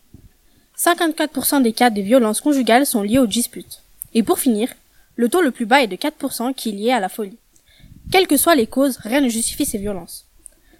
54% 0.78 1.62
des 1.62 1.72
cas 1.72 1.90
de 1.90 2.02
violences 2.02 2.42
conjugales 2.42 2.86
sont 2.86 3.04
liés 3.04 3.20
aux 3.20 3.28
disputes. 3.28 3.82
Et 4.14 4.24
pour 4.24 4.40
finir, 4.40 4.68
le 5.16 5.30
taux 5.30 5.42
le 5.42 5.52
plus 5.52 5.66
bas 5.66 5.84
est 5.84 5.88
de 5.88 5.96
4% 5.96 6.54
qui 6.54 6.68
est 6.68 6.74
lié 6.74 6.92
à 6.92 7.00
la 7.00 7.08
folie. 7.08 7.38
Quelles 8.12 8.28
que 8.28 8.38
soient 8.38 8.56
les 8.56 8.66
causes, 8.66 8.98
rien 9.04 9.22
ne 9.22 9.30
justifie 9.30 9.66
ces 9.66 9.78
violences. 9.78 10.26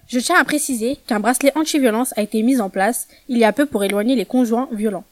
Je 0.08 0.18
tiens 0.18 0.36
à 0.40 0.44
préciser 0.44 0.96
qu'un 1.06 1.20
bracelet 1.20 1.52
anti-violence 1.56 2.12
a 2.16 2.22
été 2.22 2.42
mis 2.42 2.60
en 2.60 2.68
place 2.68 3.06
il 3.28 3.38
y 3.38 3.44
a 3.44 3.52
peu 3.52 3.66
pour 3.66 3.84
éloigner 3.84 4.16
les 4.16 4.26
conjoints 4.26 4.68
violents. 4.72 5.04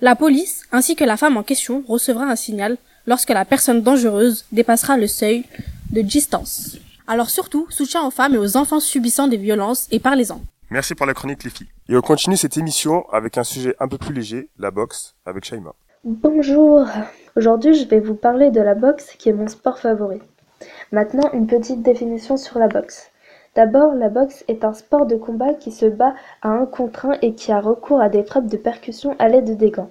La 0.00 0.16
police, 0.16 0.62
ainsi 0.72 0.96
que 0.96 1.04
la 1.04 1.18
femme 1.18 1.36
en 1.36 1.42
question, 1.42 1.84
recevra 1.86 2.24
un 2.24 2.36
signal 2.36 2.78
lorsque 3.06 3.28
la 3.28 3.44
personne 3.44 3.82
dangereuse 3.82 4.46
dépassera 4.50 4.96
le 4.96 5.06
seuil 5.06 5.44
de 5.90 6.00
distance. 6.00 6.78
Alors 7.06 7.28
surtout, 7.28 7.66
soutien 7.68 8.02
aux 8.06 8.10
femmes 8.10 8.34
et 8.34 8.38
aux 8.38 8.56
enfants 8.56 8.80
subissant 8.80 9.28
des 9.28 9.36
violences 9.36 9.88
et 9.90 9.98
parlez-en. 9.98 10.40
Merci 10.70 10.94
pour 10.94 11.04
la 11.04 11.12
chronique 11.12 11.44
les 11.44 11.50
filles. 11.50 11.68
Et 11.90 11.96
on 11.96 12.00
continue 12.00 12.38
cette 12.38 12.56
émission 12.56 13.06
avec 13.10 13.36
un 13.36 13.44
sujet 13.44 13.74
un 13.80 13.88
peu 13.88 13.98
plus 13.98 14.14
léger, 14.14 14.48
la 14.58 14.70
boxe, 14.70 15.14
avec 15.26 15.44
Shaima. 15.44 15.74
Bonjour. 16.04 16.86
Aujourd'hui, 17.36 17.74
je 17.74 17.86
vais 17.86 18.00
vous 18.00 18.14
parler 18.14 18.50
de 18.50 18.60
la 18.60 18.74
boxe 18.74 19.10
qui 19.18 19.28
est 19.28 19.34
mon 19.34 19.48
sport 19.48 19.78
favori. 19.78 20.20
Maintenant, 20.90 21.30
une 21.34 21.46
petite 21.46 21.82
définition 21.82 22.36
sur 22.36 22.58
la 22.58 22.68
boxe. 22.68 23.10
D'abord, 23.54 23.92
la 23.94 24.08
boxe 24.08 24.44
est 24.48 24.64
un 24.64 24.72
sport 24.72 25.04
de 25.04 25.16
combat 25.16 25.52
qui 25.52 25.70
se 25.70 25.84
bat 25.84 26.14
à 26.42 26.48
un 26.48 26.64
contre 26.64 27.06
un 27.06 27.18
et 27.20 27.34
qui 27.34 27.52
a 27.52 27.60
recours 27.60 28.00
à 28.00 28.08
des 28.08 28.22
frappes 28.22 28.46
de 28.46 28.56
percussion 28.56 29.14
à 29.18 29.28
l'aide 29.28 29.56
des 29.56 29.70
gants. 29.70 29.90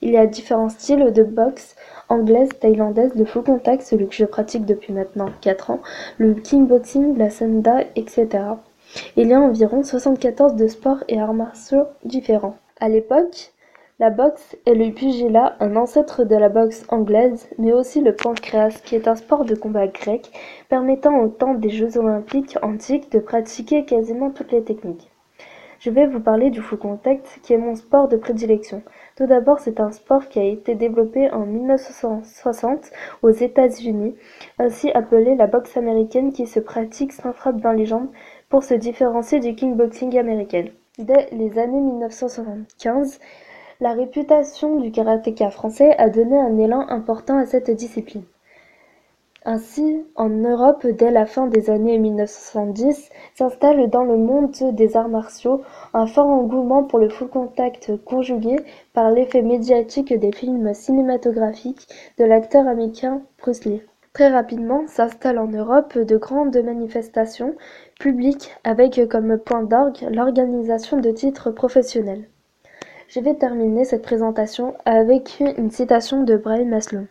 Il 0.00 0.10
y 0.10 0.16
a 0.16 0.26
différents 0.26 0.68
styles 0.68 1.12
de 1.12 1.22
boxe 1.22 1.76
anglaise, 2.08 2.48
thaïlandaise, 2.58 3.14
le 3.14 3.24
full 3.24 3.44
contact, 3.44 3.82
celui 3.82 4.08
que 4.08 4.14
je 4.14 4.24
pratique 4.24 4.64
depuis 4.64 4.92
maintenant 4.92 5.28
4 5.42 5.70
ans, 5.70 5.80
le 6.18 6.34
kickboxing, 6.34 7.16
la 7.18 7.30
sanda, 7.30 7.82
etc. 7.94 8.28
Il 9.16 9.28
y 9.28 9.34
a 9.34 9.40
environ 9.40 9.82
74 9.82 10.56
de 10.56 10.66
sports 10.66 11.04
et 11.08 11.20
arts 11.20 11.34
martiaux 11.34 11.86
différents. 12.04 12.56
À 12.80 12.88
l'époque, 12.88 13.52
la 14.00 14.08
boxe 14.08 14.56
est 14.64 14.72
le 14.72 14.94
pugilat, 14.94 15.56
un 15.60 15.76
ancêtre 15.76 16.24
de 16.24 16.34
la 16.34 16.48
boxe 16.48 16.84
anglaise, 16.88 17.50
mais 17.58 17.74
aussi 17.74 18.00
le 18.00 18.16
pancréas, 18.16 18.80
qui 18.82 18.96
est 18.96 19.06
un 19.06 19.14
sport 19.14 19.44
de 19.44 19.54
combat 19.54 19.88
grec 19.88 20.30
permettant 20.70 21.18
au 21.18 21.28
temps 21.28 21.52
des 21.52 21.68
Jeux 21.68 21.98
olympiques 21.98 22.56
antiques 22.62 23.12
de 23.12 23.18
pratiquer 23.18 23.84
quasiment 23.84 24.30
toutes 24.30 24.52
les 24.52 24.64
techniques. 24.64 25.10
Je 25.80 25.90
vais 25.90 26.06
vous 26.06 26.20
parler 26.20 26.48
du 26.48 26.62
full 26.62 26.78
contact, 26.78 27.40
qui 27.42 27.52
est 27.52 27.58
mon 27.58 27.74
sport 27.74 28.08
de 28.08 28.16
prédilection. 28.16 28.82
Tout 29.16 29.26
d'abord, 29.26 29.60
c'est 29.60 29.80
un 29.80 29.92
sport 29.92 30.28
qui 30.28 30.38
a 30.38 30.44
été 30.44 30.74
développé 30.74 31.30
en 31.30 31.44
1960 31.44 32.90
aux 33.20 33.28
États-Unis, 33.28 34.14
ainsi 34.58 34.90
appelé 34.92 35.34
la 35.34 35.46
boxe 35.46 35.76
américaine 35.76 36.32
qui 36.32 36.46
se 36.46 36.60
pratique 36.60 37.12
sans 37.12 37.34
frappe 37.34 37.60
dans 37.60 37.72
les 37.72 37.84
jambes 37.84 38.08
pour 38.48 38.64
se 38.64 38.72
différencier 38.72 39.40
du 39.40 39.54
kickboxing 39.54 40.16
américain. 40.16 40.64
Dès 40.98 41.28
les 41.32 41.58
années 41.58 41.80
1975, 41.80 43.20
la 43.80 43.94
réputation 43.94 44.78
du 44.78 44.92
karatéka 44.92 45.50
français 45.50 45.96
a 45.96 46.10
donné 46.10 46.38
un 46.38 46.58
élan 46.58 46.86
important 46.90 47.38
à 47.38 47.46
cette 47.46 47.70
discipline. 47.70 48.24
Ainsi, 49.46 50.04
en 50.16 50.28
Europe, 50.28 50.86
dès 50.86 51.10
la 51.10 51.24
fin 51.24 51.46
des 51.46 51.70
années 51.70 51.96
1970, 51.96 53.08
s'installe 53.34 53.88
dans 53.88 54.04
le 54.04 54.18
monde 54.18 54.54
des 54.72 54.98
arts 54.98 55.08
martiaux 55.08 55.62
un 55.94 56.06
fort 56.06 56.26
engouement 56.26 56.84
pour 56.84 56.98
le 56.98 57.08
full 57.08 57.28
contact 57.28 57.92
conjugué 58.04 58.56
par 58.92 59.10
l'effet 59.10 59.40
médiatique 59.40 60.12
des 60.12 60.32
films 60.32 60.74
cinématographiques 60.74 61.88
de 62.18 62.24
l'acteur 62.26 62.68
américain 62.68 63.22
Bruce 63.38 63.64
Lee. 63.64 63.80
Très 64.12 64.28
rapidement 64.28 64.86
s'installent 64.88 65.38
en 65.38 65.48
Europe 65.48 65.96
de 65.96 66.18
grandes 66.18 66.62
manifestations 66.62 67.54
publiques 67.98 68.50
avec 68.62 69.08
comme 69.08 69.38
point 69.38 69.62
d'orgue 69.62 70.06
l'organisation 70.10 70.98
de 70.98 71.10
titres 71.12 71.50
professionnels. 71.50 72.29
Je 73.12 73.18
vais 73.18 73.34
terminer 73.34 73.84
cette 73.84 74.02
présentation 74.02 74.76
avec 74.84 75.40
une 75.40 75.72
citation 75.72 76.22
de 76.22 76.36
Brian 76.36 76.66
Maslow. 76.66 77.08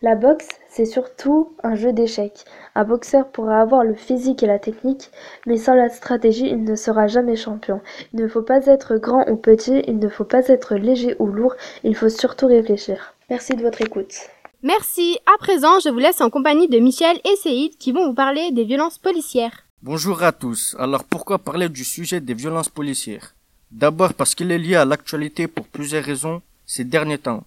La 0.00 0.14
boxe, 0.14 0.48
c'est 0.70 0.86
surtout 0.86 1.54
un 1.62 1.74
jeu 1.74 1.92
d'échecs. 1.92 2.46
Un 2.74 2.84
boxeur 2.84 3.28
pourra 3.28 3.60
avoir 3.60 3.84
le 3.84 3.92
physique 3.92 4.42
et 4.42 4.46
la 4.46 4.58
technique, 4.58 5.10
mais 5.46 5.58
sans 5.58 5.74
la 5.74 5.90
stratégie, 5.90 6.48
il 6.48 6.64
ne 6.64 6.76
sera 6.76 7.08
jamais 7.08 7.36
champion. 7.36 7.82
Il 8.14 8.20
ne 8.20 8.26
faut 8.26 8.40
pas 8.40 8.64
être 8.64 8.96
grand 8.96 9.28
ou 9.28 9.36
petit, 9.36 9.82
il 9.86 9.98
ne 9.98 10.08
faut 10.08 10.24
pas 10.24 10.48
être 10.48 10.76
léger 10.76 11.14
ou 11.18 11.26
lourd, 11.26 11.56
il 11.84 11.94
faut 11.94 12.08
surtout 12.08 12.46
réfléchir. 12.46 13.14
Merci 13.28 13.54
de 13.54 13.60
votre 13.60 13.82
écoute. 13.82 14.14
Merci. 14.62 15.18
À 15.26 15.36
présent, 15.36 15.78
je 15.84 15.90
vous 15.90 15.98
laisse 15.98 16.22
en 16.22 16.30
compagnie 16.30 16.68
de 16.68 16.78
Michel 16.78 17.18
et 17.30 17.36
Seïd 17.36 17.76
qui 17.76 17.92
vont 17.92 18.06
vous 18.06 18.14
parler 18.14 18.50
des 18.52 18.64
violences 18.64 18.96
policières. 18.96 19.66
Bonjour 19.82 20.22
à 20.22 20.32
tous. 20.32 20.74
Alors 20.78 21.04
pourquoi 21.04 21.38
parler 21.38 21.68
du 21.68 21.84
sujet 21.84 22.20
des 22.22 22.34
violences 22.34 22.70
policières? 22.70 23.34
D'abord 23.72 24.12
parce 24.12 24.34
qu'il 24.34 24.52
est 24.52 24.58
lié 24.58 24.76
à 24.76 24.84
l'actualité 24.84 25.48
pour 25.48 25.66
plusieurs 25.66 26.04
raisons 26.04 26.42
ces 26.66 26.84
derniers 26.84 27.16
temps. 27.18 27.42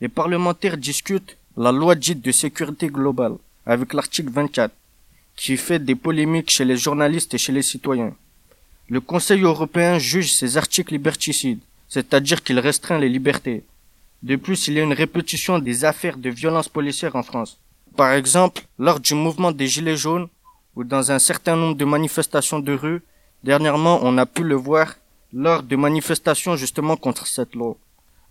Les 0.00 0.08
parlementaires 0.08 0.78
discutent 0.78 1.36
la 1.56 1.70
loi 1.70 1.94
dite 1.94 2.22
de 2.22 2.32
sécurité 2.32 2.88
globale, 2.88 3.36
avec 3.66 3.92
l'article 3.92 4.30
24, 4.30 4.72
qui 5.36 5.58
fait 5.58 5.78
des 5.78 5.94
polémiques 5.94 6.50
chez 6.50 6.64
les 6.64 6.78
journalistes 6.78 7.34
et 7.34 7.38
chez 7.38 7.52
les 7.52 7.62
citoyens. 7.62 8.14
Le 8.88 9.00
Conseil 9.02 9.42
européen 9.42 9.98
juge 9.98 10.32
ces 10.32 10.56
articles 10.56 10.94
liberticides, 10.94 11.60
c'est-à-dire 11.88 12.42
qu'il 12.42 12.58
restreint 12.58 12.98
les 12.98 13.10
libertés. 13.10 13.62
De 14.22 14.36
plus, 14.36 14.68
il 14.68 14.74
y 14.74 14.80
a 14.80 14.82
une 14.82 14.94
répétition 14.94 15.58
des 15.58 15.84
affaires 15.84 16.16
de 16.16 16.30
violence 16.30 16.70
policière 16.70 17.16
en 17.16 17.22
France. 17.22 17.58
Par 17.96 18.12
exemple, 18.12 18.62
lors 18.78 18.98
du 18.98 19.14
mouvement 19.14 19.52
des 19.52 19.68
Gilets 19.68 19.96
jaunes, 19.96 20.28
ou 20.74 20.84
dans 20.84 21.12
un 21.12 21.18
certain 21.18 21.56
nombre 21.56 21.76
de 21.76 21.84
manifestations 21.84 22.60
de 22.60 22.72
rue, 22.72 23.02
dernièrement 23.44 24.00
on 24.02 24.16
a 24.16 24.24
pu 24.26 24.42
le 24.42 24.54
voir 24.54 24.94
lors 25.36 25.62
de 25.62 25.76
manifestations 25.76 26.56
justement 26.56 26.96
contre 26.96 27.26
cette 27.26 27.54
loi. 27.54 27.76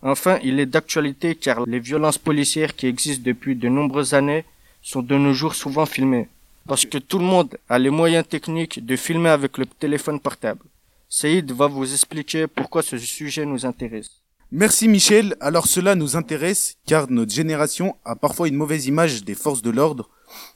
Enfin, 0.02 0.40
il 0.42 0.58
est 0.58 0.66
d'actualité 0.66 1.36
car 1.36 1.64
les 1.64 1.78
violences 1.78 2.18
policières 2.18 2.74
qui 2.74 2.86
existent 2.88 3.22
depuis 3.24 3.54
de 3.54 3.68
nombreuses 3.68 4.12
années 4.12 4.44
sont 4.82 5.02
de 5.02 5.16
nos 5.16 5.32
jours 5.32 5.54
souvent 5.54 5.86
filmées. 5.86 6.28
Parce 6.66 6.84
que 6.84 6.98
tout 6.98 7.20
le 7.20 7.24
monde 7.24 7.56
a 7.68 7.78
les 7.78 7.90
moyens 7.90 8.26
techniques 8.26 8.84
de 8.84 8.96
filmer 8.96 9.28
avec 9.28 9.56
le 9.56 9.66
téléphone 9.66 10.18
portable. 10.18 10.64
Saïd 11.08 11.52
va 11.52 11.68
vous 11.68 11.88
expliquer 11.92 12.48
pourquoi 12.48 12.82
ce 12.82 12.98
sujet 12.98 13.46
nous 13.46 13.64
intéresse. 13.64 14.10
Merci 14.50 14.88
Michel. 14.88 15.36
Alors 15.38 15.68
cela 15.68 15.94
nous 15.94 16.16
intéresse 16.16 16.76
car 16.86 17.08
notre 17.08 17.32
génération 17.32 17.96
a 18.04 18.16
parfois 18.16 18.48
une 18.48 18.56
mauvaise 18.56 18.86
image 18.86 19.22
des 19.22 19.34
forces 19.36 19.62
de 19.62 19.70
l'ordre. 19.70 20.10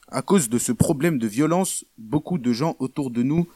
À 0.08 0.22
cause 0.22 0.48
de 0.48 0.58
ce 0.58 0.72
problème 0.72 1.18
de 1.18 1.28
violence, 1.28 1.84
beaucoup 1.96 2.38
de 2.38 2.52
gens 2.52 2.74
autour 2.80 3.12
de 3.12 3.22
nous 3.22 3.46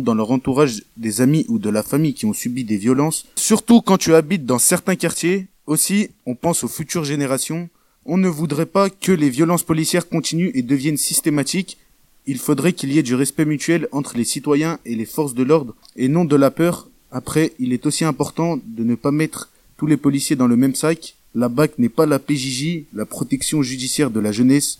dans 0.00 0.14
leur 0.14 0.30
entourage 0.30 0.82
des 0.96 1.20
amis 1.20 1.44
ou 1.48 1.58
de 1.58 1.70
la 1.70 1.82
famille 1.82 2.14
qui 2.14 2.26
ont 2.26 2.32
subi 2.32 2.64
des 2.64 2.76
violences. 2.76 3.26
Surtout 3.36 3.80
quand 3.80 3.98
tu 3.98 4.14
habites 4.14 4.46
dans 4.46 4.58
certains 4.58 4.96
quartiers. 4.96 5.46
Aussi, 5.66 6.08
on 6.26 6.34
pense 6.34 6.64
aux 6.64 6.68
futures 6.68 7.04
générations. 7.04 7.68
On 8.04 8.16
ne 8.16 8.28
voudrait 8.28 8.66
pas 8.66 8.90
que 8.90 9.12
les 9.12 9.30
violences 9.30 9.62
policières 9.62 10.08
continuent 10.08 10.50
et 10.54 10.62
deviennent 10.62 10.96
systématiques. 10.96 11.78
Il 12.26 12.38
faudrait 12.38 12.72
qu'il 12.72 12.92
y 12.92 12.98
ait 12.98 13.02
du 13.04 13.14
respect 13.14 13.44
mutuel 13.44 13.88
entre 13.92 14.16
les 14.16 14.24
citoyens 14.24 14.78
et 14.84 14.96
les 14.96 15.04
forces 15.06 15.34
de 15.34 15.42
l'ordre 15.42 15.74
et 15.96 16.08
non 16.08 16.24
de 16.24 16.36
la 16.36 16.50
peur. 16.50 16.88
Après, 17.10 17.52
il 17.58 17.72
est 17.72 17.86
aussi 17.86 18.04
important 18.04 18.58
de 18.64 18.84
ne 18.84 18.94
pas 18.94 19.12
mettre 19.12 19.50
tous 19.76 19.86
les 19.86 19.96
policiers 19.96 20.36
dans 20.36 20.46
le 20.46 20.56
même 20.56 20.74
sac. 20.74 21.14
La 21.34 21.48
BAC 21.48 21.78
n'est 21.78 21.88
pas 21.88 22.06
la 22.06 22.18
PJJ, 22.18 22.84
la 22.92 23.06
protection 23.06 23.62
judiciaire 23.62 24.10
de 24.10 24.20
la 24.20 24.32
jeunesse. 24.32 24.78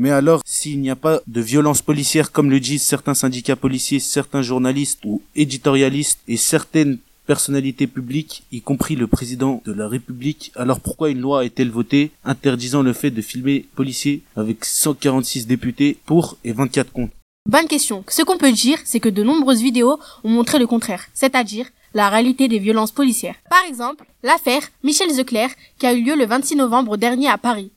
Mais 0.00 0.10
alors, 0.10 0.40
s'il 0.46 0.80
n'y 0.80 0.88
a 0.88 0.96
pas 0.96 1.20
de 1.26 1.42
violence 1.42 1.82
policière, 1.82 2.32
comme 2.32 2.48
le 2.48 2.58
disent 2.58 2.82
certains 2.82 3.12
syndicats 3.12 3.54
policiers, 3.54 4.00
certains 4.00 4.40
journalistes 4.40 5.00
ou 5.04 5.20
éditorialistes 5.36 6.20
et 6.26 6.38
certaines 6.38 6.96
personnalités 7.26 7.86
publiques, 7.86 8.44
y 8.50 8.62
compris 8.62 8.96
le 8.96 9.06
président 9.06 9.60
de 9.66 9.74
la 9.74 9.88
République, 9.88 10.52
alors 10.56 10.80
pourquoi 10.80 11.10
une 11.10 11.20
loi 11.20 11.44
est-elle 11.44 11.70
votée 11.70 12.12
interdisant 12.24 12.80
le 12.80 12.94
fait 12.94 13.10
de 13.10 13.20
filmer 13.20 13.66
policiers 13.76 14.22
avec 14.36 14.64
146 14.64 15.46
députés 15.46 15.98
pour 16.06 16.38
et 16.44 16.52
24 16.52 16.92
contre 16.92 17.12
Bonne 17.46 17.68
question. 17.68 18.02
Ce 18.08 18.22
qu'on 18.22 18.38
peut 18.38 18.52
dire, 18.52 18.78
c'est 18.86 19.00
que 19.00 19.10
de 19.10 19.22
nombreuses 19.22 19.60
vidéos 19.60 19.98
ont 20.24 20.30
montré 20.30 20.58
le 20.58 20.66
contraire, 20.66 21.08
c'est-à-dire 21.12 21.66
la 21.92 22.08
réalité 22.08 22.48
des 22.48 22.58
violences 22.58 22.92
policières. 22.92 23.36
Par 23.50 23.66
exemple, 23.68 24.06
l'affaire 24.22 24.62
Michel 24.82 25.10
Zecler 25.10 25.48
qui 25.78 25.84
a 25.86 25.92
eu 25.92 26.02
lieu 26.02 26.16
le 26.16 26.24
26 26.24 26.56
novembre 26.56 26.96
dernier 26.96 27.28
à 27.28 27.36
Paris. 27.36 27.70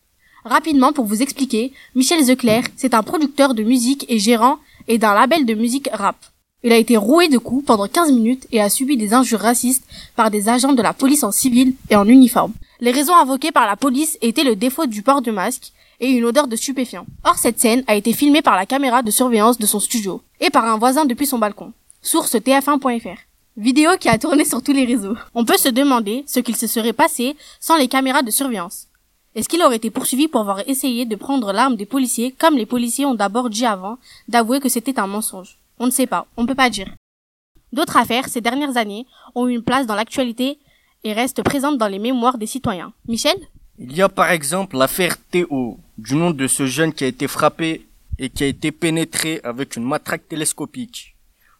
Rapidement 0.45 0.91
pour 0.91 1.05
vous 1.05 1.21
expliquer, 1.21 1.71
Michel 1.95 2.21
Zecler, 2.21 2.61
c'est 2.75 2.93
un 2.93 3.03
producteur 3.03 3.53
de 3.53 3.63
musique 3.63 4.05
et 4.09 4.19
gérant 4.19 4.57
et 4.89 4.97
d'un 4.97 5.13
label 5.13 5.45
de 5.45 5.53
musique 5.53 5.89
rap. 5.93 6.17
Il 6.63 6.71
a 6.73 6.77
été 6.77 6.97
roué 6.97 7.29
de 7.29 7.37
coups 7.37 7.65
pendant 7.65 7.87
15 7.87 8.11
minutes 8.11 8.47
et 8.51 8.61
a 8.61 8.69
subi 8.69 8.97
des 8.97 9.13
injures 9.13 9.39
racistes 9.39 9.85
par 10.15 10.31
des 10.31 10.49
agents 10.49 10.73
de 10.73 10.81
la 10.81 10.93
police 10.93 11.23
en 11.23 11.31
civil 11.31 11.75
et 11.89 11.95
en 11.95 12.07
uniforme. 12.07 12.53
Les 12.81 12.91
raisons 12.91 13.15
invoquées 13.15 13.51
par 13.51 13.67
la 13.67 13.77
police 13.77 14.17
étaient 14.21 14.43
le 14.43 14.57
défaut 14.57 14.85
du 14.85 15.01
port 15.01 15.21
de 15.21 15.31
masque 15.31 15.71
et 16.01 16.09
une 16.09 16.25
odeur 16.25 16.47
de 16.47 16.55
stupéfiant. 16.57 17.05
Or 17.23 17.37
cette 17.37 17.59
scène 17.59 17.83
a 17.87 17.95
été 17.95 18.11
filmée 18.11 18.41
par 18.41 18.57
la 18.57 18.65
caméra 18.65 19.01
de 19.01 19.11
surveillance 19.11 19.57
de 19.57 19.65
son 19.65 19.79
studio 19.79 20.21
et 20.41 20.49
par 20.49 20.65
un 20.65 20.77
voisin 20.77 21.05
depuis 21.05 21.25
son 21.25 21.37
balcon. 21.37 21.71
Source 22.01 22.35
tf1.fr. 22.35 23.17
Vidéo 23.55 23.91
qui 23.97 24.09
a 24.09 24.17
tourné 24.17 24.43
sur 24.43 24.61
tous 24.61 24.73
les 24.73 24.85
réseaux. 24.85 25.15
On 25.35 25.45
peut 25.45 25.57
se 25.57 25.69
demander 25.69 26.25
ce 26.27 26.41
qu'il 26.41 26.57
se 26.57 26.67
serait 26.67 26.91
passé 26.91 27.37
sans 27.61 27.77
les 27.77 27.87
caméras 27.87 28.23
de 28.23 28.31
surveillance. 28.31 28.87
Est-ce 29.35 29.49
qu'il 29.49 29.63
aurait 29.63 29.77
été 29.77 29.89
poursuivi 29.89 30.27
pour 30.27 30.41
avoir 30.41 30.59
essayé 30.69 31.05
de 31.05 31.15
prendre 31.15 31.51
l'arme 31.53 31.75
des 31.75 31.87
policiers 31.87 32.35
comme 32.37 32.55
les 32.55 32.67
policiers 32.67 33.05
ont 33.05 33.15
d'abord 33.15 33.49
dit 33.49 33.65
avant 33.65 33.97
d'avouer 34.27 34.59
que 34.59 34.69
c'était 34.69 34.99
un 34.99 35.07
mensonge? 35.07 35.57
On 35.79 35.87
ne 35.87 35.91
sait 35.91 36.05
pas, 36.05 36.27
on 36.37 36.43
ne 36.43 36.47
peut 36.47 36.53
pas 36.53 36.69
dire. 36.69 36.93
D'autres 37.71 37.97
affaires 37.97 38.27
ces 38.27 38.41
dernières 38.41 38.77
années 38.77 39.07
ont 39.33 39.47
eu 39.47 39.55
une 39.55 39.63
place 39.63 39.87
dans 39.87 39.95
l'actualité 39.95 40.59
et 41.03 41.13
restent 41.13 41.41
présentes 41.41 41.79
dans 41.79 41.87
les 41.87 41.97
mémoires 41.97 42.37
des 42.37 42.45
citoyens. 42.45 42.93
Michel? 43.07 43.35
Il 43.79 43.95
y 43.95 44.03
a 44.03 44.09
par 44.09 44.29
exemple 44.29 44.77
l'affaire 44.77 45.17
Théo, 45.17 45.79
du 45.97 46.15
nom 46.15 46.29
de 46.29 46.45
ce 46.45 46.67
jeune 46.67 46.93
qui 46.93 47.03
a 47.03 47.07
été 47.07 47.27
frappé 47.27 47.87
et 48.19 48.29
qui 48.29 48.43
a 48.43 48.47
été 48.47 48.71
pénétré 48.71 49.41
avec 49.43 49.75
une 49.75 49.83
matraque 49.83 50.27
télescopique 50.27 51.12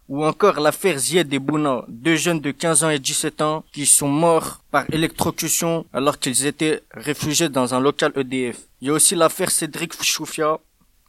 ou 0.10 0.26
encore 0.26 0.60
l'affaire 0.60 0.98
Zied 0.98 1.34
et 1.34 1.40
Bouna, 1.40 1.86
deux 1.88 2.16
jeunes 2.16 2.40
de 2.40 2.52
15 2.52 2.84
ans 2.84 2.90
et 2.90 3.00
17 3.00 3.42
ans 3.42 3.64
qui 3.72 3.86
sont 3.86 4.10
morts 4.10 4.62
par 4.70 4.86
électrocution 4.92 5.86
alors 5.94 6.20
qu'ils 6.20 6.46
étaient 6.46 6.82
réfugiés 6.92 7.50
dans 7.50 7.74
un 7.74 7.80
local 7.80 8.12
EDF. 8.16 8.60
Il 8.82 8.88
y 8.88 8.92
a 8.92 8.94
aussi 8.94 9.16
l'affaire 9.16 9.50
Cédric 9.50 10.02
Choufia, 10.04 10.60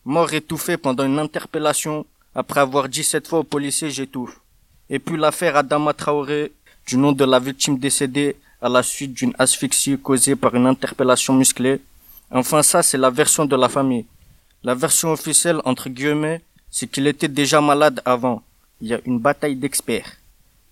mort 0.05 0.33
étouffé 0.33 0.77
pendant 0.77 1.05
une 1.05 1.19
interpellation 1.19 2.07
après 2.35 2.61
avoir 2.61 2.89
dit 2.89 3.05
cette 3.05 3.27
fois 3.27 3.41
au 3.41 3.45
policier 3.45 3.91
j'étouffe. 3.91 4.41
Et 4.89 4.99
puis 4.99 5.17
l'affaire 5.17 5.57
Adama 5.57 5.93
Traoré, 5.93 6.53
du 6.87 6.97
nom 6.97 7.13
de 7.13 7.25
la 7.25 7.39
victime 7.41 7.79
décédée 7.79 8.37
à 8.61 8.69
la 8.69 8.83
suite 8.83 9.15
d'une 9.15 9.35
asphyxie 9.39 9.99
causée 9.99 10.37
par 10.37 10.55
une 10.55 10.67
interpellation 10.67 11.35
musclée. 11.35 11.81
Enfin 12.31 12.63
ça 12.63 12.83
c'est 12.83 12.99
la 12.99 13.11
version 13.11 13.45
de 13.45 13.57
la 13.57 13.69
famille. 13.69 14.07
La 14.63 14.75
version 14.75 15.11
officielle 15.13 15.61
entre 15.65 15.89
guillemets 15.89 16.43
c'est 16.71 16.87
qu'il 16.87 17.07
était 17.07 17.29
déjà 17.29 17.61
malade 17.61 18.01
avant. 18.05 18.43
Il 18.81 18.89
y 18.89 18.95
a 18.95 19.01
une 19.05 19.19
bataille 19.19 19.57
d'experts. 19.57 20.13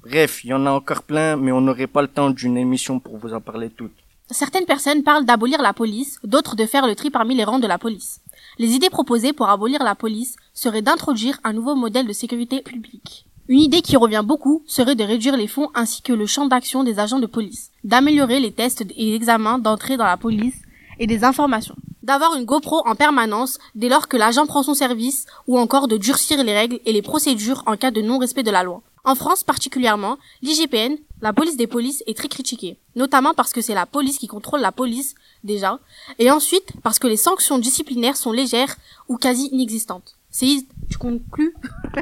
Bref, 0.02 0.44
il 0.44 0.50
y 0.50 0.54
en 0.54 0.66
a 0.66 0.70
encore 0.70 1.02
plein, 1.02 1.36
mais 1.36 1.52
on 1.52 1.60
n'aurait 1.60 1.86
pas 1.86 2.02
le 2.02 2.08
temps 2.08 2.30
d'une 2.30 2.56
émission 2.56 2.98
pour 2.98 3.18
vous 3.18 3.32
en 3.32 3.40
parler 3.40 3.70
toutes. 3.70 3.92
Certaines 4.30 4.64
personnes 4.64 5.02
parlent 5.02 5.24
d'abolir 5.24 5.62
la 5.62 5.72
police, 5.72 6.18
d'autres 6.24 6.56
de 6.56 6.66
faire 6.66 6.86
le 6.86 6.94
tri 6.94 7.10
parmi 7.10 7.34
les 7.34 7.44
rangs 7.44 7.58
de 7.58 7.66
la 7.66 7.78
police. 7.78 8.20
Les 8.58 8.70
idées 8.72 8.90
proposées 8.90 9.32
pour 9.32 9.48
abolir 9.48 9.82
la 9.82 9.94
police 9.94 10.36
seraient 10.54 10.82
d'introduire 10.82 11.38
un 11.44 11.52
nouveau 11.52 11.74
modèle 11.74 12.06
de 12.06 12.12
sécurité 12.12 12.62
publique. 12.62 13.26
Une 13.48 13.60
idée 13.60 13.82
qui 13.82 13.96
revient 13.96 14.22
beaucoup 14.24 14.62
serait 14.66 14.94
de 14.94 15.04
réduire 15.04 15.36
les 15.36 15.48
fonds 15.48 15.70
ainsi 15.74 16.00
que 16.00 16.12
le 16.12 16.26
champ 16.26 16.46
d'action 16.46 16.84
des 16.84 16.98
agents 16.98 17.18
de 17.18 17.26
police, 17.26 17.70
d'améliorer 17.84 18.40
les 18.40 18.52
tests 18.52 18.84
et 18.96 19.14
examens 19.14 19.58
d'entrée 19.58 19.96
dans 19.96 20.04
la 20.04 20.16
police 20.16 20.62
et 21.02 21.06
des 21.08 21.24
informations, 21.24 21.74
d'avoir 22.04 22.36
une 22.36 22.44
GoPro 22.44 22.86
en 22.86 22.94
permanence 22.94 23.58
dès 23.74 23.88
lors 23.88 24.06
que 24.06 24.16
l'agent 24.16 24.46
prend 24.46 24.62
son 24.62 24.72
service 24.72 25.26
ou 25.48 25.58
encore 25.58 25.88
de 25.88 25.96
durcir 25.96 26.44
les 26.44 26.54
règles 26.54 26.78
et 26.86 26.92
les 26.92 27.02
procédures 27.02 27.64
en 27.66 27.76
cas 27.76 27.90
de 27.90 28.00
non-respect 28.00 28.44
de 28.44 28.52
la 28.52 28.62
loi. 28.62 28.82
En 29.02 29.16
France 29.16 29.42
particulièrement, 29.42 30.16
l'IGPN, 30.42 30.94
la 31.20 31.32
police 31.32 31.56
des 31.56 31.66
polices, 31.66 32.04
est 32.06 32.16
très 32.16 32.28
critiquée, 32.28 32.76
notamment 32.94 33.34
parce 33.34 33.52
que 33.52 33.60
c'est 33.60 33.74
la 33.74 33.84
police 33.84 34.16
qui 34.16 34.28
contrôle 34.28 34.60
la 34.60 34.70
police 34.70 35.16
déjà, 35.42 35.80
et 36.20 36.30
ensuite 36.30 36.72
parce 36.84 37.00
que 37.00 37.08
les 37.08 37.16
sanctions 37.16 37.58
disciplinaires 37.58 38.16
sont 38.16 38.30
légères 38.30 38.76
ou 39.08 39.16
quasi 39.16 39.48
inexistantes. 39.48 40.16
C'est 40.30 40.64
tu 40.88 40.98
conclus? 40.98 41.52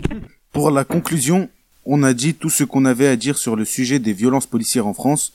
Pour 0.52 0.70
la 0.70 0.84
conclusion, 0.84 1.48
on 1.86 2.02
a 2.02 2.12
dit 2.12 2.34
tout 2.34 2.50
ce 2.50 2.64
qu'on 2.64 2.84
avait 2.84 3.08
à 3.08 3.16
dire 3.16 3.38
sur 3.38 3.56
le 3.56 3.64
sujet 3.64 3.98
des 3.98 4.12
violences 4.12 4.46
policières 4.46 4.86
en 4.86 4.92
France. 4.92 5.32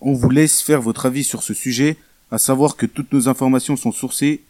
On 0.00 0.12
vous 0.12 0.30
laisse 0.30 0.62
faire 0.62 0.80
votre 0.80 1.06
avis 1.06 1.24
sur 1.24 1.42
ce 1.42 1.52
sujet, 1.52 1.96
à 2.32 2.38
savoir 2.38 2.76
que 2.76 2.86
toutes 2.86 3.12
nos 3.12 3.28
informations 3.28 3.76
sont 3.76 3.92
sourcées 3.92 4.40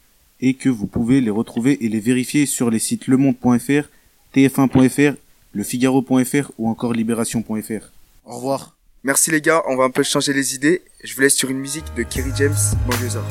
et 0.41 0.55
que 0.55 0.69
vous 0.69 0.87
pouvez 0.87 1.21
les 1.21 1.31
retrouver 1.31 1.85
et 1.85 1.89
les 1.89 2.01
vérifier 2.01 2.47
sur 2.47 2.71
les 2.71 2.79
sites 2.79 3.09
lemonde.fr, 3.09 3.89
tf1.fr, 4.35 5.17
lefigaro.fr 5.53 6.53
ou 6.59 6.69
encore 6.69 6.93
libération.fr. 6.95 7.91
Au 8.25 8.37
revoir. 8.37 8.77
Merci 9.03 9.33
les 9.33 9.41
gars, 9.41 9.63
on 9.67 9.77
va 9.77 9.85
un 9.85 9.91
peu 9.91 10.05
changer 10.05 10.33
les 10.33 10.55
idées. 10.55 10.83
Je 11.03 11.13
vous 11.15 11.23
laisse 11.23 11.35
sur 11.35 11.51
une 11.51 11.59
musique 11.59 11.93
de 11.97 12.05
Kerry 12.05 12.31
James, 12.37 12.55
Banlieusard. 12.87 13.27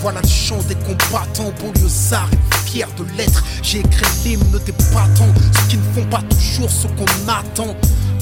Voilà 0.00 0.20
le 0.22 0.28
chant 0.28 0.62
des 0.68 0.76
combattants, 0.76 1.52
banlieusards 1.60 2.30
et 2.32 2.68
fiers 2.68 2.86
de 2.96 3.04
l'être. 3.16 3.42
J'ai 3.62 3.80
écrit 3.80 4.06
l'hymne 4.24 4.58
des 4.64 4.72
battants, 4.94 5.32
ceux 5.52 5.66
qui 5.68 5.76
ne 5.76 5.82
font 5.92 6.08
pas 6.08 6.22
toujours 6.30 6.70
ce 6.70 6.86
qu'on 6.86 7.28
attend. 7.28 7.74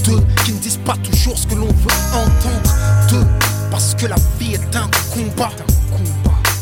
D'eux 0.05 0.25
qui 0.45 0.53
ne 0.53 0.59
disent 0.59 0.81
pas 0.85 0.97
toujours 1.03 1.37
ce 1.37 1.47
que 1.47 1.55
l'on 1.55 1.67
veut 1.67 1.97
entendre. 2.15 2.75
D'eux, 3.11 3.27
parce 3.71 3.95
que 3.95 4.07
la 4.07 4.17
vie 4.39 4.55
est 4.55 4.77
un 4.77 4.89
combat. 5.13 5.51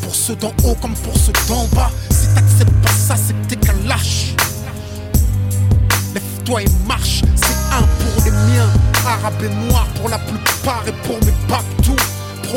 Pour 0.03 0.14
ceux 0.14 0.35
d'en 0.37 0.53
haut 0.64 0.76
comme 0.82 0.95
pour 0.95 1.16
ceux 1.16 1.32
d'en 1.49 1.66
bas. 1.68 1.91
Si 2.11 2.26
t'acceptes 2.35 2.82
pas 2.82 2.91
ça, 2.91 3.14
c'est 3.16 3.35
que 3.35 3.55
t'es 3.55 3.57
qu'un 3.57 3.89
lâche. 3.89 4.35
Lève-toi 6.12 6.62
et 6.62 6.68
marche, 6.89 7.22
c'est 7.37 7.74
un 7.74 7.82
pour 7.82 8.24
les 8.24 8.30
miens. 8.32 8.70
Arabes 9.07 9.45
et 9.45 9.68
noirs 9.68 9.87
pour 10.01 10.09
la 10.09 10.18
plupart 10.18 10.82
et 10.89 10.93
pour 11.07 11.16
mes 11.24 11.35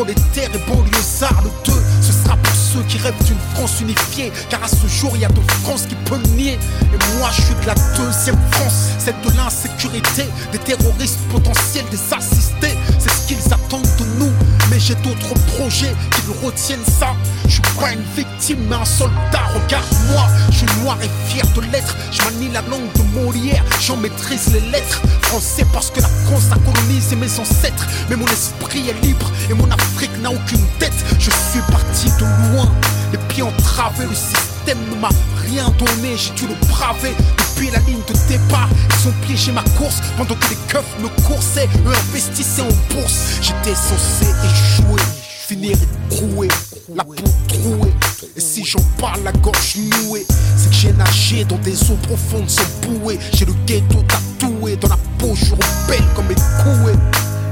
et 0.06 0.60
banlieusards, 0.70 1.42
le 1.44 1.50
2, 1.66 1.74
ce 2.02 2.12
sera 2.12 2.38
pour 2.38 2.54
ceux 2.54 2.84
qui 2.84 3.00
rêvent 3.00 3.24
d'une 3.26 3.40
France 3.56 3.82
unifiée. 3.82 4.32
Car 4.50 4.64
à 4.64 4.68
ce 4.68 4.86
jour, 4.88 5.12
il 5.16 5.22
y 5.22 5.26
a 5.26 5.30
de 5.30 5.42
France 5.64 5.88
qui 5.88 5.96
peut 6.06 6.18
le 6.18 6.36
nier. 6.36 6.60
Et 6.84 7.18
moi, 7.18 7.30
je 7.36 7.42
suis 7.42 7.56
de 7.56 7.66
la 7.66 7.74
deuxième 7.74 8.38
France, 8.52 8.90
celle 9.00 9.16
de 9.26 9.36
l'insécurité, 9.36 10.26
des 10.52 10.60
terroristes 10.60 11.20
potentiels, 11.32 11.86
des 11.90 12.14
assistés. 12.14 12.78
C'est 13.00 13.10
ce 13.10 13.28
qu'ils 13.28 13.54
attendent 13.54 13.90
de 13.98 14.06
nous. 14.20 14.32
J'ai 14.80 14.96
d'autres 14.96 15.34
projets 15.58 15.96
qui 16.12 16.22
nous 16.28 16.46
retiennent 16.46 16.86
ça. 16.86 17.16
Je 17.46 17.54
suis 17.54 17.62
pas 17.80 17.92
une 17.92 18.04
victime, 18.16 18.60
mais 18.70 18.76
un 18.76 18.86
soldat. 18.86 19.44
Regarde-moi, 19.54 20.28
je 20.52 20.58
suis 20.58 20.68
noir 20.82 20.98
et 21.02 21.10
fier 21.30 21.46
de 21.56 21.62
l'être. 21.72 21.96
Je 22.12 22.22
manie 22.24 22.50
la 22.54 22.62
langue 22.62 22.92
de 22.96 23.02
Molière, 23.20 23.64
j'en 23.82 23.98
maîtrise 23.98 24.54
les 24.54 24.62
lettres. 24.72 25.02
Français 25.24 25.66
parce 25.74 25.90
que 25.90 26.00
la 26.00 26.08
France 26.08 26.46
a 26.52 26.58
colonisé 26.60 27.16
mes 27.16 27.40
ancêtres. 27.40 27.88
Mais 28.10 28.16
mon 28.16 28.28
esprit 28.28 28.88
est 28.90 29.04
libre 29.04 29.30
et 29.50 29.54
mon 29.54 29.70
Afrique 29.72 30.16
n'a 30.22 30.32
aucune 30.32 30.66
tête. 30.80 30.94
Je 31.20 31.32
suis 31.32 31.62
parti 31.72 32.10
de 32.20 32.54
loin, 32.54 32.72
les 33.12 33.18
pieds 33.30 33.44
entravés. 33.44 34.06
Le 34.06 34.16
système 34.16 34.78
ne 34.92 35.02
m'a 35.02 35.10
rien 35.44 35.70
donné, 35.80 36.16
j'ai 36.16 36.32
dû 36.34 36.48
le 36.48 36.56
braver. 36.68 37.16
La 37.60 37.80
ligne 37.80 38.00
de 38.08 38.14
départ, 38.30 38.70
ils 38.72 39.10
ont 39.10 39.14
piégé 39.26 39.52
ma 39.52 39.64
course 39.78 39.98
pendant 40.16 40.36
que 40.36 40.50
les 40.50 40.56
keufs 40.70 40.86
me 41.02 41.10
coursaient. 41.28 41.68
Eux 41.86 41.94
investissaient 42.10 42.62
en 42.62 42.94
bourse. 42.94 43.40
J'étais 43.42 43.76
censé 43.76 44.26
échouer, 44.46 45.02
finir 45.48 45.76
écroué, 46.10 46.48
la 46.96 47.04
peau 47.04 47.16
trouée. 47.48 47.94
Et 48.38 48.40
si 48.40 48.64
j'en 48.64 48.82
parle 49.00 49.22
la 49.24 49.34
gorge 49.34 49.76
nouée, 49.76 50.26
c'est 50.56 50.70
que 50.70 50.76
j'ai 50.76 50.94
nagé 50.94 51.44
dans 51.46 51.58
des 51.58 51.92
eaux 51.92 51.98
profondes 52.04 52.50
sans 52.50 52.64
bouée. 52.88 53.20
J'ai 53.34 53.46
le 53.46 53.54
ghetto 53.66 54.02
tatoué 54.08 54.78
dans 54.78 54.90
la 54.90 54.98
peau, 55.18 55.36
je 55.36 55.52
rebelle 55.52 56.06
comme 56.16 56.32
écoué. 56.32 56.94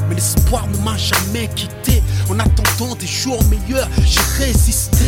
Mais 0.08 0.16
l'espoir 0.16 0.66
ne 0.68 0.78
m'a 0.78 0.96
jamais 0.96 1.50
quitté. 1.56 2.02
En 2.30 2.40
attendant 2.40 2.96
des 2.96 3.08
jours 3.08 3.44
meilleurs, 3.50 3.90
j'ai 4.06 4.46
résisté. 4.46 5.06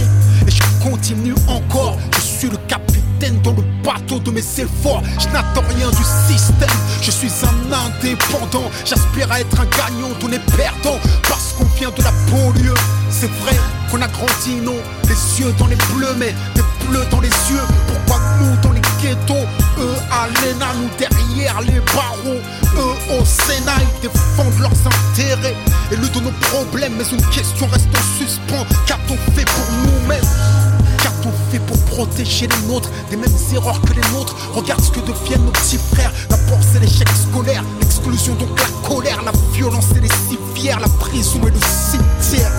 Et 0.48 0.52
je 0.52 0.64
continue 0.84 1.36
encore. 1.48 1.98
Je 2.16 2.22
suis 2.22 2.50
le 2.50 2.58
capitaine 2.68 3.04
dans 3.44 3.54
le 3.54 3.64
bateau 3.84 4.20
de 4.20 4.32
mes 4.32 4.42
efforts. 4.42 5.02
Je 5.20 5.28
n'attends 5.30 5.64
rien 5.76 5.90
du 5.90 6.04
système. 6.28 6.70
Je 7.02 7.12
suis 7.12 7.32
un 7.44 7.74
indépendant. 7.74 8.70
J'aspire 8.86 9.32
à 9.32 9.40
être 9.40 9.60
un 9.60 9.66
gagnant, 9.66 10.14
on 10.24 10.32
est 10.32 10.56
perdant. 10.56 11.00
Parce 11.28 11.54
qu'on 11.54 11.66
vient 11.78 11.90
de 11.90 12.04
la 12.04 12.12
banlieue. 12.30 12.74
C'est 13.10 13.32
vrai 13.42 13.56
qu'on 13.90 14.02
a 14.02 14.08
grandi, 14.08 14.56
non? 14.64 14.76
Les 15.08 15.40
yeux 15.40 15.54
dans 15.58 15.68
les 15.68 15.76
bleus, 15.76 16.16
mais 16.18 16.36
des 16.54 16.62
bleus 16.88 17.06
dans 17.10 17.22
les 17.22 17.30
yeux. 17.30 17.66
Pourquoi 17.88 18.22
nous 18.40 18.56
dans 18.62 18.74
les 18.74 18.82
ghettos 19.02 19.48
Eux 19.80 19.96
à 20.12 20.28
l'ENA, 20.28 20.74
nous 20.76 20.90
derrière 20.98 21.62
les 21.62 21.80
barreaux? 21.96 22.42
Eux 22.78 23.20
au 23.20 23.26
Sénat, 23.26 23.78
ils 23.82 24.10
défendent 24.10 24.60
leurs 24.60 24.72
intérêts. 24.72 25.56
Et 25.92 25.96
de 25.96 26.20
nos 26.20 26.32
problèmes, 26.52 26.94
mais 26.98 27.06
une 27.12 27.26
question 27.30 27.68
reste 27.68 27.88
en 27.96 28.20
suspens. 28.20 28.66
Qu'a-t-on 28.86 29.18
fait 29.34 29.46
pour 29.46 29.66
nous-mêmes? 29.86 30.67
Qu'a-t-on 31.08 31.32
fait 31.50 31.60
pour 31.60 31.78
protéger 31.86 32.48
les 32.48 32.68
nôtres 32.68 32.90
des 33.10 33.16
mêmes 33.16 33.38
erreurs 33.54 33.80
que 33.80 33.94
les 33.94 34.02
nôtres 34.12 34.36
Regarde 34.54 34.82
ce 34.82 34.92
que 34.92 35.00
deviennent 35.00 35.46
nos 35.46 35.52
petits 35.52 35.78
frères. 35.78 36.12
D'abord 36.30 36.60
c'est 36.70 36.82
l'échec 36.82 37.08
scolaire, 37.08 37.64
l'exclusion 37.80 38.36
donc 38.36 38.50
la 38.60 38.90
colère, 38.90 39.22
la 39.24 39.32
violence 39.54 39.86
et 39.96 40.02
les 40.02 40.10
civières, 40.10 40.82
la 40.82 40.90
prison 40.90 41.40
et 41.48 41.52
le 41.52 41.60
cimetière. 41.62 42.52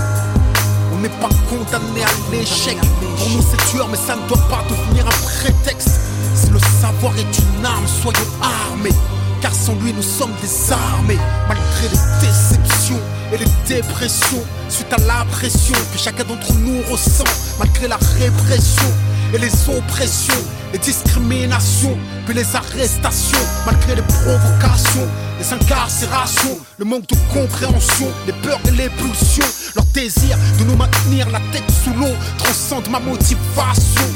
On 0.94 1.00
n'est 1.00 1.10
pas 1.20 1.28
condamné 1.50 2.02
à 2.02 2.32
l'échec. 2.32 2.78
Pour 3.18 3.28
nous 3.28 3.44
c'est 3.50 3.76
dur, 3.76 3.86
mais 3.90 3.98
ça 3.98 4.16
ne 4.16 4.26
doit 4.26 4.48
pas 4.48 4.64
devenir 4.70 5.06
un 5.06 5.42
prétexte. 5.42 6.00
Si 6.34 6.48
le 6.48 6.58
savoir 6.80 7.12
est 7.18 7.38
une 7.38 7.66
arme, 7.66 7.86
soyons 8.00 8.30
armés. 8.40 8.96
Car 9.42 9.52
sans 9.52 9.74
lui 9.74 9.92
nous 9.92 10.00
sommes 10.00 10.32
désarmés. 10.40 11.18
Malgré 11.48 11.88
les 11.92 12.26
déceptions 12.26 13.00
et 13.32 13.38
les 13.38 13.46
dépressions, 13.66 14.44
suite 14.68 14.92
à 14.92 14.98
la 15.06 15.24
pression 15.30 15.74
que 15.92 15.98
chacun 15.98 16.24
d'entre 16.24 16.52
nous 16.54 16.80
ressent, 16.90 17.24
malgré 17.58 17.88
la 17.88 17.98
répression 18.18 18.92
et 19.34 19.38
les 19.38 19.52
oppressions, 19.68 20.42
les 20.72 20.78
discriminations, 20.78 21.96
puis 22.26 22.34
les 22.34 22.56
arrestations, 22.56 23.38
malgré 23.66 23.96
les 23.96 24.02
provocations, 24.02 25.06
les 25.38 25.52
incarcérations, 25.52 26.58
le 26.78 26.84
manque 26.84 27.06
de 27.08 27.16
compréhension, 27.32 28.08
les 28.26 28.32
peurs 28.32 28.60
et 28.66 28.70
les 28.70 28.88
pulsions, 28.90 29.44
leur 29.74 29.84
désir 29.86 30.36
de 30.58 30.64
nous 30.64 30.76
maintenir 30.76 31.28
la 31.30 31.40
tête 31.52 31.70
sous 31.84 31.92
l'eau 31.94 32.14
transcende 32.38 32.88
ma 32.88 33.00
motivation, 33.00 34.08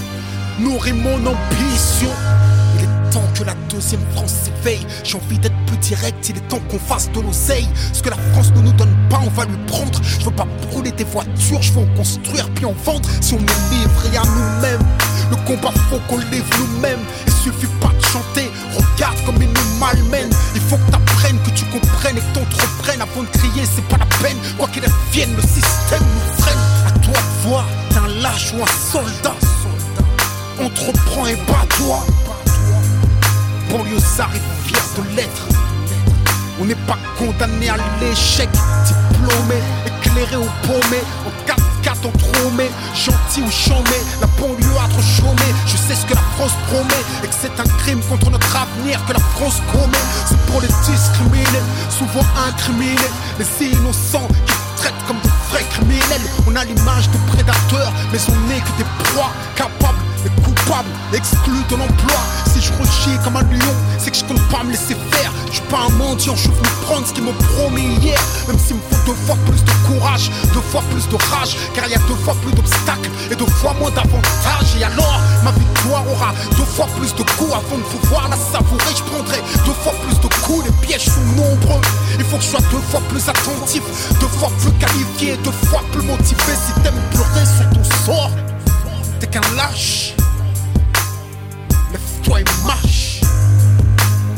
nourrit 0.58 0.92
mon 0.92 1.16
ambition. 1.16 2.10
Il 3.12 3.14
temps 3.14 3.28
que 3.34 3.44
la 3.44 3.54
deuxième 3.68 4.00
France 4.14 4.32
s'éveille. 4.44 4.86
J'ai 5.04 5.16
envie 5.16 5.38
d'être 5.38 5.56
plus 5.66 5.76
direct, 5.76 6.30
il 6.30 6.36
est 6.38 6.48
temps 6.48 6.60
qu'on 6.70 6.78
fasse 6.78 7.10
de 7.12 7.20
l'oseille. 7.20 7.68
Ce 7.92 8.02
que 8.02 8.08
la 8.08 8.16
France 8.32 8.50
ne 8.56 8.62
nous 8.62 8.72
donne 8.72 8.96
pas, 9.10 9.20
on 9.22 9.28
va 9.28 9.44
lui 9.44 9.58
prendre. 9.66 10.00
Je 10.02 10.24
veux 10.24 10.30
pas 10.30 10.46
brûler 10.70 10.92
des 10.92 11.04
voitures, 11.04 11.60
je 11.60 11.72
veux 11.72 11.80
en 11.80 11.94
construire 11.94 12.48
puis 12.54 12.64
en 12.64 12.72
vendre. 12.84 13.06
Si 13.20 13.34
on 13.34 13.38
est 13.38 13.70
livré 13.70 14.16
à 14.16 14.22
nous-mêmes, 14.24 14.86
le 15.30 15.36
combat 15.46 15.72
faut 15.90 16.00
qu'on 16.08 16.18
livre 16.30 16.46
nous-mêmes. 16.58 17.00
Il 17.26 17.32
suffit 17.34 17.66
pas 17.82 17.88
de 17.88 18.02
chanter, 18.02 18.50
regarde 18.74 19.18
comme 19.26 19.42
ils 19.42 19.48
nous 19.48 19.78
malmènent. 19.78 20.32
Il 20.54 20.62
faut 20.62 20.78
que 20.78 20.90
t'apprennes, 20.90 21.38
que 21.44 21.50
tu 21.50 21.66
comprennes 21.66 22.16
et 22.16 22.20
que 22.20 22.34
t'entreprennes. 22.34 23.02
Avant 23.02 23.24
de 23.24 23.28
crier, 23.28 23.64
c'est 23.74 23.84
pas 23.88 23.98
la 23.98 24.06
peine. 24.22 24.38
Quoi 24.56 24.68
qu'il 24.68 24.84
advienne, 24.84 25.36
le 25.36 25.42
système 25.42 26.00
nous 26.00 26.42
freine. 26.42 26.58
À 26.86 26.90
toi 26.92 27.12
de 27.12 27.48
voir, 27.48 27.66
t'es 27.90 27.98
un 27.98 28.22
lâche 28.22 28.54
ou 28.54 28.62
un 28.62 28.90
soldat. 28.90 29.36
Entreprends 30.58 31.26
et 31.26 31.36
bats-toi. 31.46 32.06
Banlieusard 33.72 34.28
est 34.34 34.68
fier 34.68 34.82
de 34.98 35.16
l'être. 35.16 35.48
On 36.60 36.66
n'est 36.66 36.74
pas 36.86 36.98
condamné 37.18 37.70
à 37.70 37.76
l'échec, 38.00 38.50
diplômé, 38.84 39.56
éclairé 39.86 40.36
ou 40.36 40.46
paumé, 40.66 41.00
en 41.24 41.32
4-4 41.82 42.06
en 42.06 42.12
tromé, 42.18 42.70
gentil 42.94 43.40
ou 43.40 43.50
chômé, 43.50 43.98
la 44.20 44.26
banlieue 44.38 44.76
a 44.76 44.88
trop 44.88 45.00
chômé, 45.00 45.48
je 45.66 45.78
sais 45.78 45.94
ce 45.94 46.04
que 46.04 46.12
la 46.12 46.20
France 46.36 46.52
promet, 46.68 47.02
et 47.24 47.28
que 47.28 47.34
c'est 47.40 47.58
un 47.58 47.68
crime 47.78 48.00
contre 48.10 48.30
notre 48.30 48.54
avenir 48.54 49.02
que 49.06 49.14
la 49.14 49.24
France 49.36 49.62
commet, 49.72 50.04
c'est 50.28 50.38
pour 50.52 50.60
les 50.60 50.68
discriminer, 50.68 51.64
souvent 51.88 52.26
incriminés, 52.46 53.10
les 53.38 53.66
innocents 53.68 54.28
qui 54.46 54.54
traitent 54.76 55.04
comme 55.08 55.20
de 55.20 55.30
vrais 55.48 55.64
criminels, 55.70 56.28
on 56.46 56.54
a 56.56 56.64
l'image 56.66 57.08
de 57.08 57.16
prédateurs, 57.26 57.92
mais 58.12 58.18
on 58.28 58.48
n'est 58.48 58.60
que 58.60 58.76
des 58.76 58.88
proies 59.04 59.32
capables 59.56 59.98
et 60.26 60.30
exclus 61.12 61.64
de 61.68 61.76
l'emploi. 61.76 62.20
Si 62.52 62.60
je 62.60 62.72
rechie 62.72 63.18
comme 63.24 63.36
un 63.36 63.42
lion, 63.42 63.74
c'est 63.98 64.10
que 64.10 64.16
je 64.16 64.24
compte 64.24 64.42
pas 64.48 64.62
me 64.64 64.70
laisser 64.70 64.96
faire. 65.10 65.32
Je 65.46 65.54
suis 65.54 65.62
pas 65.68 65.80
un 65.88 65.90
mendiant, 65.96 66.34
je 66.36 66.48
veux 66.48 66.62
prendre 66.82 67.06
ce 67.06 67.12
qu'ils 67.12 67.24
m'ont 67.24 67.34
promis 67.56 67.96
hier. 68.00 68.18
Même 68.48 68.58
s'il 68.58 68.76
me 68.76 68.80
faut 68.90 69.06
deux 69.06 69.18
fois 69.26 69.36
plus 69.46 69.62
de 69.62 69.70
courage, 69.86 70.30
deux 70.54 70.60
fois 70.60 70.82
plus 70.90 71.06
de 71.08 71.16
rage, 71.30 71.56
car 71.74 71.84
il 71.86 71.92
y 71.92 71.94
a 71.94 72.02
deux 72.08 72.16
fois 72.24 72.34
plus 72.42 72.52
d'obstacles 72.52 73.10
et 73.30 73.36
deux 73.36 73.46
fois 73.46 73.74
moins 73.78 73.90
d'avantages. 73.90 74.76
Et 74.78 74.84
alors, 74.84 75.20
ma 75.44 75.52
victoire 75.52 76.04
aura 76.08 76.32
deux 76.56 76.64
fois 76.64 76.86
plus 76.98 77.14
de 77.14 77.22
coups 77.22 77.52
avant 77.52 77.78
de 77.78 77.98
pouvoir 77.98 78.28
la 78.28 78.36
savourer. 78.36 78.94
Je 78.96 79.02
prendrai 79.02 79.42
deux 79.66 79.76
fois 79.82 79.92
plus 80.06 80.18
de 80.20 80.34
coups, 80.42 80.64
les 80.66 80.86
pièges 80.86 81.06
sont 81.06 81.26
nombreux. 81.36 81.80
Il 82.18 82.24
faut 82.24 82.36
que 82.36 82.42
je 82.42 82.48
sois 82.48 82.64
deux 82.70 82.82
fois 82.90 83.00
plus 83.08 83.28
attentif, 83.28 83.82
deux 84.20 84.32
fois 84.38 84.50
plus 84.60 84.72
qualifié, 84.72 85.36
deux 85.44 85.68
fois 85.68 85.82
plus 85.92 86.02
motivé. 86.02 86.52
Si 86.66 86.72
t'aimes 86.82 87.02
pleurer 87.12 87.46
sur 87.46 87.68
ton 87.70 87.84
sort, 88.06 88.30
t'es 89.20 89.26
qu'un 89.26 89.40
lâche. 89.56 90.14
Lève-toi 92.22 92.40
et 92.40 92.66
marche. 92.66 93.20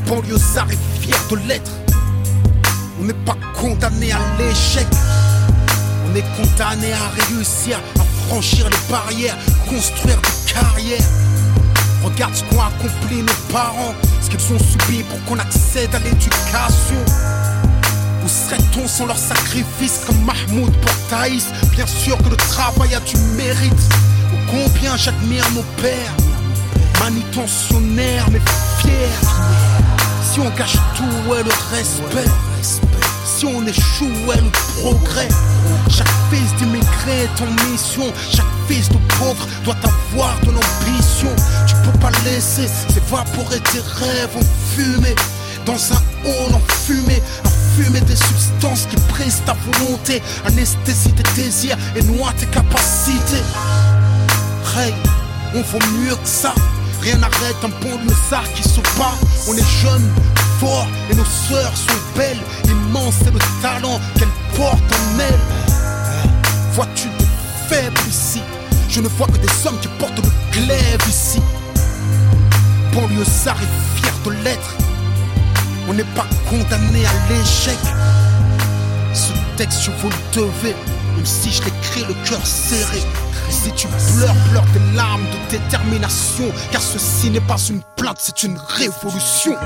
Banlieusard 0.07 0.71
est 0.71 1.01
fier 1.01 1.19
de 1.31 1.37
l'être. 1.49 1.71
On 3.01 3.05
n'est 3.05 3.13
pas 3.13 3.37
condamné 3.55 4.13
à 4.13 4.19
l'échec. 4.39 4.87
On 6.07 6.15
est 6.15 6.25
condamné 6.37 6.93
à 6.93 7.09
réussir, 7.27 7.79
à 7.99 8.27
franchir 8.27 8.69
les 8.71 8.91
barrières, 8.91 9.37
construire 9.69 10.17
des 10.17 10.53
carrières. 10.53 11.09
Regarde 12.03 12.35
ce 12.35 12.45
qu'ont 12.45 12.61
accompli 12.61 13.23
nos 13.23 13.53
parents, 13.53 13.95
ce 14.21 14.31
qu'ils 14.31 14.53
ont 14.53 14.59
subi 14.59 15.03
pour 15.03 15.23
qu'on 15.25 15.39
accède 15.39 15.95
à 15.95 15.99
l'éducation. 15.99 17.05
Où 18.25 18.29
serait-on 18.29 18.87
sans 18.87 19.07
leur 19.07 19.19
sacrifice 19.19 20.01
comme 20.07 20.25
Mahmoud 20.25 20.73
pour 20.77 20.95
Bien 21.71 21.87
sûr 21.87 22.17
que 22.19 22.29
le 22.31 22.37
travail 22.37 22.95
a 22.95 23.01
du 23.01 23.17
mérite. 23.37 23.73
Combien 24.51 24.97
j'admire 24.97 25.45
nos 25.55 25.65
pères, 25.83 26.15
manutentionnaires 27.01 28.27
mais 28.31 28.41
fiers. 28.79 29.29
Si 30.23 30.41
on 30.41 30.51
cache 30.51 30.77
tout, 30.97 31.31
ouais, 31.31 31.43
le 31.43 31.77
respect. 31.77 32.31
Si 33.25 33.47
on 33.47 33.67
échoue, 33.67 34.11
ouais, 34.27 34.37
le 34.37 34.51
progrès. 34.81 35.29
Chaque 35.89 36.09
fils 36.31 36.55
d'immigré 36.59 37.25
est 37.25 37.43
en 37.43 37.71
mission. 37.71 38.13
Chaque 38.33 38.45
fils 38.67 38.89
de 38.89 38.99
pauvre 39.19 39.47
doit 39.65 39.77
avoir 39.77 40.39
de 40.41 40.51
l'ambition. 40.51 41.31
Tu 41.67 41.75
peux 41.85 41.99
pas 41.99 42.11
laisser 42.25 42.69
s'évaporer 42.93 43.61
tes 43.61 43.81
rêves 43.81 44.37
en 44.37 44.75
fumée. 44.75 45.15
Dans 45.65 45.93
un 45.93 46.03
hall 46.25 46.55
en 46.55 46.61
fumée, 46.85 47.23
fumer 47.77 48.01
des 48.01 48.17
substances 48.17 48.87
qui 48.87 48.97
brisent 49.13 49.43
ta 49.47 49.55
volonté, 49.55 50.23
anesthésie 50.47 51.13
tes 51.13 51.43
désirs 51.43 51.79
et 51.97 52.03
noie 52.03 52.33
tes 52.39 52.47
capacités. 52.47 53.43
Hey, 54.77 54.93
on 55.55 55.63
vaut 55.63 55.79
mieux 56.01 56.17
que 56.17 56.29
ça. 56.29 56.55
Rien 57.05 57.19
n'arrête 57.19 57.57
un 57.63 57.69
bon 57.69 57.99
lézard 58.03 58.51
qui 58.55 58.63
se 58.63 58.81
bat. 58.99 59.13
On 59.47 59.53
est 59.53 59.71
jeunes, 59.83 60.11
forts 60.59 60.89
et 61.11 61.15
nos 61.15 61.25
sœurs 61.27 61.77
sont 61.77 62.01
belles. 62.17 62.41
Immense 62.65 63.17
c'est 63.23 63.31
le 63.31 63.39
talent 63.61 64.01
qu'elles 64.19 64.57
portent 64.57 64.81
en 64.81 65.19
elles. 65.19 65.41
Vois-tu 66.73 67.09
des 67.19 67.27
faibles 67.69 68.01
ici? 68.09 68.41
Je 68.89 69.03
ne 69.03 69.09
vois 69.09 69.27
que 69.27 69.37
des 69.37 69.67
hommes 69.67 69.79
qui 69.83 69.89
portent 69.99 70.17
le 70.17 70.31
glaive 70.53 71.01
ici. 71.07 71.43
Banlieusard 72.95 73.59
est 73.61 74.01
fier 74.01 74.15
de 74.25 74.31
l'être. 74.43 74.75
On 75.87 75.93
n'est 75.93 76.11
pas 76.17 76.27
condamné 76.49 77.05
à 77.05 77.13
l'échec. 77.29 77.77
Ce 79.13 79.33
texte, 79.59 79.83
je 79.83 79.91
vous 79.91 80.09
le 80.09 80.41
devais, 80.41 80.75
même 81.17 81.27
si 81.27 81.53
je 81.53 81.65
l'écris 81.65 82.07
le 82.09 82.15
cœur 82.27 82.47
serré. 82.47 83.03
Si 83.51 83.73
tu 83.73 83.87
pleures, 83.87 84.35
pleure 84.51 84.65
des 84.73 84.97
larmes 84.97 85.25
de 85.25 85.51
détermination, 85.51 86.51
car 86.71 86.81
ceci 86.81 87.31
n'est 87.31 87.41
pas 87.41 87.59
une 87.69 87.83
plainte, 87.97 88.19
c'est 88.19 88.43
une 88.43 88.59
révolution. 88.59 89.57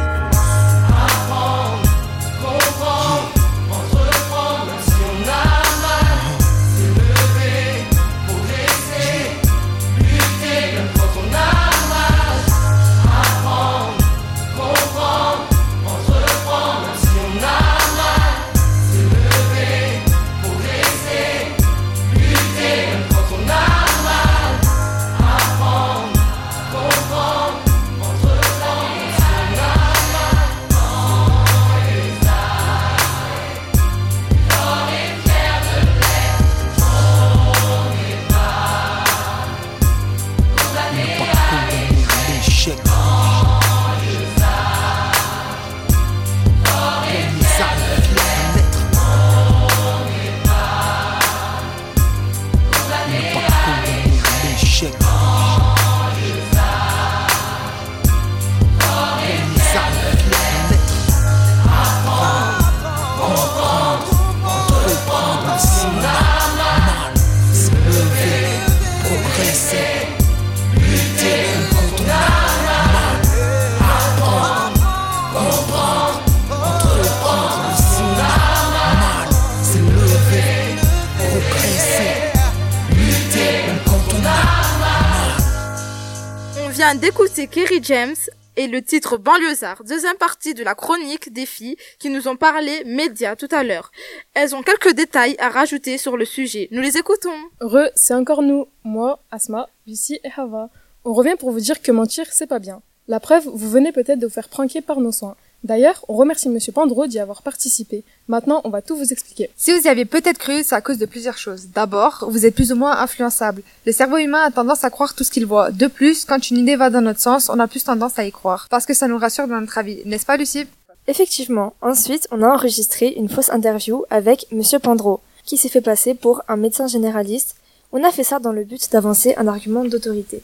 James 87.88 88.16
et 88.56 88.66
le 88.66 88.82
titre 88.82 89.16
Banlieusard, 89.16 89.82
deuxième 89.82 90.18
partie 90.18 90.52
de 90.52 90.62
la 90.62 90.74
chronique 90.74 91.32
des 91.32 91.46
filles 91.46 91.78
qui 91.98 92.10
nous 92.10 92.28
ont 92.28 92.36
parlé 92.36 92.84
médias 92.84 93.34
tout 93.34 93.48
à 93.50 93.64
l'heure. 93.64 93.92
Elles 94.34 94.54
ont 94.54 94.62
quelques 94.62 94.92
détails 94.92 95.36
à 95.38 95.48
rajouter 95.48 95.96
sur 95.96 96.18
le 96.18 96.26
sujet. 96.26 96.68
Nous 96.70 96.82
les 96.82 96.98
écoutons. 96.98 97.32
Re, 97.62 97.88
c'est 97.94 98.12
encore 98.12 98.42
nous, 98.42 98.66
moi, 98.84 99.22
Asma, 99.30 99.70
Lucie 99.86 100.20
et 100.22 100.28
Hava. 100.36 100.68
On 101.06 101.14
revient 101.14 101.36
pour 101.38 101.50
vous 101.50 101.60
dire 101.60 101.80
que 101.80 101.90
mentir, 101.90 102.26
c'est 102.30 102.46
pas 102.46 102.58
bien. 102.58 102.82
La 103.06 103.20
preuve, 103.20 103.48
vous 103.48 103.70
venez 103.70 103.90
peut-être 103.90 104.18
de 104.18 104.26
vous 104.26 104.34
faire 104.34 104.50
pranker 104.50 104.82
par 104.82 105.00
nos 105.00 105.12
soins. 105.12 105.36
D'ailleurs, 105.64 106.04
on 106.08 106.14
remercie 106.14 106.48
Monsieur 106.48 106.72
Pandro 106.72 107.06
d'y 107.06 107.18
avoir 107.18 107.42
participé. 107.42 108.04
Maintenant, 108.28 108.60
on 108.64 108.70
va 108.70 108.80
tout 108.80 108.96
vous 108.96 109.12
expliquer. 109.12 109.50
Si 109.56 109.72
vous 109.72 109.80
y 109.84 109.88
avez 109.88 110.04
peut-être 110.04 110.38
cru, 110.38 110.62
c'est 110.62 110.74
à 110.74 110.80
cause 110.80 110.98
de 110.98 111.06
plusieurs 111.06 111.36
choses. 111.36 111.68
D'abord, 111.74 112.26
vous 112.30 112.46
êtes 112.46 112.54
plus 112.54 112.70
ou 112.70 112.76
moins 112.76 112.96
influençable. 112.98 113.62
Le 113.84 113.92
cerveau 113.92 114.18
humain 114.18 114.42
a 114.44 114.50
tendance 114.52 114.84
à 114.84 114.90
croire 114.90 115.14
tout 115.14 115.24
ce 115.24 115.30
qu'il 115.32 115.46
voit. 115.46 115.72
De 115.72 115.88
plus, 115.88 116.24
quand 116.24 116.50
une 116.50 116.58
idée 116.58 116.76
va 116.76 116.90
dans 116.90 117.00
notre 117.00 117.20
sens, 117.20 117.48
on 117.48 117.58
a 117.58 117.66
plus 117.66 117.82
tendance 117.82 118.18
à 118.18 118.24
y 118.24 118.30
croire. 118.30 118.68
Parce 118.70 118.86
que 118.86 118.94
ça 118.94 119.08
nous 119.08 119.18
rassure 119.18 119.48
dans 119.48 119.60
notre 119.60 119.76
avis. 119.78 120.00
N'est-ce 120.04 120.26
pas, 120.26 120.36
Lucie? 120.36 120.66
Effectivement. 121.08 121.74
Ensuite, 121.82 122.28
on 122.30 122.42
a 122.42 122.48
enregistré 122.48 123.08
une 123.08 123.28
fausse 123.28 123.50
interview 123.50 124.04
avec 124.10 124.46
Monsieur 124.52 124.78
Pandro, 124.78 125.20
qui 125.44 125.56
s'est 125.56 125.68
fait 125.68 125.80
passer 125.80 126.14
pour 126.14 126.42
un 126.46 126.56
médecin 126.56 126.86
généraliste. 126.86 127.56
On 127.90 128.04
a 128.04 128.12
fait 128.12 128.24
ça 128.24 128.38
dans 128.38 128.52
le 128.52 128.64
but 128.64 128.92
d'avancer 128.92 129.34
un 129.36 129.48
argument 129.48 129.84
d'autorité. 129.84 130.42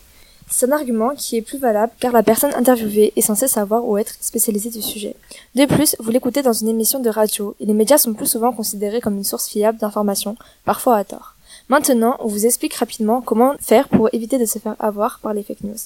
C'est 0.51 0.66
un 0.66 0.72
argument 0.72 1.14
qui 1.16 1.36
est 1.36 1.42
plus 1.42 1.59
valable 1.59 1.92
car 1.99 2.12
la 2.12 2.22
personne 2.22 2.55
interviewée 2.55 3.12
est 3.16 3.22
censée 3.22 3.49
savoir 3.49 3.86
ou 3.86 3.99
être 3.99 4.14
spécialisée 4.20 4.70
du 4.70 4.82
sujet. 4.82 5.16
De 5.55 5.64
plus, 5.66 5.97
vous 5.99 6.11
l'écoutez 6.11 6.42
dans 6.42 6.53
une 6.53 6.68
émission 6.68 7.01
de 7.01 7.09
radio 7.09 7.55
et 7.61 7.66
les 7.66 7.72
médias 7.72 7.99
sont 7.99 8.14
plus 8.14 8.26
souvent 8.26 8.53
considérés 8.53 9.01
comme 9.01 9.16
une 9.16 9.24
source 9.24 9.49
fiable 9.49 9.78
d'informations, 9.78 10.36
parfois 10.64 10.97
à 10.97 11.05
tort. 11.05 11.34
Maintenant, 11.68 12.16
on 12.20 12.28
vous 12.28 12.45
explique 12.45 12.74
rapidement 12.74 13.22
comment 13.22 13.55
faire 13.59 13.88
pour 13.88 14.12
éviter 14.12 14.38
de 14.38 14.45
se 14.45 14.59
faire 14.59 14.76
avoir 14.78 15.18
par 15.20 15.32
les 15.32 15.42
fake 15.42 15.62
news. 15.62 15.76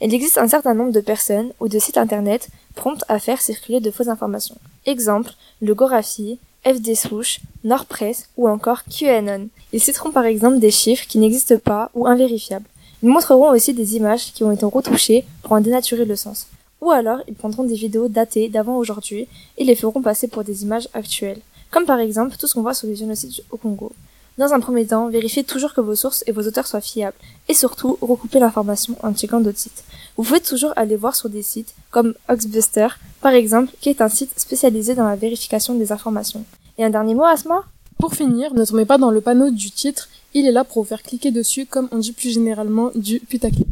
Il 0.00 0.12
existe 0.12 0.36
un 0.36 0.48
certain 0.48 0.74
nombre 0.74 0.92
de 0.92 1.00
personnes 1.00 1.52
ou 1.58 1.68
de 1.68 1.78
sites 1.78 1.96
internet 1.96 2.48
promptes 2.74 3.04
à 3.08 3.18
faire 3.18 3.40
circuler 3.40 3.80
de 3.80 3.90
fausses 3.90 4.08
informations. 4.08 4.56
Exemple, 4.84 5.32
le 5.62 5.74
Gorafi, 5.74 6.38
FD 6.64 6.94
Swoosh, 6.94 7.40
Nordpress 7.64 8.28
ou 8.36 8.48
encore 8.48 8.84
QAnon. 8.84 9.48
Ils 9.72 9.82
citeront 9.82 10.10
par 10.10 10.26
exemple 10.26 10.58
des 10.58 10.70
chiffres 10.70 11.06
qui 11.08 11.18
n'existent 11.18 11.58
pas 11.58 11.90
ou 11.94 12.06
invérifiables. 12.06 12.66
Ils 13.02 13.08
montreront 13.08 13.50
aussi 13.50 13.74
des 13.74 13.96
images 13.96 14.32
qui 14.32 14.44
ont 14.44 14.52
été 14.52 14.64
retouchées 14.64 15.24
pour 15.42 15.52
en 15.52 15.60
dénaturer 15.60 16.04
le 16.04 16.16
sens. 16.16 16.46
Ou 16.80 16.90
alors, 16.90 17.18
ils 17.28 17.34
prendront 17.34 17.64
des 17.64 17.74
vidéos 17.74 18.08
datées 18.08 18.48
d'avant 18.48 18.76
aujourd'hui 18.76 19.26
et 19.58 19.64
les 19.64 19.74
feront 19.74 20.02
passer 20.02 20.28
pour 20.28 20.44
des 20.44 20.62
images 20.62 20.88
actuelles. 20.94 21.40
Comme 21.70 21.84
par 21.86 21.98
exemple 21.98 22.36
tout 22.36 22.46
ce 22.46 22.54
qu'on 22.54 22.62
voit 22.62 22.74
sur 22.74 22.86
les 22.86 22.96
génocides 22.96 23.42
au 23.50 23.56
Congo. 23.56 23.92
Dans 24.38 24.52
un 24.52 24.60
premier 24.60 24.86
temps, 24.86 25.08
vérifiez 25.08 25.44
toujours 25.44 25.74
que 25.74 25.80
vos 25.80 25.94
sources 25.94 26.24
et 26.26 26.32
vos 26.32 26.42
auteurs 26.42 26.66
soient 26.66 26.80
fiables. 26.80 27.16
Et 27.48 27.54
surtout, 27.54 27.98
recoupez 28.00 28.38
l'information 28.38 28.96
en 29.02 29.12
checkant 29.12 29.40
d'autres 29.40 29.58
sites. 29.58 29.84
Vous 30.16 30.24
pouvez 30.24 30.40
toujours 30.40 30.72
aller 30.76 30.96
voir 30.96 31.16
sur 31.16 31.28
des 31.28 31.42
sites 31.42 31.74
comme 31.90 32.14
Oxbuster, 32.28 32.88
par 33.20 33.32
exemple, 33.32 33.72
qui 33.80 33.90
est 33.90 34.00
un 34.00 34.08
site 34.08 34.38
spécialisé 34.38 34.94
dans 34.94 35.06
la 35.06 35.16
vérification 35.16 35.74
des 35.74 35.92
informations. 35.92 36.44
Et 36.78 36.84
un 36.84 36.90
dernier 36.90 37.14
mot, 37.14 37.24
Asma? 37.24 37.64
Pour 37.98 38.14
finir, 38.14 38.54
ne 38.54 38.64
tombez 38.64 38.86
pas 38.86 38.98
dans 38.98 39.10
le 39.10 39.20
panneau 39.20 39.50
du 39.50 39.70
titre, 39.70 40.08
il 40.34 40.46
est 40.46 40.52
là 40.52 40.64
pour 40.64 40.82
vous 40.82 40.88
faire 40.88 41.02
cliquer 41.02 41.30
dessus 41.30 41.66
comme 41.66 41.88
on 41.92 41.98
dit 41.98 42.12
plus 42.12 42.32
généralement 42.32 42.90
du 42.94 43.20
putaclic. 43.20 43.68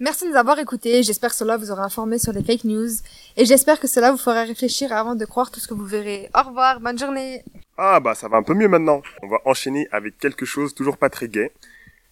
Merci 0.00 0.24
de 0.24 0.30
nous 0.30 0.36
avoir 0.36 0.58
écoutés, 0.58 1.04
j'espère 1.04 1.30
que 1.30 1.36
cela 1.36 1.56
vous 1.56 1.70
aura 1.70 1.84
informé 1.84 2.18
sur 2.18 2.32
les 2.32 2.42
fake 2.42 2.64
news, 2.64 2.90
et 3.36 3.44
j'espère 3.44 3.78
que 3.78 3.86
cela 3.86 4.10
vous 4.10 4.18
fera 4.18 4.42
réfléchir 4.42 4.92
avant 4.92 5.14
de 5.14 5.24
croire 5.24 5.52
tout 5.52 5.60
ce 5.60 5.68
que 5.68 5.74
vous 5.74 5.86
verrez. 5.86 6.28
Au 6.34 6.48
revoir, 6.48 6.80
bonne 6.80 6.98
journée 6.98 7.44
Ah 7.78 8.00
bah 8.00 8.16
ça 8.16 8.26
va 8.26 8.38
un 8.38 8.42
peu 8.42 8.54
mieux 8.54 8.66
maintenant. 8.66 9.00
On 9.22 9.28
va 9.28 9.38
enchaîner 9.44 9.86
avec 9.92 10.18
quelque 10.18 10.44
chose 10.44 10.74
toujours 10.74 10.96
pas 10.96 11.08
très 11.08 11.28
gai, 11.28 11.52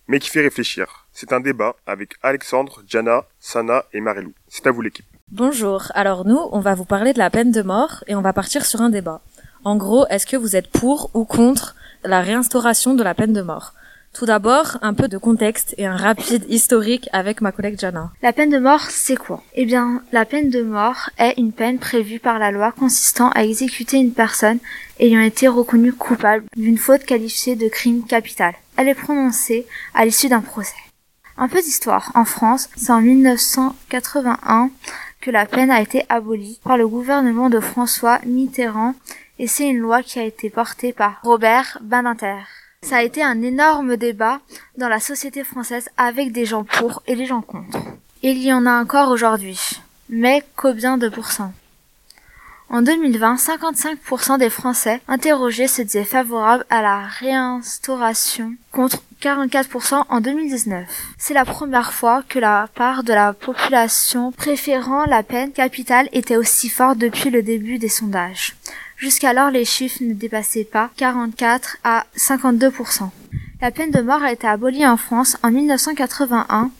mais 0.06 0.20
qui 0.20 0.30
fait 0.30 0.40
réfléchir. 0.40 1.08
C'est 1.12 1.32
un 1.32 1.40
débat 1.40 1.74
avec 1.84 2.12
Alexandre, 2.22 2.80
Jana, 2.86 3.24
Sana 3.40 3.84
et 3.92 4.00
Marilou. 4.00 4.34
C'est 4.46 4.68
à 4.68 4.70
vous 4.70 4.82
l'équipe. 4.82 5.06
Bonjour, 5.32 5.90
alors 5.94 6.24
nous, 6.24 6.40
on 6.52 6.60
va 6.60 6.76
vous 6.76 6.84
parler 6.84 7.12
de 7.12 7.18
la 7.18 7.30
peine 7.30 7.50
de 7.50 7.62
mort 7.62 8.04
et 8.06 8.14
on 8.14 8.20
va 8.20 8.32
partir 8.32 8.66
sur 8.66 8.80
un 8.82 8.90
débat. 8.90 9.20
En 9.64 9.76
gros, 9.76 10.06
est-ce 10.06 10.26
que 10.26 10.36
vous 10.36 10.54
êtes 10.54 10.70
pour 10.70 11.10
ou 11.14 11.24
contre 11.24 11.74
la 12.04 12.20
réinstauration 12.20 12.94
de 12.94 13.02
la 13.02 13.14
peine 13.14 13.32
de 13.32 13.42
mort? 13.42 13.74
Tout 14.12 14.26
d'abord, 14.26 14.78
un 14.82 14.94
peu 14.94 15.08
de 15.08 15.18
contexte 15.18 15.74
et 15.78 15.86
un 15.86 15.96
rapide 15.96 16.44
historique 16.48 17.08
avec 17.12 17.40
ma 17.40 17.52
collègue 17.52 17.78
Jana. 17.78 18.10
La 18.22 18.32
peine 18.32 18.50
de 18.50 18.58
mort, 18.58 18.82
c'est 18.82 19.16
quoi? 19.16 19.42
Eh 19.54 19.64
bien, 19.64 20.02
la 20.12 20.24
peine 20.24 20.50
de 20.50 20.62
mort 20.62 21.10
est 21.18 21.34
une 21.38 21.52
peine 21.52 21.78
prévue 21.78 22.18
par 22.18 22.38
la 22.38 22.50
loi 22.50 22.72
consistant 22.72 23.30
à 23.30 23.44
exécuter 23.44 23.96
une 23.98 24.12
personne 24.12 24.58
ayant 24.98 25.20
été 25.20 25.48
reconnue 25.48 25.92
coupable 25.92 26.44
d'une 26.56 26.78
faute 26.78 27.04
qualifiée 27.04 27.56
de 27.56 27.68
crime 27.68 28.04
capital. 28.04 28.54
Elle 28.76 28.88
est 28.88 28.94
prononcée 28.94 29.66
à 29.94 30.04
l'issue 30.04 30.28
d'un 30.28 30.40
procès. 30.40 30.74
Un 31.36 31.48
peu 31.48 31.62
d'histoire. 31.62 32.10
En 32.14 32.24
France, 32.24 32.68
c'est 32.76 32.92
en 32.92 33.00
1981 33.00 34.70
que 35.20 35.30
la 35.30 35.46
peine 35.46 35.70
a 35.70 35.80
été 35.80 36.04
abolie 36.08 36.60
par 36.64 36.76
le 36.76 36.88
gouvernement 36.88 37.48
de 37.48 37.60
François 37.60 38.18
Mitterrand 38.26 38.94
et 39.38 39.46
c'est 39.46 39.68
une 39.68 39.78
loi 39.78 40.02
qui 40.02 40.18
a 40.18 40.24
été 40.24 40.50
portée 40.50 40.92
par 40.92 41.20
Robert 41.22 41.78
Badinter. 41.80 42.59
Ça 42.82 42.96
a 42.96 43.02
été 43.02 43.22
un 43.22 43.42
énorme 43.42 43.96
débat 43.96 44.40
dans 44.78 44.88
la 44.88 45.00
société 45.00 45.44
française 45.44 45.88
avec 45.96 46.32
des 46.32 46.46
gens 46.46 46.64
pour 46.64 47.02
et 47.06 47.14
des 47.14 47.26
gens 47.26 47.42
contre. 47.42 47.78
Il 48.22 48.42
y 48.42 48.52
en 48.52 48.66
a 48.66 48.80
encore 48.80 49.10
aujourd'hui. 49.10 49.60
Mais 50.08 50.42
combien 50.56 50.96
de 50.96 51.08
pourcents? 51.08 51.52
En 52.70 52.82
2020, 52.82 53.36
55% 53.36 54.38
des 54.38 54.48
Français 54.48 55.00
interrogés 55.08 55.68
se 55.68 55.82
disaient 55.82 56.04
favorables 56.04 56.64
à 56.70 56.82
la 56.82 57.00
réinstauration 57.00 58.54
contre 58.72 58.98
44% 59.20 60.04
en 60.08 60.20
2019. 60.20 60.88
C'est 61.18 61.34
la 61.34 61.44
première 61.44 61.92
fois 61.92 62.24
que 62.28 62.38
la 62.38 62.68
part 62.74 63.04
de 63.04 63.12
la 63.12 63.34
population 63.34 64.32
préférant 64.32 65.04
la 65.04 65.22
peine 65.22 65.52
capitale 65.52 66.08
était 66.12 66.36
aussi 66.36 66.68
forte 66.68 66.98
depuis 66.98 67.30
le 67.30 67.42
début 67.42 67.78
des 67.78 67.88
sondages. 67.88 68.56
Jusqu'alors, 69.00 69.50
les 69.50 69.64
chiffres 69.64 70.02
ne 70.02 70.12
dépassaient 70.12 70.68
pas 70.70 70.90
44 70.98 71.78
à 71.84 72.04
52%. 72.18 73.08
La 73.62 73.70
peine 73.70 73.90
de 73.90 74.02
mort 74.02 74.22
a 74.22 74.30
été 74.30 74.46
abolie 74.46 74.86
en 74.86 74.98
France 74.98 75.38
en 75.42 75.50
1981, 75.50 76.70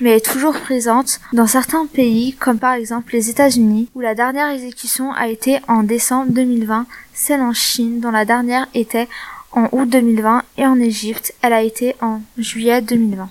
mais 0.00 0.16
est 0.16 0.24
toujours 0.24 0.58
présente 0.58 1.20
dans 1.34 1.46
certains 1.46 1.84
pays, 1.84 2.32
comme 2.32 2.58
par 2.58 2.72
exemple 2.72 3.12
les 3.12 3.28
États-Unis, 3.28 3.90
où 3.94 4.00
la 4.00 4.14
dernière 4.14 4.48
exécution 4.48 5.12
a 5.12 5.28
été 5.28 5.58
en 5.68 5.82
décembre 5.82 6.32
2020, 6.32 6.86
celle 7.12 7.42
en 7.42 7.52
Chine, 7.52 8.00
dont 8.00 8.10
la 8.10 8.24
dernière 8.24 8.66
était 8.72 9.08
en 9.52 9.68
août 9.72 9.86
2020, 9.86 10.44
et 10.56 10.64
en 10.64 10.80
Égypte, 10.80 11.34
elle 11.42 11.52
a 11.52 11.60
été 11.60 11.94
en 12.00 12.22
juillet 12.38 12.80
2020. 12.80 13.28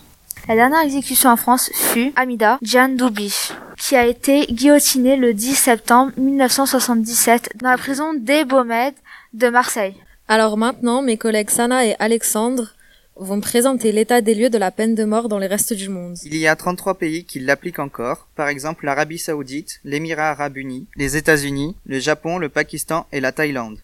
La 0.48 0.54
dernière 0.56 0.82
exécution 0.82 1.32
en 1.32 1.38
France 1.38 1.72
fut 1.74 2.14
Amida 2.16 2.60
Doubi, 2.62 3.34
qui 3.80 3.96
a 3.96 4.06
été 4.06 4.46
guillotinée 4.46 5.16
le 5.16 5.34
10 5.34 5.56
septembre 5.56 6.12
1977 6.18 7.54
dans 7.56 7.72
la 7.72 7.78
prison 7.78 8.14
des 8.14 8.46
Baumettes 8.46 8.98
de 9.34 9.50
Marseille. 9.50 9.96
Alors 10.28 10.56
maintenant, 10.58 11.02
mes 11.02 11.18
collègues 11.18 11.50
Sana 11.50 11.88
et 11.88 11.96
Alexandre 11.98 12.76
vont 13.16 13.42
présenter 13.42 13.92
l'état 13.92 14.22
des 14.22 14.36
lieux 14.36 14.52
de 14.52 14.60
la 14.60 14.70
peine 14.70 14.94
de 14.94 15.04
mort 15.04 15.30
dans 15.30 15.40
les 15.40 15.48
restes 15.48 15.74
du 15.74 15.90
monde. 15.90 16.18
Il 16.26 16.38
y 16.38 16.46
a 16.46 16.56
33 16.56 17.00
pays 17.00 17.26
qui 17.26 17.40
l'appliquent 17.40 17.80
encore, 17.80 18.28
par 18.36 18.48
exemple 18.48 18.86
l'Arabie 18.86 19.18
Saoudite, 19.18 19.80
l'Émirat 19.84 20.30
Arabe 20.30 20.58
Uni, 20.58 20.86
les 20.96 21.18
États-Unis, 21.18 21.76
le 21.88 22.00
Japon, 22.00 22.38
le 22.38 22.50
Pakistan 22.50 23.08
et 23.12 23.20
la 23.20 23.32
Thaïlande. 23.32 23.80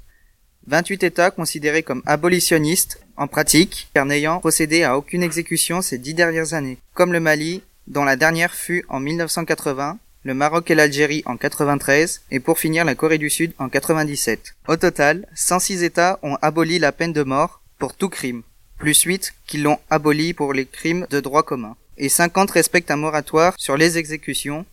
28 0.67 1.03
États 1.03 1.31
considérés 1.31 1.81
comme 1.81 2.03
abolitionnistes 2.05 3.03
en 3.21 3.27
pratique, 3.27 3.87
car 3.93 4.07
n'ayant 4.07 4.39
procédé 4.39 4.81
à 4.81 4.97
aucune 4.97 5.21
exécution 5.21 5.83
ces 5.83 5.99
dix 5.99 6.15
dernières 6.15 6.55
années, 6.55 6.79
comme 6.95 7.13
le 7.13 7.19
Mali, 7.19 7.61
dont 7.85 8.03
la 8.03 8.15
dernière 8.15 8.55
fut 8.55 8.83
en 8.89 8.99
1980, 8.99 9.99
le 10.23 10.33
Maroc 10.33 10.71
et 10.71 10.75
l'Algérie 10.75 11.21
en 11.27 11.37
93 11.37 12.21
et 12.31 12.39
pour 12.39 12.57
finir 12.57 12.83
la 12.83 12.95
Corée 12.95 13.19
du 13.19 13.29
Sud 13.29 13.53
en 13.59 13.69
97. 13.69 14.55
Au 14.67 14.75
total, 14.75 15.27
106 15.35 15.83
États 15.83 16.17
ont 16.23 16.35
aboli 16.41 16.79
la 16.79 16.91
peine 16.91 17.13
de 17.13 17.21
mort 17.21 17.61
pour 17.77 17.93
tout 17.93 18.09
crime, 18.09 18.41
plus 18.79 18.99
8 19.01 19.35
qui 19.45 19.59
l'ont 19.59 19.77
aboli 19.91 20.33
pour 20.33 20.53
les 20.53 20.65
crimes 20.65 21.05
de 21.11 21.19
droit 21.19 21.43
commun, 21.43 21.75
et 21.99 22.09
50 22.09 22.49
respectent 22.49 22.89
un 22.89 22.97
moratoire 22.97 23.53
sur 23.57 23.77
les 23.77 23.99
exécutions, 23.99 24.65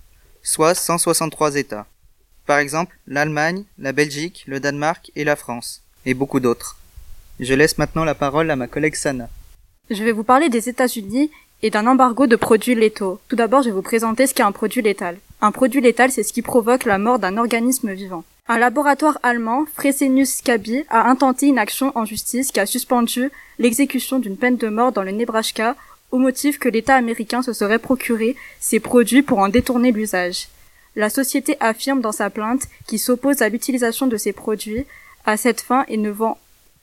soit 0.43 0.75
163 0.75 1.57
États. 1.57 1.87
Par 2.47 2.61
exemple, 2.61 2.99
l'Allemagne, 3.07 3.65
la 3.79 3.93
Belgique, 3.93 4.45
le 4.47 4.59
Danemark 4.59 5.13
et 5.17 5.25
la 5.25 5.37
France, 5.37 5.83
et 6.07 6.15
beaucoup 6.15 6.41
d'autres. 6.41 6.79
Je 7.41 7.55
laisse 7.55 7.79
maintenant 7.79 8.05
la 8.05 8.15
parole 8.15 8.51
à 8.51 8.57
ma 8.57 8.67
collègue 8.67 8.97
Sana. 8.97 9.29
Je 9.91 10.03
vais 10.03 10.13
vous 10.13 10.25
parler 10.25 10.49
des 10.49 10.69
États-Unis 10.69 11.31
et 11.63 11.71
d'un 11.71 11.87
embargo 11.87 12.27
de 12.27 12.37
produits 12.37 12.75
létaux. 12.75 13.21
Tout 13.29 13.37
d'abord, 13.37 13.63
je 13.63 13.69
vais 13.69 13.75
vous 13.75 13.83
présenter 13.83 14.27
ce 14.27 14.35
qu'est 14.35 14.43
un 14.43 14.53
produit 14.53 14.83
létal. 14.83 15.19
Un 15.41 15.53
produit 15.53 15.81
létal, 15.81 16.11
c'est 16.11 16.25
ce 16.25 16.33
qui 16.33 16.43
provoque 16.43 16.85
la 16.85 16.99
mort 16.99 17.19
d'un 17.19 17.37
organisme 17.37 17.93
vivant. 17.93 18.25
Un 18.49 18.59
laboratoire 18.59 19.19
allemand, 19.23 19.67
Fresenius 19.75 20.43
Kabi, 20.43 20.85
a 20.89 21.09
intenté 21.09 21.47
une 21.47 21.59
action 21.59 21.93
en 21.97 22.05
justice 22.05 22.51
qui 22.51 22.61
a 22.61 22.67
suspendu 22.67 23.31
l'exécution 23.59 24.19
d'une 24.19 24.37
peine 24.37 24.57
de 24.57 24.69
mort 24.69 24.93
dans 24.93 25.03
le 25.03 25.13
Nebraska 25.13 25.77
au 26.11 26.19
motif 26.19 26.59
que 26.59 26.69
l'État 26.69 26.97
américain 26.97 27.43
se 27.43 27.53
serait 27.53 27.79
procuré 27.79 28.35
ces 28.59 28.81
produits 28.81 29.23
pour 29.23 29.39
en 29.39 29.49
détourner 29.49 29.93
l'usage. 29.93 30.49
La 30.97 31.11
société 31.11 31.57
affirme 31.61 32.01
dans 32.01 32.13
sa 32.13 32.31
plainte 32.31 32.63
qu'il 32.87 32.99
s'oppose 32.99 33.43
à 33.43 33.49
l'utilisation 33.49 34.07
de 34.07 34.17
ces 34.17 34.33
produits 34.33 34.87
à 35.27 35.37
cette 35.37 35.61
fin 35.61 35.85
et 35.89 35.99
ne 35.99 36.11
vend 36.11 36.39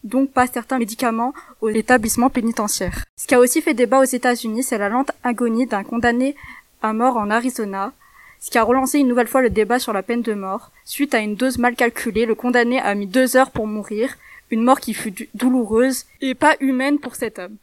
donc 0.05 0.31
pas 0.31 0.47
certains 0.47 0.77
médicaments 0.79 1.33
aux 1.59 1.69
établissements 1.69 2.29
pénitentiaires. 2.29 3.03
Ce 3.17 3.27
qui 3.27 3.35
a 3.35 3.39
aussi 3.39 3.61
fait 3.61 3.73
débat 3.73 3.99
aux 3.99 4.03
États-Unis, 4.03 4.63
c'est 4.63 4.77
la 4.77 4.87
lente 4.87 5.11
agonie 5.23 5.65
d'un 5.65 5.83
condamné 5.83 6.35
à 6.81 6.93
mort 6.93 7.17
en 7.17 7.29
Arizona, 7.29 7.91
ce 8.39 8.51
qui 8.51 8.57
a 8.57 8.63
relancé 8.63 8.99
une 8.99 9.07
nouvelle 9.07 9.27
fois 9.27 9.41
le 9.41 9.49
débat 9.49 9.79
sur 9.79 9.91
la 9.91 10.03
peine 10.03 10.21
de 10.21 10.33
mort. 10.33 10.71
Suite 10.85 11.15
à 11.15 11.19
une 11.19 11.35
dose 11.35 11.57
mal 11.57 11.75
calculée, 11.75 12.25
le 12.25 12.35
condamné 12.35 12.79
a 12.79 12.93
mis 12.95 13.07
deux 13.07 13.35
heures 13.35 13.51
pour 13.51 13.67
mourir, 13.67 14.15
une 14.51 14.61
mort 14.63 14.79
qui 14.79 14.93
fut 14.93 15.27
douloureuse 15.33 16.05
et 16.21 16.35
pas 16.35 16.55
humaine 16.59 16.99
pour 16.99 17.15
cet 17.15 17.39
homme. 17.39 17.57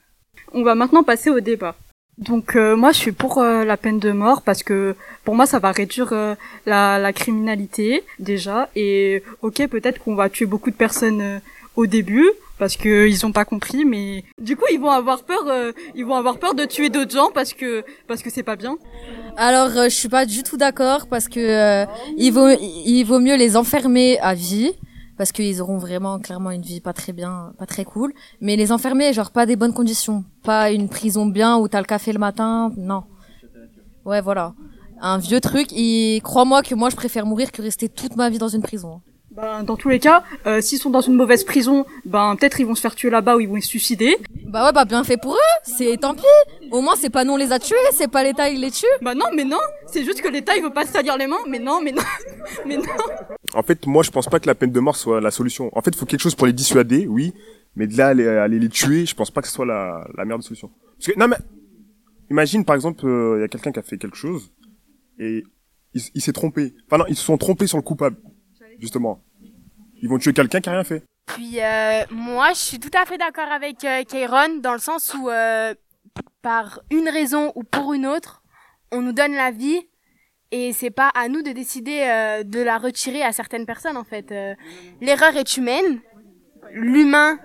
On 0.53 0.65
va 0.65 0.75
maintenant 0.75 1.05
passer 1.05 1.31
au 1.31 1.41
débat. 1.41 1.77
Donc 2.19 2.57
euh, 2.57 2.77
moi 2.77 2.93
je 2.93 2.99
suis 2.99 3.13
pour 3.13 3.39
euh, 3.39 3.65
la 3.65 3.79
peine 3.79 3.99
de 3.99 4.13
mort 4.13 4.43
parce 4.43 4.63
que 4.63 4.95
pour 5.25 5.35
moi 5.35 5.47
ça 5.47 5.59
va 5.59 5.73
réduire 5.73 6.13
euh, 6.13 6.35
la, 6.67 6.99
la, 6.99 7.13
criminalité 7.13 8.05
déjà 8.19 8.69
et 8.77 9.23
ok 9.41 9.67
peut-être 9.69 9.99
qu'on 9.99 10.15
va 10.15 10.29
tuer 10.29 10.45
beaucoup 10.45 10.71
de 10.71 10.77
personnes 10.77 11.41
au 11.77 11.87
début 11.87 12.29
parce 12.59 12.77
que 12.77 13.09
ils 13.09 13.25
ont 13.27 13.33
pas 13.33 13.45
compris 13.45 13.85
mais 13.85 14.25
du 14.41 14.57
coup 14.57 14.67
ils 14.73 14.79
vont 14.79 14.91
avoir 14.91 15.23
peur 15.25 15.43
ils 15.95 16.05
vont 16.05 16.15
avoir 16.15 16.39
peur 16.39 16.55
de 16.55 16.65
tuer 16.65 16.91
d'autres 16.91 17.13
gens 17.13 17.31
parce 17.33 17.53
que 17.55 17.85
parce 18.07 18.23
que 18.23 18.31
c'est 18.31 18.43
pas 18.43 18.57
bien. 18.57 18.77
Alors 19.37 19.71
je 19.71 19.89
suis 19.89 20.09
pas 20.09 20.27
du 20.27 20.43
tout 20.43 20.57
d'accord 20.57 21.07
parce 21.09 21.29
que 21.29 21.87
il 22.17 22.31
vaut 22.31 22.51
il 22.51 23.05
vaut 23.05 23.21
mieux 23.21 23.37
les 23.37 23.57
enfermer 23.57 24.19
à 24.21 24.35
vie 24.35 24.73
parce 25.17 25.33
qu'ils 25.33 25.61
auront 25.63 25.79
vraiment 25.79 26.19
clairement 26.19 26.51
une 26.51 26.63
vie 26.63 26.81
pas 26.81 26.93
très 26.93 27.13
bien, 27.13 27.53
pas 27.59 27.67
très 27.67 27.85
cool. 27.85 28.13
Mais 28.41 28.57
les 28.57 28.73
enfermer, 28.73 29.13
genre 29.13 29.31
pas 29.31 29.47
des 29.47 29.57
bonnes 29.57 29.75
conditions, 29.75 30.25
pas 30.43 30.71
une 30.71 30.89
prison 30.89 31.27
bien 31.27 31.59
où 31.59 31.69
t'as 31.69 31.79
le 31.79 31.85
café 31.85 32.13
le 32.13 32.19
matin, 32.19 32.73
non. 32.77 33.05
Ouais, 34.05 34.21
voilà. 34.21 34.55
Un 35.01 35.19
vieux 35.19 35.41
truc. 35.41 35.69
Et 35.73 36.21
crois-moi 36.25 36.63
que 36.63 36.75
moi 36.75 36.91
je 36.91 36.97
préfère 36.97 37.27
mourir 37.27 37.53
que 37.53 37.63
rester 37.63 37.89
toute 37.89 38.17
ma 38.17 38.31
vie 38.31 38.39
dans 38.39 38.49
une 38.49 38.63
prison. 38.63 39.01
Ben, 39.35 39.63
dans 39.63 39.77
tous 39.77 39.89
les 39.89 39.99
cas, 39.99 40.25
euh, 40.47 40.61
s'ils 40.61 40.79
sont 40.79 40.91
dans 40.91 41.01
une 41.01 41.15
mauvaise 41.15 41.43
prison, 41.45 41.87
ben 42.05 42.37
peut-être 42.37 42.61
ils 42.61 42.67
vont 42.67 42.75
se 42.75 42.83
faire 42.83 42.95
tuer 42.95 43.09
là-bas 43.09 43.37
ou 43.37 43.41
ils 43.41 43.49
vont 43.49 43.59
se 43.59 43.67
suicider. 43.67 44.19
Bah 44.47 44.67
ouais, 44.67 44.73
bah 44.73 44.85
bien 44.85 45.05
fait 45.05 45.17
pour 45.17 45.33
eux. 45.33 45.61
C'est 45.65 45.97
tant 45.97 46.15
pis. 46.15 46.23
Au 46.71 46.83
moins, 46.83 46.97
c'est 46.97 47.09
pas 47.09 47.25
nous 47.25 47.33
on 47.33 47.37
les 47.39 47.51
a 47.51 47.59
tués, 47.59 47.77
c'est 47.93 48.11
pas 48.11 48.23
l'État 48.25 48.51
qui 48.51 48.59
les 48.59 48.71
tue. 48.71 48.85
Bah 49.01 49.15
non, 49.15 49.25
mais 49.35 49.45
non. 49.45 49.61
C'est 49.87 50.05
juste 50.05 50.21
que 50.21 50.29
l'État 50.29 50.55
il 50.57 50.63
veut 50.63 50.73
pas 50.73 50.85
se 50.85 50.93
salir 50.93 51.17
les 51.17 51.27
mains. 51.27 51.39
Mais 51.49 51.59
non, 51.59 51.81
mais 51.83 51.93
non, 51.93 52.03
mais 52.67 52.77
non. 52.77 52.85
En 53.55 53.63
fait, 53.63 53.87
moi, 53.87 54.03
je 54.03 54.11
pense 54.11 54.27
pas 54.27 54.39
que 54.39 54.47
la 54.47 54.55
peine 54.55 54.71
de 54.71 54.81
mort 54.81 54.97
soit 54.97 55.23
la 55.23 55.31
solution. 55.31 55.71
En 55.73 55.81
fait, 55.81 55.93
il 55.93 55.97
faut 55.97 56.05
quelque 56.07 56.21
chose 56.21 56.35
pour 56.35 56.47
les 56.47 56.53
dissuader, 56.53 57.07
oui. 57.07 57.33
Mais 57.75 57.87
de 57.87 57.97
là, 57.97 58.09
aller, 58.09 58.29
aller 58.29 58.59
les 58.59 58.69
tuer, 58.69 59.07
je 59.07 59.15
pense 59.15 59.31
pas 59.31 59.41
que 59.41 59.49
ce 59.49 59.55
soit 59.55 59.65
la, 59.65 60.07
la 60.15 60.27
meilleure 60.27 60.41
des 60.41 60.45
solutions. 60.45 60.71
Parce 60.99 61.11
que, 61.11 61.19
non 61.19 61.27
mais, 61.27 61.39
imagine, 62.31 62.67
par 62.67 62.77
exemple, 62.77 63.07
il 63.07 63.41
y 63.41 63.45
a 63.45 63.49
quelqu'un 63.49 63.73
qui 63.73 63.79
a 63.79 63.83
fait 63.83 63.97
quelque 63.97 64.17
chose, 64.17 64.53
et 65.19 65.43
il, 65.95 66.03
il 66.15 66.21
s'est 66.21 66.35
trompé. 66.35 66.75
Enfin 66.87 66.99
non, 66.99 67.07
ils 67.09 67.17
se 67.17 67.25
sont 67.25 67.39
trompés 67.39 67.67
sur 67.67 67.79
le 67.79 67.83
coupable, 67.83 68.17
justement. 68.83 69.23
Ils 70.03 70.09
vont 70.09 70.19
tuer 70.19 70.33
quelqu'un 70.35 70.61
qui 70.61 70.69
a 70.69 70.73
rien 70.73 70.85
fait. 70.85 71.05
Puis 71.27 71.63
euh, 71.63 72.03
moi, 72.11 72.49
je 72.53 72.59
suis 72.59 72.81
tout 72.81 72.91
à 73.01 73.07
fait 73.07 73.17
d'accord 73.17 73.51
avec 73.51 73.85
euh, 73.85 74.03
dans 74.61 74.73
le 74.73 74.79
sens 74.81 75.15
où, 75.15 75.31
euh, 75.31 75.73
par 76.43 76.81
une 76.91 77.09
raison 77.09 77.53
ou 77.55 77.63
pour 77.63 77.95
une 77.95 78.07
autre, 78.07 78.43
on 78.91 79.01
nous 79.01 79.13
donne 79.13 79.33
la 79.33 79.53
vie 79.53 79.81
et 80.51 80.73
c'est 80.73 80.91
pas 80.91 81.09
à 81.15 81.29
nous 81.29 81.43
de 81.43 81.53
décider 81.53 82.03
euh, 82.03 82.43
de 82.43 82.61
la 82.61 82.77
retirer 82.77 83.23
à 83.23 83.33
certaines 83.33 83.65
personnes 83.65 83.97
en 83.97 84.05
fait. 84.05 84.33
Euh, 84.33 84.55
L'erreur 85.01 85.37
est 85.37 85.57
humaine, 85.57 86.01
l'humain, 86.73 87.39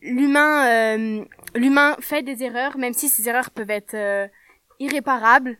l'humain, 0.00 1.26
l'humain 1.54 1.96
fait 2.00 2.22
des 2.22 2.42
erreurs, 2.42 2.78
même 2.78 2.94
si 2.94 3.08
ces 3.10 3.28
erreurs 3.28 3.50
peuvent 3.50 3.70
être 3.70 4.30
irréparables. 4.80 5.58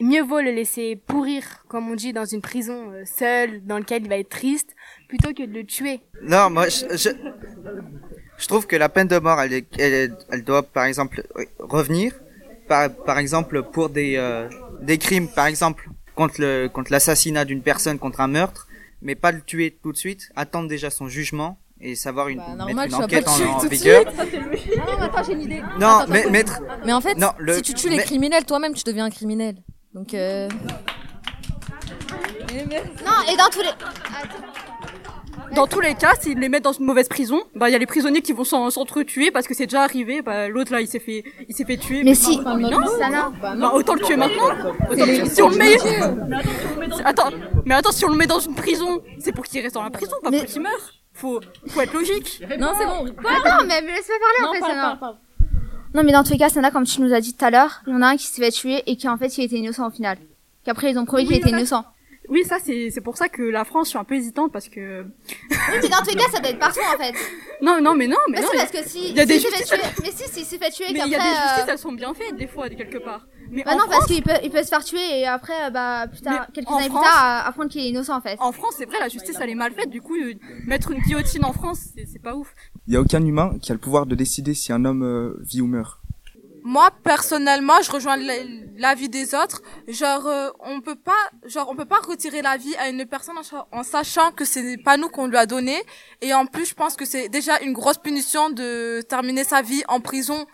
Mieux 0.00 0.22
vaut 0.22 0.40
le 0.40 0.50
laisser 0.50 0.96
pourrir, 1.06 1.42
comme 1.68 1.88
on 1.90 1.94
dit, 1.94 2.12
dans 2.12 2.26
une 2.26 2.42
prison 2.42 2.90
euh, 2.92 3.04
seule, 3.06 3.64
dans 3.64 3.78
lequel 3.78 4.02
il 4.02 4.08
va 4.10 4.18
être 4.18 4.28
triste, 4.28 4.74
plutôt 5.08 5.32
que 5.32 5.42
de 5.44 5.52
le 5.52 5.64
tuer. 5.64 6.00
Non, 6.22 6.50
moi, 6.50 6.68
je, 6.68 6.84
je, 6.96 7.08
je 8.36 8.46
trouve 8.46 8.66
que 8.66 8.76
la 8.76 8.90
peine 8.90 9.08
de 9.08 9.18
mort, 9.18 9.40
elle, 9.40 9.54
est- 9.54 9.66
elle, 9.78 9.94
est- 9.94 10.12
elle 10.30 10.44
doit, 10.44 10.62
par 10.62 10.84
exemple, 10.84 11.22
revenir. 11.58 12.12
Par, 12.68 12.90
par 12.90 13.16
exemple, 13.18 13.62
pour 13.62 13.88
des, 13.88 14.16
euh, 14.16 14.48
des 14.82 14.98
crimes, 14.98 15.28
par 15.28 15.46
exemple, 15.46 15.88
contre 16.14 16.40
le, 16.40 16.68
contre 16.68 16.92
l'assassinat 16.92 17.44
d'une 17.46 17.62
personne, 17.62 17.98
contre 17.98 18.20
un 18.20 18.28
meurtre, 18.28 18.66
mais 19.00 19.14
pas 19.14 19.32
le 19.32 19.40
tuer 19.40 19.78
tout 19.82 19.92
de 19.92 19.96
suite. 19.96 20.30
Attendre 20.36 20.68
déjà 20.68 20.90
son 20.90 21.08
jugement 21.08 21.58
et 21.80 21.94
savoir 21.94 22.28
une, 22.28 22.38
Bah, 22.38 22.54
Normal, 22.54 22.74
mettre 22.90 22.96
une 22.98 23.04
enquête 23.04 23.28
en, 23.28 23.32
en 23.56 23.60
tout 23.60 23.68
de 23.68 23.74
vigueur. 23.74 24.04
non, 24.04 24.98
attends, 25.00 25.22
j'ai 25.24 25.32
une 25.32 25.40
idée. 25.42 25.62
Non, 25.80 25.98
Attends, 26.00 26.12
mais 26.12 26.28
mettre. 26.28 26.60
Mais 26.84 26.92
en 26.92 27.00
fait, 27.00 27.14
Non, 27.14 27.30
le- 27.38 27.54
si 27.54 27.62
tu 27.62 27.72
tues 27.74 27.88
les 27.88 27.96
mais- 27.98 28.02
criminels, 28.02 28.44
toi-même, 28.44 28.74
tu 28.74 28.82
deviens 28.84 29.04
un 29.06 29.10
criminel. 29.10 29.56
Donc, 29.96 30.12
euh... 30.12 30.46
Non, 32.52 33.32
et 33.32 33.36
dans 33.36 33.48
tous 33.50 33.60
les. 33.62 33.70
Dans 35.54 35.66
tous 35.66 35.80
les 35.80 35.94
cas, 35.94 36.12
s'ils 36.20 36.38
les 36.38 36.50
mettent 36.50 36.64
dans 36.64 36.72
une 36.72 36.84
mauvaise 36.84 37.08
prison, 37.08 37.40
bah 37.54 37.70
il 37.70 37.72
y 37.72 37.74
a 37.74 37.78
les 37.78 37.86
prisonniers 37.86 38.20
qui 38.20 38.32
vont 38.34 38.44
s'en- 38.44 38.68
s'entretuer 38.68 39.30
parce 39.30 39.46
que 39.46 39.54
c'est 39.54 39.64
déjà 39.64 39.82
arrivé. 39.84 40.20
Bah 40.20 40.48
l'autre 40.48 40.70
là, 40.72 40.82
il 40.82 40.86
s'est 40.86 40.98
fait, 40.98 41.24
il 41.48 41.54
s'est 41.56 41.64
fait 41.64 41.78
tuer. 41.78 42.02
Mais 42.04 42.14
si- 42.14 42.38
non, 42.40 42.56
mais 42.56 42.64
non, 42.64 42.80
non, 42.80 42.98
ça 42.98 43.08
non. 43.08 43.32
Bah, 43.40 43.72
autant 43.72 43.94
le 43.94 44.00
tuer 44.00 44.16
maintenant. 44.16 44.50
Si 45.30 45.40
on 45.42 45.48
le 45.48 45.56
met, 45.56 45.76
attends, 47.04 47.30
mais 47.64 47.74
attends, 47.74 47.92
si 47.92 48.04
on 48.04 48.08
le 48.10 48.16
met 48.16 48.26
dans 48.26 48.40
une 48.40 48.54
prison, 48.54 49.02
c'est 49.18 49.32
pour 49.32 49.44
qu'il 49.44 49.62
reste 49.62 49.76
dans 49.76 49.82
la 49.84 49.90
prison, 49.90 50.16
pas 50.22 50.30
pour 50.30 50.44
qu'il 50.44 50.60
meure. 50.60 50.92
Faut, 51.14 51.40
faut 51.68 51.80
être 51.80 51.94
logique. 51.94 52.42
Non, 52.58 52.72
c'est 52.78 52.84
bon. 52.86 53.06
Attends, 53.06 53.64
mais 53.66 53.80
me 53.80 53.86
laisse 53.86 54.06
pas 54.08 54.14
parler 54.20 54.46
en 54.46 54.52
fait, 54.52 54.60
Sana. 54.72 54.98
Non, 55.96 56.02
mais 56.04 56.12
dans 56.12 56.22
tous 56.22 56.32
les 56.32 56.38
cas, 56.38 56.50
Sana, 56.50 56.70
comme 56.70 56.84
tu 56.84 57.00
nous 57.00 57.14
as 57.14 57.20
dit 57.22 57.32
tout 57.34 57.42
à 57.44 57.50
l'heure, 57.50 57.80
il 57.86 57.92
y 57.94 57.96
en 57.96 58.02
a 58.02 58.08
un 58.08 58.16
qui 58.18 58.26
s'est 58.26 58.42
fait 58.42 58.50
tuer 58.50 58.82
et 58.86 58.96
qui 58.96 59.08
en 59.08 59.16
fait 59.16 59.36
il 59.38 59.44
était 59.44 59.56
innocent 59.56 59.86
au 59.86 59.90
final. 59.90 60.18
Qu'après 60.62 60.90
ils 60.90 60.98
ont 60.98 61.06
prouvé 61.06 61.24
qu'il 61.24 61.36
était 61.36 61.48
ça- 61.48 61.56
innocent. 61.56 61.84
Oui, 62.28 62.42
ça 62.44 62.56
c'est 62.62 62.90
c'est 62.90 63.00
pour 63.00 63.16
ça 63.16 63.28
que 63.30 63.40
la 63.42 63.64
France, 63.64 63.86
je 63.86 63.90
suis 63.90 63.98
un 63.98 64.04
peu 64.04 64.14
hésitante 64.16 64.52
parce 64.52 64.68
que. 64.68 65.04
Oui, 65.04 65.56
mais 65.82 65.88
dans 65.88 65.98
tous 65.98 66.10
les 66.10 66.16
cas, 66.16 66.28
ça 66.30 66.40
doit 66.40 66.50
être 66.50 66.58
partout 66.58 66.80
en 66.94 66.98
fait. 66.98 67.14
Non, 67.62 67.80
non, 67.80 67.94
mais 67.94 68.06
non, 68.06 68.18
mais 68.28 68.40
Mais 68.40 68.42
non. 68.42 68.48
mais- 68.52 68.58
parce 68.58 68.70
que 68.72 68.86
si. 68.86 68.98
il 69.08 69.16
y 69.16 69.20
a 69.20 69.22
si 69.22 69.28
des 69.28 69.34
il 69.36 69.40
s'est 69.40 69.48
fait 69.50 69.56
justices. 69.56 69.78
tuer- 69.78 70.02
Mais 70.02 70.10
si, 70.10 70.28
si, 70.30 70.40
il 70.40 70.44
s'est 70.44 70.58
fait 70.58 70.70
tuer 70.70 70.84
et 70.90 70.92
Mais 70.92 71.00
il 71.06 71.10
y 71.10 71.14
a 71.14 71.18
des 71.18 71.24
justices, 71.24 71.62
euh, 71.66 71.70
elles 71.72 71.78
sont 71.78 71.92
bien 71.92 72.12
faites 72.12 72.36
des 72.36 72.46
fois, 72.48 72.68
quelque 72.68 72.98
part. 72.98 73.26
Mais 73.50 73.62
Bah 73.64 73.76
non, 73.76 73.84
parce 73.88 74.04
qu'il 74.06 74.22
peut, 74.22 74.32
il 74.44 74.50
peut 74.50 74.62
se 74.62 74.68
faire 74.68 74.84
tuer 74.84 75.20
et 75.20 75.26
après, 75.26 75.54
euh, 75.64 75.70
bah, 75.70 76.06
plus 76.08 76.20
tard, 76.20 76.48
quelques 76.52 76.68
années 76.70 76.88
France- 76.90 77.00
plus 77.06 77.10
tard, 77.10 77.46
apprendre 77.46 77.70
qu'il 77.70 77.80
est 77.80 77.88
innocent 77.88 78.14
en 78.14 78.20
fait. 78.20 78.36
En 78.40 78.52
France, 78.52 78.74
c'est 78.76 78.84
vrai, 78.84 78.98
la 79.00 79.08
justice 79.08 79.36
elle 79.40 79.48
est 79.48 79.54
mal 79.54 79.72
faite. 79.72 79.88
Du 79.88 80.02
coup, 80.02 80.16
euh, 80.16 80.34
mettre 80.66 80.90
une 80.90 81.00
guillotine 81.00 81.46
en 81.46 81.54
France, 81.54 81.78
c'est 82.12 82.22
pas 82.22 82.34
ouf. 82.34 82.54
Il 82.88 82.94
y 82.94 82.96
a 82.96 83.00
aucun 83.00 83.24
humain 83.24 83.58
qui 83.60 83.72
a 83.72 83.74
le 83.74 83.80
pouvoir 83.80 84.06
de 84.06 84.14
décider 84.14 84.54
si 84.54 84.72
un 84.72 84.84
homme 84.84 85.02
euh, 85.02 85.36
vit 85.42 85.60
ou 85.60 85.66
meurt. 85.66 85.98
Moi 86.62 86.88
personnellement, 87.04 87.80
je 87.82 87.90
rejoins 87.92 88.16
la- 88.16 88.34
l'avis 88.76 89.08
des 89.08 89.34
autres. 89.34 89.62
Genre, 89.88 90.26
euh, 90.26 90.48
on 90.60 90.80
peut 90.80 90.96
pas, 90.96 91.12
genre, 91.46 91.68
on 91.70 91.76
peut 91.76 91.84
pas 91.84 92.00
retirer 92.06 92.42
la 92.42 92.56
vie 92.56 92.74
à 92.76 92.88
une 92.88 93.06
personne 93.06 93.38
en, 93.38 93.42
sa- 93.44 93.66
en 93.72 93.82
sachant 93.84 94.32
que 94.32 94.44
c'est 94.44 94.76
pas 94.78 94.96
nous 94.96 95.08
qu'on 95.08 95.26
lui 95.28 95.36
a 95.36 95.46
donné. 95.46 95.76
Et 96.22 96.34
en 96.34 96.46
plus, 96.46 96.66
je 96.66 96.74
pense 96.74 96.96
que 96.96 97.04
c'est 97.04 97.28
déjà 97.28 97.60
une 97.60 97.72
grosse 97.72 97.98
punition 97.98 98.50
de 98.50 99.00
terminer 99.02 99.44
sa 99.44 99.62
vie 99.62 99.82
en 99.88 100.00
prison. 100.00 100.44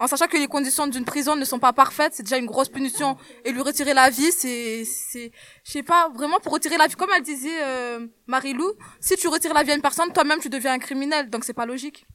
En 0.00 0.06
sachant 0.06 0.26
que 0.26 0.38
les 0.38 0.46
conditions 0.46 0.86
d'une 0.86 1.04
prison 1.04 1.36
ne 1.36 1.44
sont 1.44 1.58
pas 1.58 1.74
parfaites, 1.74 2.14
c'est 2.14 2.22
déjà 2.22 2.38
une 2.38 2.46
grosse 2.46 2.70
punition. 2.70 3.18
Et 3.44 3.52
lui 3.52 3.60
retirer 3.60 3.92
la 3.92 4.08
vie, 4.08 4.32
c'est, 4.32 4.82
c'est, 4.86 5.30
je 5.62 5.70
sais 5.70 5.82
pas, 5.82 6.08
vraiment 6.08 6.38
pour 6.40 6.52
retirer 6.54 6.78
la 6.78 6.86
vie, 6.86 6.94
comme 6.94 7.10
elle 7.14 7.22
disait 7.22 7.62
euh, 7.62 8.06
Marie-Lou, 8.26 8.72
si 8.98 9.16
tu 9.16 9.28
retires 9.28 9.52
la 9.52 9.62
vie 9.62 9.72
à 9.72 9.74
une 9.74 9.82
personne, 9.82 10.10
toi-même 10.12 10.40
tu 10.40 10.48
deviens 10.48 10.72
un 10.72 10.78
criminel, 10.78 11.28
donc 11.28 11.44
c'est 11.44 11.52
pas 11.52 11.66
logique. 11.66 12.06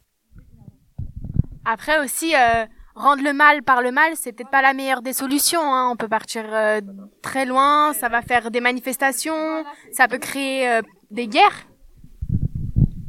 Après 1.64 2.04
aussi, 2.04 2.36
euh, 2.36 2.66
rendre 2.96 3.24
le 3.24 3.34
mal 3.34 3.62
par 3.62 3.84
le 3.84 3.92
mal, 3.92 4.14
c'est 4.16 4.32
peut-être 4.32 4.50
pas 4.50 4.64
la 4.64 4.74
meilleure 4.74 5.02
des 5.02 5.14
solutions. 5.14 5.62
Hein. 5.62 5.90
On 5.92 5.96
peut 5.96 6.08
partir 6.08 6.44
euh, 6.48 6.82
très 7.22 7.46
loin, 7.46 7.94
ça 7.94 8.10
va 8.10 8.22
faire 8.24 8.50
des 8.50 8.62
manifestations, 8.62 9.64
ça 9.92 10.08
peut 10.08 10.18
créer 10.18 10.70
euh, 10.70 10.82
des 11.12 11.28
guerres. 11.28 11.68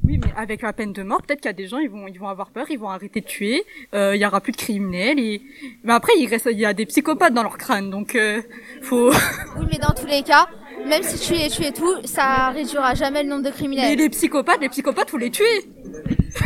Oui, 0.07 0.18
mais 0.24 0.32
avec 0.36 0.62
la 0.62 0.72
peine 0.72 0.92
de 0.92 1.02
mort, 1.02 1.20
peut-être 1.22 1.40
qu'il 1.40 1.48
y 1.48 1.50
a 1.50 1.52
des 1.52 1.66
gens, 1.66 1.78
ils 1.78 1.90
vont, 1.90 2.07
ils 2.07 2.18
vont 2.18 2.28
avoir 2.28 2.50
peur, 2.50 2.66
ils 2.70 2.78
vont 2.78 2.88
arrêter 2.88 3.20
de 3.20 3.26
tuer. 3.26 3.64
euh, 3.94 4.14
Il 4.14 4.20
y 4.22 4.26
aura 4.26 4.40
plus 4.40 4.52
de 4.52 4.57
criminels. 4.57 5.18
Et... 5.18 5.42
Mais 5.82 5.92
après, 5.92 6.12
il 6.18 6.26
reste, 6.28 6.48
il 6.50 6.59
y 6.59 6.64
a 6.64 6.72
des 6.72 6.86
psychopathes 6.86 7.34
dans 7.34 7.42
leur 7.42 7.59
crâne, 7.59 7.90
donc 7.90 8.14
euh, 8.14 8.40
faut. 8.82 9.11
Oui, 9.59 9.66
mais 9.70 9.78
dans 9.78 9.92
tous 9.94 10.07
les 10.07 10.22
cas, 10.22 10.46
même 10.86 11.02
si 11.02 11.18
tu 11.18 11.34
es 11.34 11.48
tué 11.48 11.68
et 11.68 11.72
tout, 11.72 11.92
ça 12.04 12.50
réduira 12.50 12.94
jamais 12.94 13.22
le 13.24 13.28
nombre 13.30 13.42
de 13.42 13.48
Mais 13.48 13.54
criminels. 13.54 13.98
les 13.98 14.09
psychopathes, 14.11 14.61
les 14.61 14.68
psychopathes, 14.68 15.11
faut 15.11 15.18
les 15.18 15.30
tuer. 15.30 15.44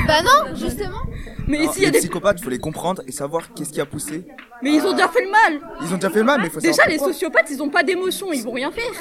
Bah 0.06 0.22
non, 0.22 0.54
justement. 0.54 1.00
Mais 1.46 1.58
Alors, 1.58 1.74
s'il 1.74 1.82
y 1.82 1.86
a 1.86 1.88
les 1.88 1.92
des, 1.94 1.98
psychopathes, 1.98 2.40
faut 2.40 2.50
les 2.50 2.58
comprendre 2.58 3.02
et 3.06 3.12
savoir 3.12 3.52
qu'est-ce 3.52 3.72
qui 3.72 3.80
a 3.80 3.86
poussé. 3.86 4.24
mais 4.62 4.72
ils 4.72 4.86
ont 4.86 4.92
déjà 4.92 5.08
fait 5.08 5.22
le 5.24 5.30
mal. 5.30 5.60
Ils 5.82 5.92
ont 5.92 5.96
déjà 5.96 6.10
fait 6.10 6.20
le 6.20 6.24
mal, 6.24 6.40
mais 6.40 6.48
faut 6.48 6.60
Déjà, 6.60 6.74
savoir 6.74 6.92
les 6.92 6.98
sociopathes, 6.98 7.50
ils 7.50 7.60
ont 7.62 7.68
pas 7.68 7.82
d'émotion, 7.82 8.32
ils 8.32 8.42
vont 8.42 8.52
rien 8.52 8.70
faire. 8.70 8.92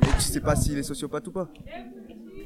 Mais 0.00 0.08
tu 0.18 0.20
sais 0.22 0.40
pas 0.40 0.54
s'il 0.54 0.78
est 0.78 0.82
sociopathe 0.84 1.26
ou 1.26 1.32
pas. 1.32 1.48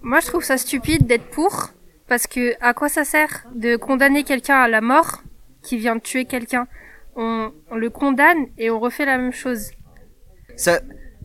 Moi, 0.02 0.20
je 0.20 0.26
trouve 0.26 0.42
ça 0.44 0.56
stupide 0.58 1.06
d'être 1.06 1.28
pour, 1.30 1.70
parce 2.08 2.26
que 2.26 2.54
à 2.60 2.74
quoi 2.74 2.88
ça 2.88 3.04
sert 3.04 3.44
de 3.54 3.76
condamner 3.76 4.24
quelqu'un 4.24 4.56
à 4.58 4.68
la 4.68 4.80
mort 4.80 5.22
qui 5.62 5.76
vient 5.76 5.96
de 5.96 6.00
tuer 6.00 6.24
quelqu'un? 6.24 6.66
On, 7.16 7.52
on 7.70 7.76
le 7.76 7.90
condamne 7.90 8.46
et 8.56 8.70
on 8.70 8.78
refait 8.80 9.04
la 9.04 9.18
même 9.18 9.32
chose. 9.32 9.70
Ça, 10.56 10.80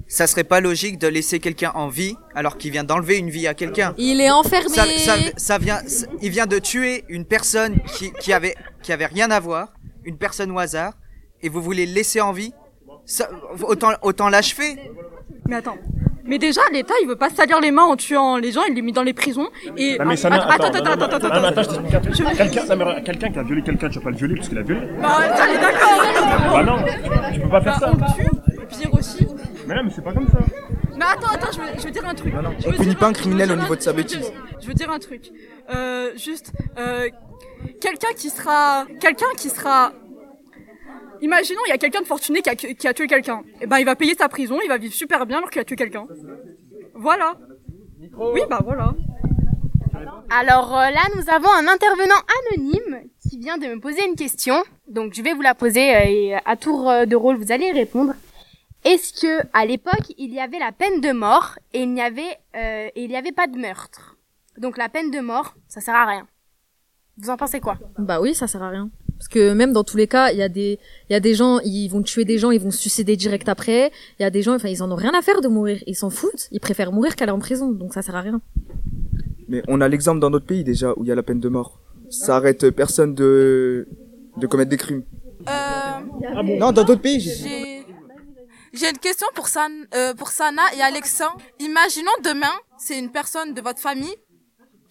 ça 0.08 0.28
serait 0.28 0.44
pas 0.44 0.60
logique 0.60 0.98
de 1.00 1.08
laisser 1.08 1.40
quelqu'un 1.40 1.72
en 1.76 1.88
vie 1.88 2.16
alors 2.34 2.58
qu'il 2.58 2.72
vient 2.72 2.84
d'enlever 2.84 3.18
une 3.18 3.30
vie 3.30 3.48
à 3.48 3.54
quelqu'un. 3.54 3.94
Il 3.98 4.20
est 4.20 4.32
enfermé. 4.32 4.70
Ça, 4.70 4.86
ça, 4.98 5.14
ça 5.38 5.58
vient, 5.58 5.80
ça- 5.88 6.08
il 6.22 6.30
vient 6.32 6.46
de 6.48 6.60
tuer 6.60 7.06
une 7.08 7.26
personne 7.26 7.80
qui, 7.96 8.12
qui 8.14 8.34
avait, 8.34 8.56
qui 8.82 8.92
avait 8.92 9.06
rien 9.06 9.32
à 9.32 9.40
voir, 9.40 9.74
une 10.04 10.18
personne 10.18 10.52
au 10.52 10.60
hasard, 10.60 10.94
et 11.42 11.50
vous 11.50 11.62
voulez 11.62 11.86
le 11.86 11.94
laisser 11.94 12.20
en 12.22 12.32
vie? 12.34 12.54
Ça, 13.06 13.30
autant, 13.68 13.92
autant 14.02 14.30
l'achever. 14.30 14.76
Mais 15.48 15.58
attends. 15.58 15.78
Mais 16.28 16.38
déjà, 16.40 16.62
l'État, 16.72 16.94
il 17.02 17.08
veut 17.08 17.16
pas 17.16 17.30
salir 17.30 17.60
les 17.60 17.72
mains 17.72 17.84
en 17.84 17.96
tuant 17.96 18.38
les 18.38 18.52
gens, 18.52 18.62
il 18.68 18.74
les 18.74 18.82
met 18.82 18.92
dans 18.92 19.04
les 19.04 19.14
prisons. 19.14 19.48
Et 19.78 19.98
Non 20.00 20.06
mais 20.06 20.16
ça 20.16 20.28
attends, 20.30 20.50
attends, 20.50 20.80
attends, 20.80 20.92
attends, 20.94 21.18
attends, 21.18 21.28
attends, 21.28 21.62
attends. 21.62 21.84
Quelqu'un, 22.36 23.02
quelqu'un 23.04 23.32
qui 23.32 23.40
a 23.40 23.44
violé 23.44 23.62
quelqu'un, 23.62 23.90
tu 23.90 24.00
vas 24.00 24.04
pas 24.06 24.10
le 24.10 24.16
violer 24.18 24.36
parce 24.36 24.50
qu'il 24.50 24.58
a 24.58 24.64
violé. 24.64 24.82
Bah, 25.02 25.18
ça, 25.36 25.54
est 25.54 25.58
d'accord. 25.60 26.52
Bah 26.52 26.64
non, 26.64 26.78
tu 27.34 27.40
peux 27.42 27.50
pas 27.50 27.62
faire 27.62 27.80
ça. 27.80 27.92
On 27.94 27.98
le 27.98 28.04
tue, 28.16 28.30
pire 28.70 28.94
aussi. 28.94 29.28
Mais 29.68 29.76
non, 29.76 29.84
mais 29.84 29.92
c'est 29.96 30.04
pas 30.04 30.14
comme 30.14 30.28
ça. 30.28 30.40
Mais 30.98 31.06
attends, 31.06 31.34
attends, 31.34 31.52
je 31.54 31.60
veux, 31.60 31.68
je 31.78 31.84
veux 31.84 31.92
dire 31.92 32.08
un 32.08 32.16
truc. 32.16 32.34
Je 32.34 32.68
On 32.68 32.72
veux 32.72 32.78
punit 32.78 32.90
dire 32.90 32.98
pas 32.98 33.08
un 33.08 33.14
criminel 33.14 33.52
au 33.52 33.56
niveau 33.56 33.76
de 33.76 33.82
sa 33.82 33.94
bêtise. 33.94 34.32
Je 34.62 34.68
veux 34.68 34.74
dire 34.74 34.90
un 34.90 35.00
truc. 35.00 35.32
Euh, 35.74 36.12
juste, 36.16 36.54
euh, 36.80 37.10
quelqu'un 37.82 38.14
qui 38.16 38.30
sera, 38.30 38.86
quelqu'un 39.00 39.26
qui 39.38 39.50
sera, 39.50 39.92
imaginons, 41.22 41.62
il 41.68 41.70
y 41.70 41.74
a 41.74 41.78
quelqu'un 41.78 42.02
de 42.02 42.08
fortuné 42.08 42.42
qui 42.42 42.50
a, 42.50 42.56
qui 42.56 42.88
a 42.88 42.94
tué 42.94 43.08
quelqu'un. 43.08 43.44
Et 43.62 43.68
ben, 43.68 43.80
il 43.80 43.86
va 43.86 43.96
payer 43.96 44.16
sa 44.16 44.30
prison, 44.30 44.60
il 44.64 44.68
va 44.68 44.78
vivre 44.78 44.94
super 44.94 45.26
bien 45.26 45.38
alors 45.38 45.50
qu'il 45.50 45.62
a 45.62 45.66
tué 45.66 45.76
quelqu'un. 45.76 46.06
Voilà. 46.94 47.38
Oui, 48.18 48.42
bah 48.50 48.60
voilà. 48.64 48.94
Alors 50.30 50.78
euh, 50.78 50.90
là, 50.90 51.02
nous 51.16 51.30
avons 51.30 51.50
un 51.50 51.68
intervenant 51.68 52.16
anonyme 52.52 53.10
qui 53.22 53.38
vient 53.40 53.58
de 53.58 53.68
me 53.68 53.80
poser 53.80 54.06
une 54.08 54.16
question. 54.16 54.64
Donc 54.88 55.14
je 55.14 55.22
vais 55.22 55.34
vous 55.34 55.42
la 55.42 55.56
poser 55.56 55.96
euh, 55.96 56.00
et 56.06 56.36
à 56.46 56.56
tour 56.56 56.90
euh, 56.90 57.06
de 57.06 57.16
rôle, 57.16 57.38
vous 57.38 57.52
allez 57.52 57.68
y 57.68 57.72
répondre. 57.72 58.14
Est-ce 58.84 59.20
que 59.22 59.48
à 59.54 59.66
l'époque, 59.66 60.14
il 60.18 60.34
y 60.34 60.40
avait 60.40 60.60
la 60.60 60.72
peine 60.72 61.02
de 61.02 61.12
mort 61.12 61.58
et 61.74 61.82
il 61.84 61.92
n'y 61.94 62.02
avait 62.02 62.38
euh, 62.56 62.90
et 62.96 63.04
il 63.04 63.10
n'y 63.10 63.18
avait 63.18 63.32
pas 63.32 63.48
de 63.48 63.58
meurtre? 63.58 64.18
Donc 64.58 64.78
la 64.78 64.90
peine 64.90 65.12
de 65.12 65.20
mort, 65.20 65.56
ça 65.68 65.82
sert 65.82 65.96
à 65.96 66.06
rien. 66.06 66.28
Vous 67.18 67.30
en 67.30 67.38
pensez 67.38 67.60
quoi? 67.60 67.78
Bah 67.98 68.22
oui, 68.22 68.36
ça 68.36 68.48
sert 68.48 68.62
à 68.62 68.70
rien. 68.70 68.90
Parce 69.18 69.28
que 69.30 69.54
même 69.54 69.72
dans 69.72 69.84
tous 69.84 69.98
les 69.98 70.08
cas, 70.08 70.32
il 70.32 70.38
y 70.38 70.42
a 70.44 70.50
des, 70.50 70.78
il 71.10 71.14
y 71.14 71.16
a 71.16 71.20
des 71.20 71.34
gens, 71.36 71.60
ils 71.64 71.88
vont 71.88 72.02
tuer 72.04 72.26
des 72.26 72.38
gens, 72.38 72.52
ils 72.52 72.60
vont 72.60 72.72
se 72.72 72.80
suicider 72.80 73.16
direct 73.16 73.48
après. 73.50 73.92
Il 74.20 74.24
y 74.24 74.26
a 74.26 74.30
des 74.30 74.42
gens, 74.42 74.56
enfin, 74.56 74.68
ils 74.70 74.84
en 74.84 74.92
ont 74.92 74.96
rien 74.96 75.14
à 75.18 75.22
faire 75.22 75.42
de 75.42 75.48
mourir. 75.48 75.82
Ils 75.88 75.96
s'en 75.96 76.10
foutent. 76.10 76.48
Ils 76.52 76.60
préfèrent 76.60 76.92
mourir 76.92 77.16
qu'aller 77.16 77.32
en 77.32 77.40
prison. 77.40 77.72
Donc 77.72 77.94
ça 77.94 78.02
sert 78.02 78.16
à 78.16 78.22
rien. 78.22 78.42
Mais 79.48 79.62
on 79.68 79.80
a 79.82 79.88
l'exemple 79.88 80.20
dans 80.20 80.30
notre 80.30 80.46
pays 80.46 80.64
déjà 80.64 80.92
où 80.98 81.04
il 81.04 81.08
y 81.08 81.12
a 81.12 81.16
la 81.16 81.24
peine 81.24 81.40
de 81.40 81.50
mort. 81.50 81.80
ça 82.10 82.36
arrête 82.38 82.70
personne 82.70 83.16
de, 83.16 83.88
de 84.38 84.48
commettre 84.48 84.70
des 84.70 84.78
crimes. 84.78 85.04
Euh, 85.50 86.42
Non, 86.60 86.72
dans 86.72 86.84
d'autres 86.84 87.02
pays, 87.02 87.20
j'ai- 87.20 87.32
J'ai 87.34 87.84
j'ai 88.74 88.90
une 88.90 88.98
question 88.98 89.28
pour, 89.36 89.48
San, 89.48 89.72
euh, 89.96 90.14
pour 90.14 90.28
Sana 90.30 90.62
et 90.78 90.82
Alexandre. 90.82 91.38
Imaginons 91.62 92.12
demain, 92.24 92.52
c'est 92.78 93.00
une 93.00 93.10
personne 93.10 93.54
de 93.54 93.62
votre 93.62 93.80
famille 93.80 94.14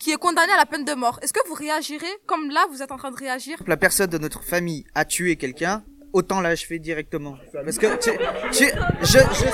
qui 0.05 0.11
est 0.13 0.19
condamnée 0.19 0.53
à 0.53 0.59
la 0.59 0.67
peine 0.67 0.85
de 0.85 0.93
mort. 0.93 1.19
Est-ce 1.23 1.33
que 1.33 1.41
vous 1.49 1.55
réagirez 1.55 2.13
comme 2.27 2.51
là 2.51 2.67
vous 2.71 2.83
êtes 2.83 2.93
en 2.93 2.99
train 2.99 3.11
de 3.11 3.17
réagir? 3.17 3.57
La 3.67 3.79
personne 3.79 4.11
de 4.11 4.19
notre 4.19 4.43
famille 4.45 4.85
a 4.95 5.07
tué 5.07 5.37
quelqu'un, 5.37 5.83
autant 6.13 6.43
l'achever 6.43 6.79
directement. 6.79 7.37
Parce 7.65 7.79
que 7.79 7.89
tu, 8.05 8.11
tu, 8.53 8.65
je, 9.03 9.19
je, 9.41 9.49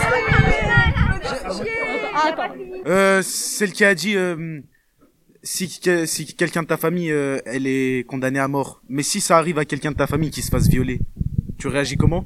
Euh, 2.86 3.22
celle 3.22 3.72
qui 3.72 3.84
a 3.84 3.94
dit 3.94 4.16
euh, 4.16 4.60
si, 5.42 5.78
que- 5.80 6.06
si 6.06 6.34
quelqu'un 6.34 6.62
de 6.62 6.66
ta 6.68 6.76
famille 6.76 7.12
euh, 7.12 7.38
elle 7.44 7.66
est 7.66 8.04
condamnée 8.08 8.38
à 8.40 8.48
mort, 8.48 8.80
mais 8.88 9.02
si 9.02 9.20
ça 9.20 9.36
arrive 9.38 9.58
à 9.58 9.64
quelqu'un 9.64 9.92
de 9.92 9.96
ta 9.96 10.06
famille 10.06 10.30
qui 10.30 10.42
se 10.42 10.50
fasse 10.50 10.66
violer, 10.68 10.98
tu 11.58 11.68
réagis 11.68 11.96
comment? 11.96 12.24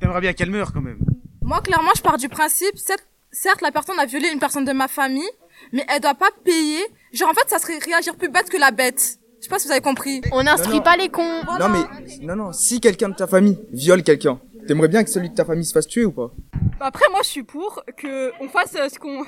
T'aimerais 0.00 0.20
bien 0.20 0.32
qu'elle 0.34 0.50
meure 0.50 0.72
quand 0.72 0.80
même. 0.82 0.98
Moi, 1.42 1.60
clairement, 1.62 1.90
je 1.96 2.02
pars 2.02 2.18
du 2.18 2.28
principe, 2.28 2.76
certes, 2.78 3.06
certes, 3.32 3.60
la 3.62 3.72
personne 3.72 3.98
a 3.98 4.06
violé 4.06 4.28
une 4.32 4.38
personne 4.38 4.64
de 4.64 4.72
ma 4.72 4.88
famille, 4.88 5.28
mais 5.72 5.84
elle 5.88 6.00
doit 6.00 6.14
pas 6.14 6.30
payer. 6.44 6.80
Genre, 7.12 7.28
en 7.28 7.34
fait, 7.34 7.48
ça 7.48 7.58
serait 7.58 7.78
réagir 7.78 8.16
plus 8.16 8.28
bête 8.28 8.48
que 8.48 8.56
la 8.56 8.70
bête. 8.70 9.18
Je 9.38 9.44
sais 9.44 9.48
pas 9.50 9.58
si 9.58 9.66
vous 9.66 9.72
avez 9.72 9.80
compris. 9.80 10.20
On 10.32 10.42
n'instruit 10.42 10.80
pas 10.80 10.96
les 10.96 11.08
cons. 11.08 11.42
Non 11.58 11.68
mais, 11.68 11.80
non, 12.20 12.36
non, 12.36 12.52
si 12.52 12.80
quelqu'un 12.80 13.08
de 13.08 13.14
ta 13.14 13.26
famille 13.26 13.58
viole 13.72 14.02
quelqu'un, 14.02 14.38
t'aimerais 14.66 14.88
bien 14.88 15.02
que 15.02 15.10
celui 15.10 15.30
de 15.30 15.34
ta 15.34 15.44
famille 15.44 15.64
se 15.64 15.72
fasse 15.72 15.86
tuer 15.86 16.04
ou 16.04 16.12
pas? 16.12 16.30
Bah 16.78 16.86
Après, 16.86 17.06
moi, 17.10 17.20
je 17.22 17.28
suis 17.28 17.42
pour 17.42 17.82
que 17.96 18.32
on 18.42 18.48
fasse 18.48 18.74
euh, 18.76 18.88
ce 18.88 18.98
qu'on 18.98 19.24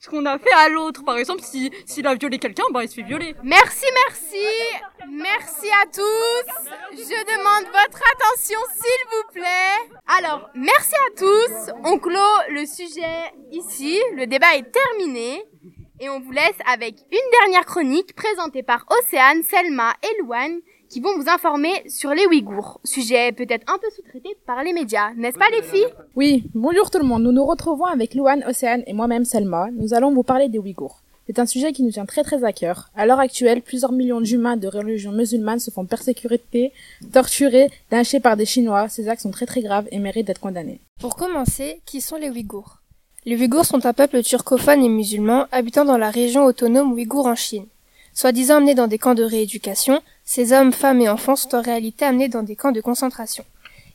ce 0.00 0.08
qu'on 0.08 0.24
a 0.26 0.38
fait 0.38 0.52
à 0.52 0.68
l'autre. 0.68 1.04
Par 1.04 1.16
exemple, 1.16 1.42
si 1.42 1.70
s'il 1.86 2.06
a 2.06 2.14
violé 2.14 2.38
quelqu'un, 2.38 2.64
bah 2.72 2.84
il 2.84 2.88
se 2.88 2.94
fait 2.94 3.02
violer. 3.02 3.34
Merci, 3.42 3.86
merci. 4.06 4.46
Merci 5.10 5.68
à 5.82 5.86
tous. 5.86 6.68
Je 6.92 6.98
demande 6.98 7.66
votre 7.66 8.02
attention, 8.14 8.58
s'il 8.74 9.08
vous 9.10 9.32
plaît. 9.32 9.96
Alors, 10.18 10.50
merci 10.54 10.94
à 10.94 11.16
tous. 11.16 11.72
On 11.84 11.98
clôt 11.98 12.18
le 12.50 12.66
sujet 12.66 13.32
ici. 13.50 13.98
Le 14.14 14.26
débat 14.26 14.56
est 14.56 14.70
terminé. 14.70 15.44
Et 16.00 16.08
on 16.08 16.20
vous 16.20 16.30
laisse 16.30 16.58
avec 16.70 16.94
une 17.10 17.30
dernière 17.40 17.66
chronique 17.66 18.14
présentée 18.14 18.62
par 18.62 18.84
Océane, 18.88 19.42
Selma 19.42 19.94
et 20.04 20.22
Louane 20.22 20.60
qui 20.88 21.00
vont 21.00 21.16
vous 21.16 21.28
informer 21.28 21.88
sur 21.88 22.10
les 22.10 22.26
Ouïghours. 22.26 22.80
Sujet 22.84 23.32
peut-être 23.32 23.70
un 23.72 23.78
peu 23.78 23.88
sous-traité 23.94 24.36
par 24.46 24.62
les 24.62 24.72
médias, 24.72 25.12
n'est-ce 25.14 25.38
pas 25.38 25.50
les 25.50 25.62
filles? 25.62 25.86
Oui, 26.16 26.44
bonjour 26.54 26.90
tout 26.90 26.98
le 26.98 27.04
monde. 27.04 27.22
Nous 27.22 27.32
nous 27.32 27.44
retrouvons 27.44 27.84
avec 27.84 28.14
Louane, 28.14 28.44
Océane 28.48 28.82
et 28.86 28.92
moi-même 28.92 29.24
Selma. 29.24 29.68
Nous 29.72 29.94
allons 29.94 30.12
vous 30.12 30.22
parler 30.22 30.48
des 30.48 30.58
Ouïghours. 30.58 31.02
C'est 31.26 31.38
un 31.38 31.46
sujet 31.46 31.72
qui 31.72 31.82
nous 31.82 31.90
tient 31.90 32.06
très 32.06 32.22
très 32.22 32.42
à 32.42 32.54
cœur. 32.54 32.88
À 32.96 33.04
l'heure 33.04 33.20
actuelle, 33.20 33.60
plusieurs 33.60 33.92
millions 33.92 34.22
d'humains 34.22 34.56
de 34.56 34.66
religion 34.66 35.12
musulmane 35.12 35.58
se 35.58 35.70
font 35.70 35.84
persécuter, 35.84 36.72
torturer, 37.12 37.68
lyncher 37.90 38.18
par 38.18 38.38
des 38.38 38.46
Chinois. 38.46 38.88
Ces 38.88 39.10
actes 39.10 39.22
sont 39.22 39.30
très 39.30 39.44
très 39.44 39.60
graves 39.60 39.88
et 39.90 39.98
méritent 39.98 40.26
d'être 40.26 40.40
condamnés. 40.40 40.80
Pour 40.98 41.16
commencer, 41.16 41.82
qui 41.84 42.00
sont 42.00 42.16
les 42.16 42.30
Ouïghours? 42.30 42.78
Les 43.26 43.36
Ouïghours 43.36 43.66
sont 43.66 43.84
un 43.84 43.92
peuple 43.92 44.22
turcophone 44.22 44.82
et 44.82 44.88
musulman 44.88 45.44
habitant 45.52 45.84
dans 45.84 45.98
la 45.98 46.10
région 46.10 46.44
autonome 46.46 46.92
ouïghour 46.92 47.26
en 47.26 47.34
Chine. 47.34 47.66
Soi-disant 48.18 48.56
amenés 48.56 48.74
dans 48.74 48.88
des 48.88 48.98
camps 48.98 49.14
de 49.14 49.22
rééducation, 49.22 50.02
ces 50.24 50.52
hommes, 50.52 50.72
femmes 50.72 51.00
et 51.00 51.08
enfants 51.08 51.36
sont 51.36 51.54
en 51.54 51.62
réalité 51.62 52.04
amenés 52.04 52.26
dans 52.26 52.42
des 52.42 52.56
camps 52.56 52.72
de 52.72 52.80
concentration. 52.80 53.44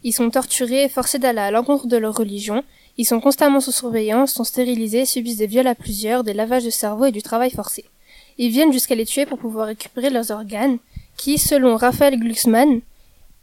Ils 0.02 0.14
sont 0.14 0.30
torturés 0.30 0.86
et 0.86 0.88
forcés 0.88 1.20
d'aller 1.20 1.42
à 1.42 1.52
l'encontre 1.52 1.88
de 1.88 1.98
leur 1.98 2.16
religion, 2.16 2.64
ils 2.98 3.04
sont 3.04 3.20
constamment 3.20 3.60
sous 3.60 3.74
surveillance, 3.74 4.32
sont 4.32 4.46
stérilisés, 4.46 5.04
subissent 5.04 5.40
des 5.40 5.48
viols 5.48 5.68
à 5.68 5.76
plusieurs, 5.76 6.24
des 6.24 6.34
lavages 6.34 6.64
de 6.64 6.70
cerveau 6.70 7.04
et 7.04 7.12
du 7.12 7.22
travail 7.22 7.52
forcé. 7.52 7.84
Ils 8.38 8.50
viennent 8.50 8.72
jusqu'à 8.72 8.96
les 8.96 9.06
tuer 9.06 9.26
pour 9.26 9.40
pouvoir 9.40 9.68
récupérer 9.68 10.10
leurs 10.10 10.32
organes, 10.32 10.78
qui, 11.18 11.38
selon 11.38 11.76
Raphaël 11.76 12.18
Glucksmann, 12.18 12.80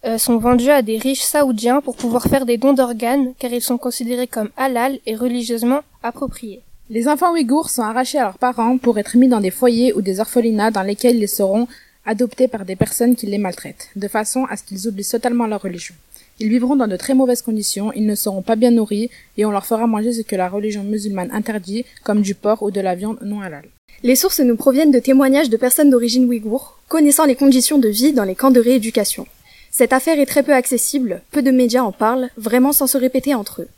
euh, 0.07 0.16
sont 0.16 0.39
vendus 0.39 0.70
à 0.70 0.81
des 0.81 0.97
riches 0.97 1.20
saoudiens 1.20 1.83
pour 1.83 1.95
pouvoir 1.95 2.22
faire 2.22 2.47
des 2.47 2.57
dons 2.57 2.72
d'organes, 2.72 3.35
car 3.39 3.53
ils 3.53 3.61
sont 3.61 3.76
considérés 3.76 4.28
comme 4.28 4.49
halal 4.57 4.99
et 5.05 5.14
religieusement 5.14 5.81
appropriés. 6.03 6.62
Les 6.93 7.07
enfants 7.07 7.30
ouïghours 7.30 7.70
sont 7.70 7.82
arrachés 7.82 8.18
à 8.18 8.24
leurs 8.24 8.38
parents 8.38 8.76
pour 8.76 8.99
être 8.99 9.16
mis 9.16 9.28
dans 9.28 9.38
des 9.38 9.53
foyers 9.53 9.93
ou 9.93 10.03
des 10.03 10.18
orphelinats 10.18 10.72
dans 10.72 10.82
lesquels 10.82 11.22
ils 11.22 11.28
seront 11.28 11.68
adoptés 12.05 12.49
par 12.49 12.64
des 12.64 12.74
personnes 12.74 13.14
qui 13.14 13.26
les 13.26 13.38
maltraitent, 13.38 13.91
de 13.95 14.09
façon 14.09 14.45
à 14.51 14.57
ce 14.57 14.64
qu'ils 14.64 14.88
oublient 14.88 15.09
totalement 15.09 15.47
leur 15.47 15.62
religion. 15.62 15.95
Ils 16.41 16.49
vivront 16.49 16.74
dans 16.74 16.88
de 16.88 16.97
très 16.97 17.14
mauvaises 17.14 17.43
conditions, 17.43 17.93
ils 17.93 18.07
ne 18.07 18.16
seront 18.16 18.43
pas 18.43 18.57
bien 18.57 18.72
nourris 18.72 19.09
et 19.36 19.45
on 19.45 19.53
leur 19.53 19.66
fera 19.66 19.86
manger 19.86 20.12
ce 20.12 20.22
que 20.22 20.34
la 20.34 20.49
religion 20.49 20.82
musulmane 20.82 21.30
interdit, 21.30 21.84
comme 22.03 22.22
du 22.22 22.34
porc 22.34 22.64
ou 22.64 22.72
de 22.72 22.80
la 22.80 22.97
viande 22.97 23.18
non 23.22 23.41
halal. 23.41 23.66
Les 24.03 24.16
sources 24.16 24.41
nous 24.41 24.57
proviennent 24.57 24.91
de 24.91 24.99
témoignages 24.99 25.49
de 25.49 25.57
personnes 25.57 25.91
d'origine 25.91 26.24
ouïghour, 26.24 26.80
connaissant 26.88 27.24
les 27.24 27.36
conditions 27.36 27.78
de 27.78 27.88
vie 27.88 28.12
dans 28.12 28.24
les 28.24 28.34
camps 28.34 28.51
de 28.51 28.59
rééducation. 28.59 29.28
Cette 29.70 29.93
affaire 29.93 30.18
est 30.18 30.26
très 30.26 30.43
peu 30.43 30.55
accessible, 30.55 31.22
peu 31.30 31.41
de 31.41 31.53
médias 31.53 31.82
en 31.82 31.93
parlent, 31.93 32.30
vraiment 32.36 32.72
sans 32.72 32.88
se 32.88 32.99
répéter 32.99 33.36
entre 33.36 33.62
eux. 33.62 33.68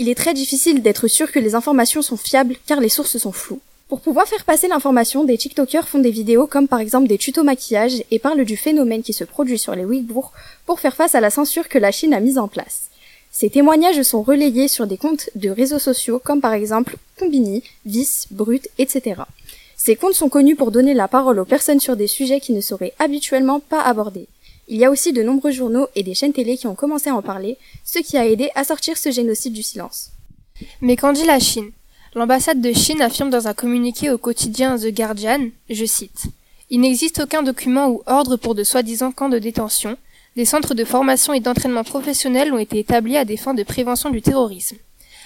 Il 0.00 0.08
est 0.08 0.14
très 0.14 0.32
difficile 0.32 0.80
d'être 0.80 1.08
sûr 1.08 1.30
que 1.30 1.38
les 1.38 1.54
informations 1.54 2.00
sont 2.00 2.16
fiables 2.16 2.56
car 2.66 2.80
les 2.80 2.88
sources 2.88 3.18
sont 3.18 3.32
floues. 3.32 3.60
Pour 3.86 4.00
pouvoir 4.00 4.26
faire 4.26 4.46
passer 4.46 4.66
l'information, 4.66 5.24
des 5.24 5.36
TikTokers 5.36 5.86
font 5.86 5.98
des 5.98 6.10
vidéos 6.10 6.46
comme 6.46 6.68
par 6.68 6.80
exemple 6.80 7.06
des 7.06 7.18
tutos 7.18 7.42
maquillage 7.42 8.02
et 8.10 8.18
parlent 8.18 8.46
du 8.46 8.56
phénomène 8.56 9.02
qui 9.02 9.12
se 9.12 9.24
produit 9.24 9.58
sur 9.58 9.74
les 9.74 9.84
Ouïghours 9.84 10.32
pour 10.64 10.80
faire 10.80 10.96
face 10.96 11.14
à 11.14 11.20
la 11.20 11.28
censure 11.28 11.68
que 11.68 11.76
la 11.76 11.92
Chine 11.92 12.14
a 12.14 12.20
mise 12.20 12.38
en 12.38 12.48
place. 12.48 12.84
Ces 13.30 13.50
témoignages 13.50 14.00
sont 14.00 14.22
relayés 14.22 14.68
sur 14.68 14.86
des 14.86 14.96
comptes 14.96 15.28
de 15.34 15.50
réseaux 15.50 15.78
sociaux 15.78 16.18
comme 16.18 16.40
par 16.40 16.54
exemple 16.54 16.96
Combini, 17.18 17.62
Vice, 17.84 18.26
Brut, 18.30 18.70
etc. 18.78 19.20
Ces 19.76 19.96
comptes 19.96 20.14
sont 20.14 20.30
connus 20.30 20.56
pour 20.56 20.70
donner 20.70 20.94
la 20.94 21.08
parole 21.08 21.38
aux 21.38 21.44
personnes 21.44 21.78
sur 21.78 21.96
des 21.96 22.06
sujets 22.06 22.40
qui 22.40 22.54
ne 22.54 22.62
seraient 22.62 22.94
habituellement 22.98 23.60
pas 23.60 23.82
abordés. 23.82 24.28
Il 24.72 24.78
y 24.78 24.84
a 24.84 24.90
aussi 24.92 25.12
de 25.12 25.24
nombreux 25.24 25.50
journaux 25.50 25.88
et 25.96 26.04
des 26.04 26.14
chaînes 26.14 26.32
télé 26.32 26.56
qui 26.56 26.68
ont 26.68 26.76
commencé 26.76 27.10
à 27.10 27.16
en 27.16 27.22
parler, 27.22 27.58
ce 27.84 27.98
qui 27.98 28.16
a 28.16 28.24
aidé 28.24 28.50
à 28.54 28.62
sortir 28.62 28.96
ce 28.96 29.10
génocide 29.10 29.52
du 29.52 29.64
silence. 29.64 30.12
Mais 30.80 30.94
qu'en 30.94 31.12
dit 31.12 31.24
la 31.24 31.40
Chine? 31.40 31.72
L'ambassade 32.14 32.60
de 32.60 32.72
Chine 32.72 33.02
affirme 33.02 33.30
dans 33.30 33.48
un 33.48 33.52
communiqué 33.52 34.10
au 34.10 34.18
quotidien 34.18 34.78
The 34.78 34.94
Guardian, 34.94 35.48
je 35.68 35.84
cite, 35.84 36.26
Il 36.70 36.82
n'existe 36.82 37.18
aucun 37.18 37.42
document 37.42 37.88
ou 37.88 38.02
ordre 38.06 38.36
pour 38.36 38.54
de 38.54 38.62
soi-disant 38.62 39.10
camps 39.10 39.28
de 39.28 39.40
détention. 39.40 39.96
Des 40.36 40.44
centres 40.44 40.74
de 40.74 40.84
formation 40.84 41.32
et 41.32 41.40
d'entraînement 41.40 41.82
professionnels 41.82 42.52
ont 42.52 42.58
été 42.58 42.78
établis 42.78 43.16
à 43.16 43.24
des 43.24 43.36
fins 43.36 43.54
de 43.54 43.64
prévention 43.64 44.10
du 44.10 44.22
terrorisme. 44.22 44.76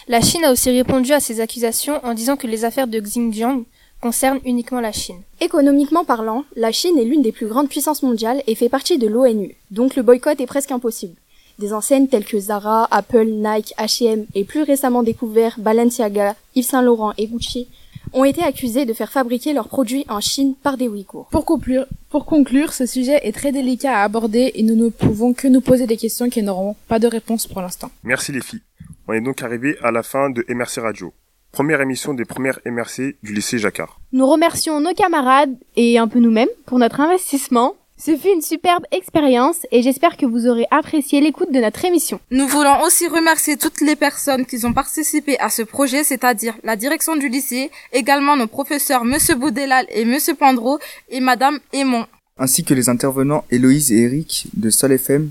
La 0.08 0.22
Chine 0.22 0.44
a 0.46 0.52
aussi 0.52 0.70
répondu 0.70 1.12
à 1.12 1.20
ces 1.20 1.40
accusations 1.40 2.02
en 2.02 2.14
disant 2.14 2.36
que 2.36 2.46
les 2.46 2.64
affaires 2.64 2.86
de 2.86 2.98
Xinjiang 2.98 3.64
concernent 4.04 4.40
uniquement 4.44 4.82
la 4.82 4.92
Chine. 4.92 5.22
Économiquement 5.40 6.04
parlant, 6.04 6.44
la 6.56 6.72
Chine 6.72 6.98
est 6.98 7.06
l'une 7.06 7.22
des 7.22 7.32
plus 7.32 7.46
grandes 7.46 7.70
puissances 7.70 8.02
mondiales 8.02 8.42
et 8.46 8.54
fait 8.54 8.68
partie 8.68 8.98
de 8.98 9.06
l'ONU, 9.06 9.56
donc 9.70 9.96
le 9.96 10.02
boycott 10.02 10.38
est 10.42 10.46
presque 10.46 10.72
impossible. 10.72 11.14
Des 11.58 11.72
enseignes 11.72 12.06
telles 12.06 12.26
que 12.26 12.38
Zara, 12.38 12.86
Apple, 12.90 13.24
Nike, 13.24 13.72
H&M 13.78 14.26
et 14.34 14.44
plus 14.44 14.62
récemment 14.62 15.02
découvert 15.02 15.54
Balenciaga, 15.58 16.36
Yves 16.54 16.66
Saint 16.66 16.82
Laurent 16.82 17.14
et 17.16 17.26
Gucci 17.28 17.66
ont 18.12 18.24
été 18.24 18.42
accusés 18.42 18.84
de 18.84 18.92
faire 18.92 19.10
fabriquer 19.10 19.54
leurs 19.54 19.68
produits 19.68 20.04
en 20.10 20.20
Chine 20.20 20.54
par 20.62 20.76
des 20.76 20.86
Ouïghours. 20.86 21.28
Pour 21.30 21.46
conclure, 21.46 21.86
pour 22.10 22.26
conclure, 22.26 22.74
ce 22.74 22.84
sujet 22.84 23.26
est 23.26 23.32
très 23.32 23.52
délicat 23.52 24.00
à 24.00 24.02
aborder 24.02 24.52
et 24.54 24.62
nous 24.64 24.76
ne 24.76 24.90
pouvons 24.90 25.32
que 25.32 25.48
nous 25.48 25.62
poser 25.62 25.86
des 25.86 25.96
questions 25.96 26.28
qui 26.28 26.42
n'auront 26.42 26.76
pas 26.88 26.98
de 26.98 27.06
réponse 27.06 27.46
pour 27.46 27.62
l'instant. 27.62 27.90
Merci 28.02 28.32
les 28.32 28.42
filles. 28.42 28.60
On 29.08 29.14
est 29.14 29.22
donc 29.22 29.40
arrivé 29.40 29.78
à 29.82 29.90
la 29.90 30.02
fin 30.02 30.28
de 30.28 30.44
MRC 30.46 30.82
Radio. 30.82 31.14
Première 31.54 31.80
émission 31.80 32.14
des 32.14 32.24
premières 32.24 32.58
MRC 32.66 33.14
du 33.22 33.32
lycée 33.32 33.58
Jacquard. 33.58 34.00
Nous 34.10 34.26
remercions 34.26 34.80
nos 34.80 34.92
camarades 34.92 35.54
et 35.76 35.98
un 35.98 36.08
peu 36.08 36.18
nous-mêmes 36.18 36.48
pour 36.66 36.80
notre 36.80 37.00
investissement. 37.00 37.76
Ce 37.96 38.16
fut 38.16 38.32
une 38.34 38.42
superbe 38.42 38.82
expérience 38.90 39.58
et 39.70 39.80
j'espère 39.80 40.16
que 40.16 40.26
vous 40.26 40.48
aurez 40.48 40.66
apprécié 40.72 41.20
l'écoute 41.20 41.52
de 41.52 41.60
notre 41.60 41.84
émission. 41.84 42.18
Nous 42.32 42.48
voulons 42.48 42.82
aussi 42.82 43.06
remercier 43.06 43.56
toutes 43.56 43.80
les 43.82 43.94
personnes 43.94 44.46
qui 44.46 44.66
ont 44.66 44.72
participé 44.72 45.38
à 45.38 45.48
ce 45.48 45.62
projet, 45.62 46.02
c'est-à-dire 46.02 46.56
la 46.64 46.74
direction 46.74 47.14
du 47.14 47.28
lycée, 47.28 47.70
également 47.92 48.36
nos 48.36 48.48
professeurs 48.48 49.04
Monsieur 49.04 49.36
Boudelal 49.36 49.86
et 49.90 50.04
Monsieur 50.04 50.34
Pandro 50.34 50.80
et 51.08 51.20
Madame 51.20 51.60
Aymon. 51.72 52.04
Ainsi 52.36 52.64
que 52.64 52.74
les 52.74 52.88
intervenants 52.88 53.44
Héloïse 53.52 53.92
et 53.92 53.98
Eric 54.02 54.48
de 54.54 54.70
Sol 54.70 54.90
FM 54.90 55.30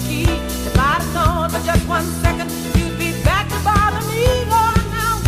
your 0.00 0.08
key 0.08 0.26
for 1.48 1.60
just 1.64 1.88
one 1.88 2.04
second. 2.22 2.50
You'd 2.76 2.98
be 2.98 3.12
back 3.24 3.48
to 3.48 3.58
bother 3.64 4.04
me, 4.08 4.26
Lord, 4.44 4.84
now 4.92 5.20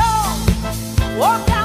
go. 1.17 1.58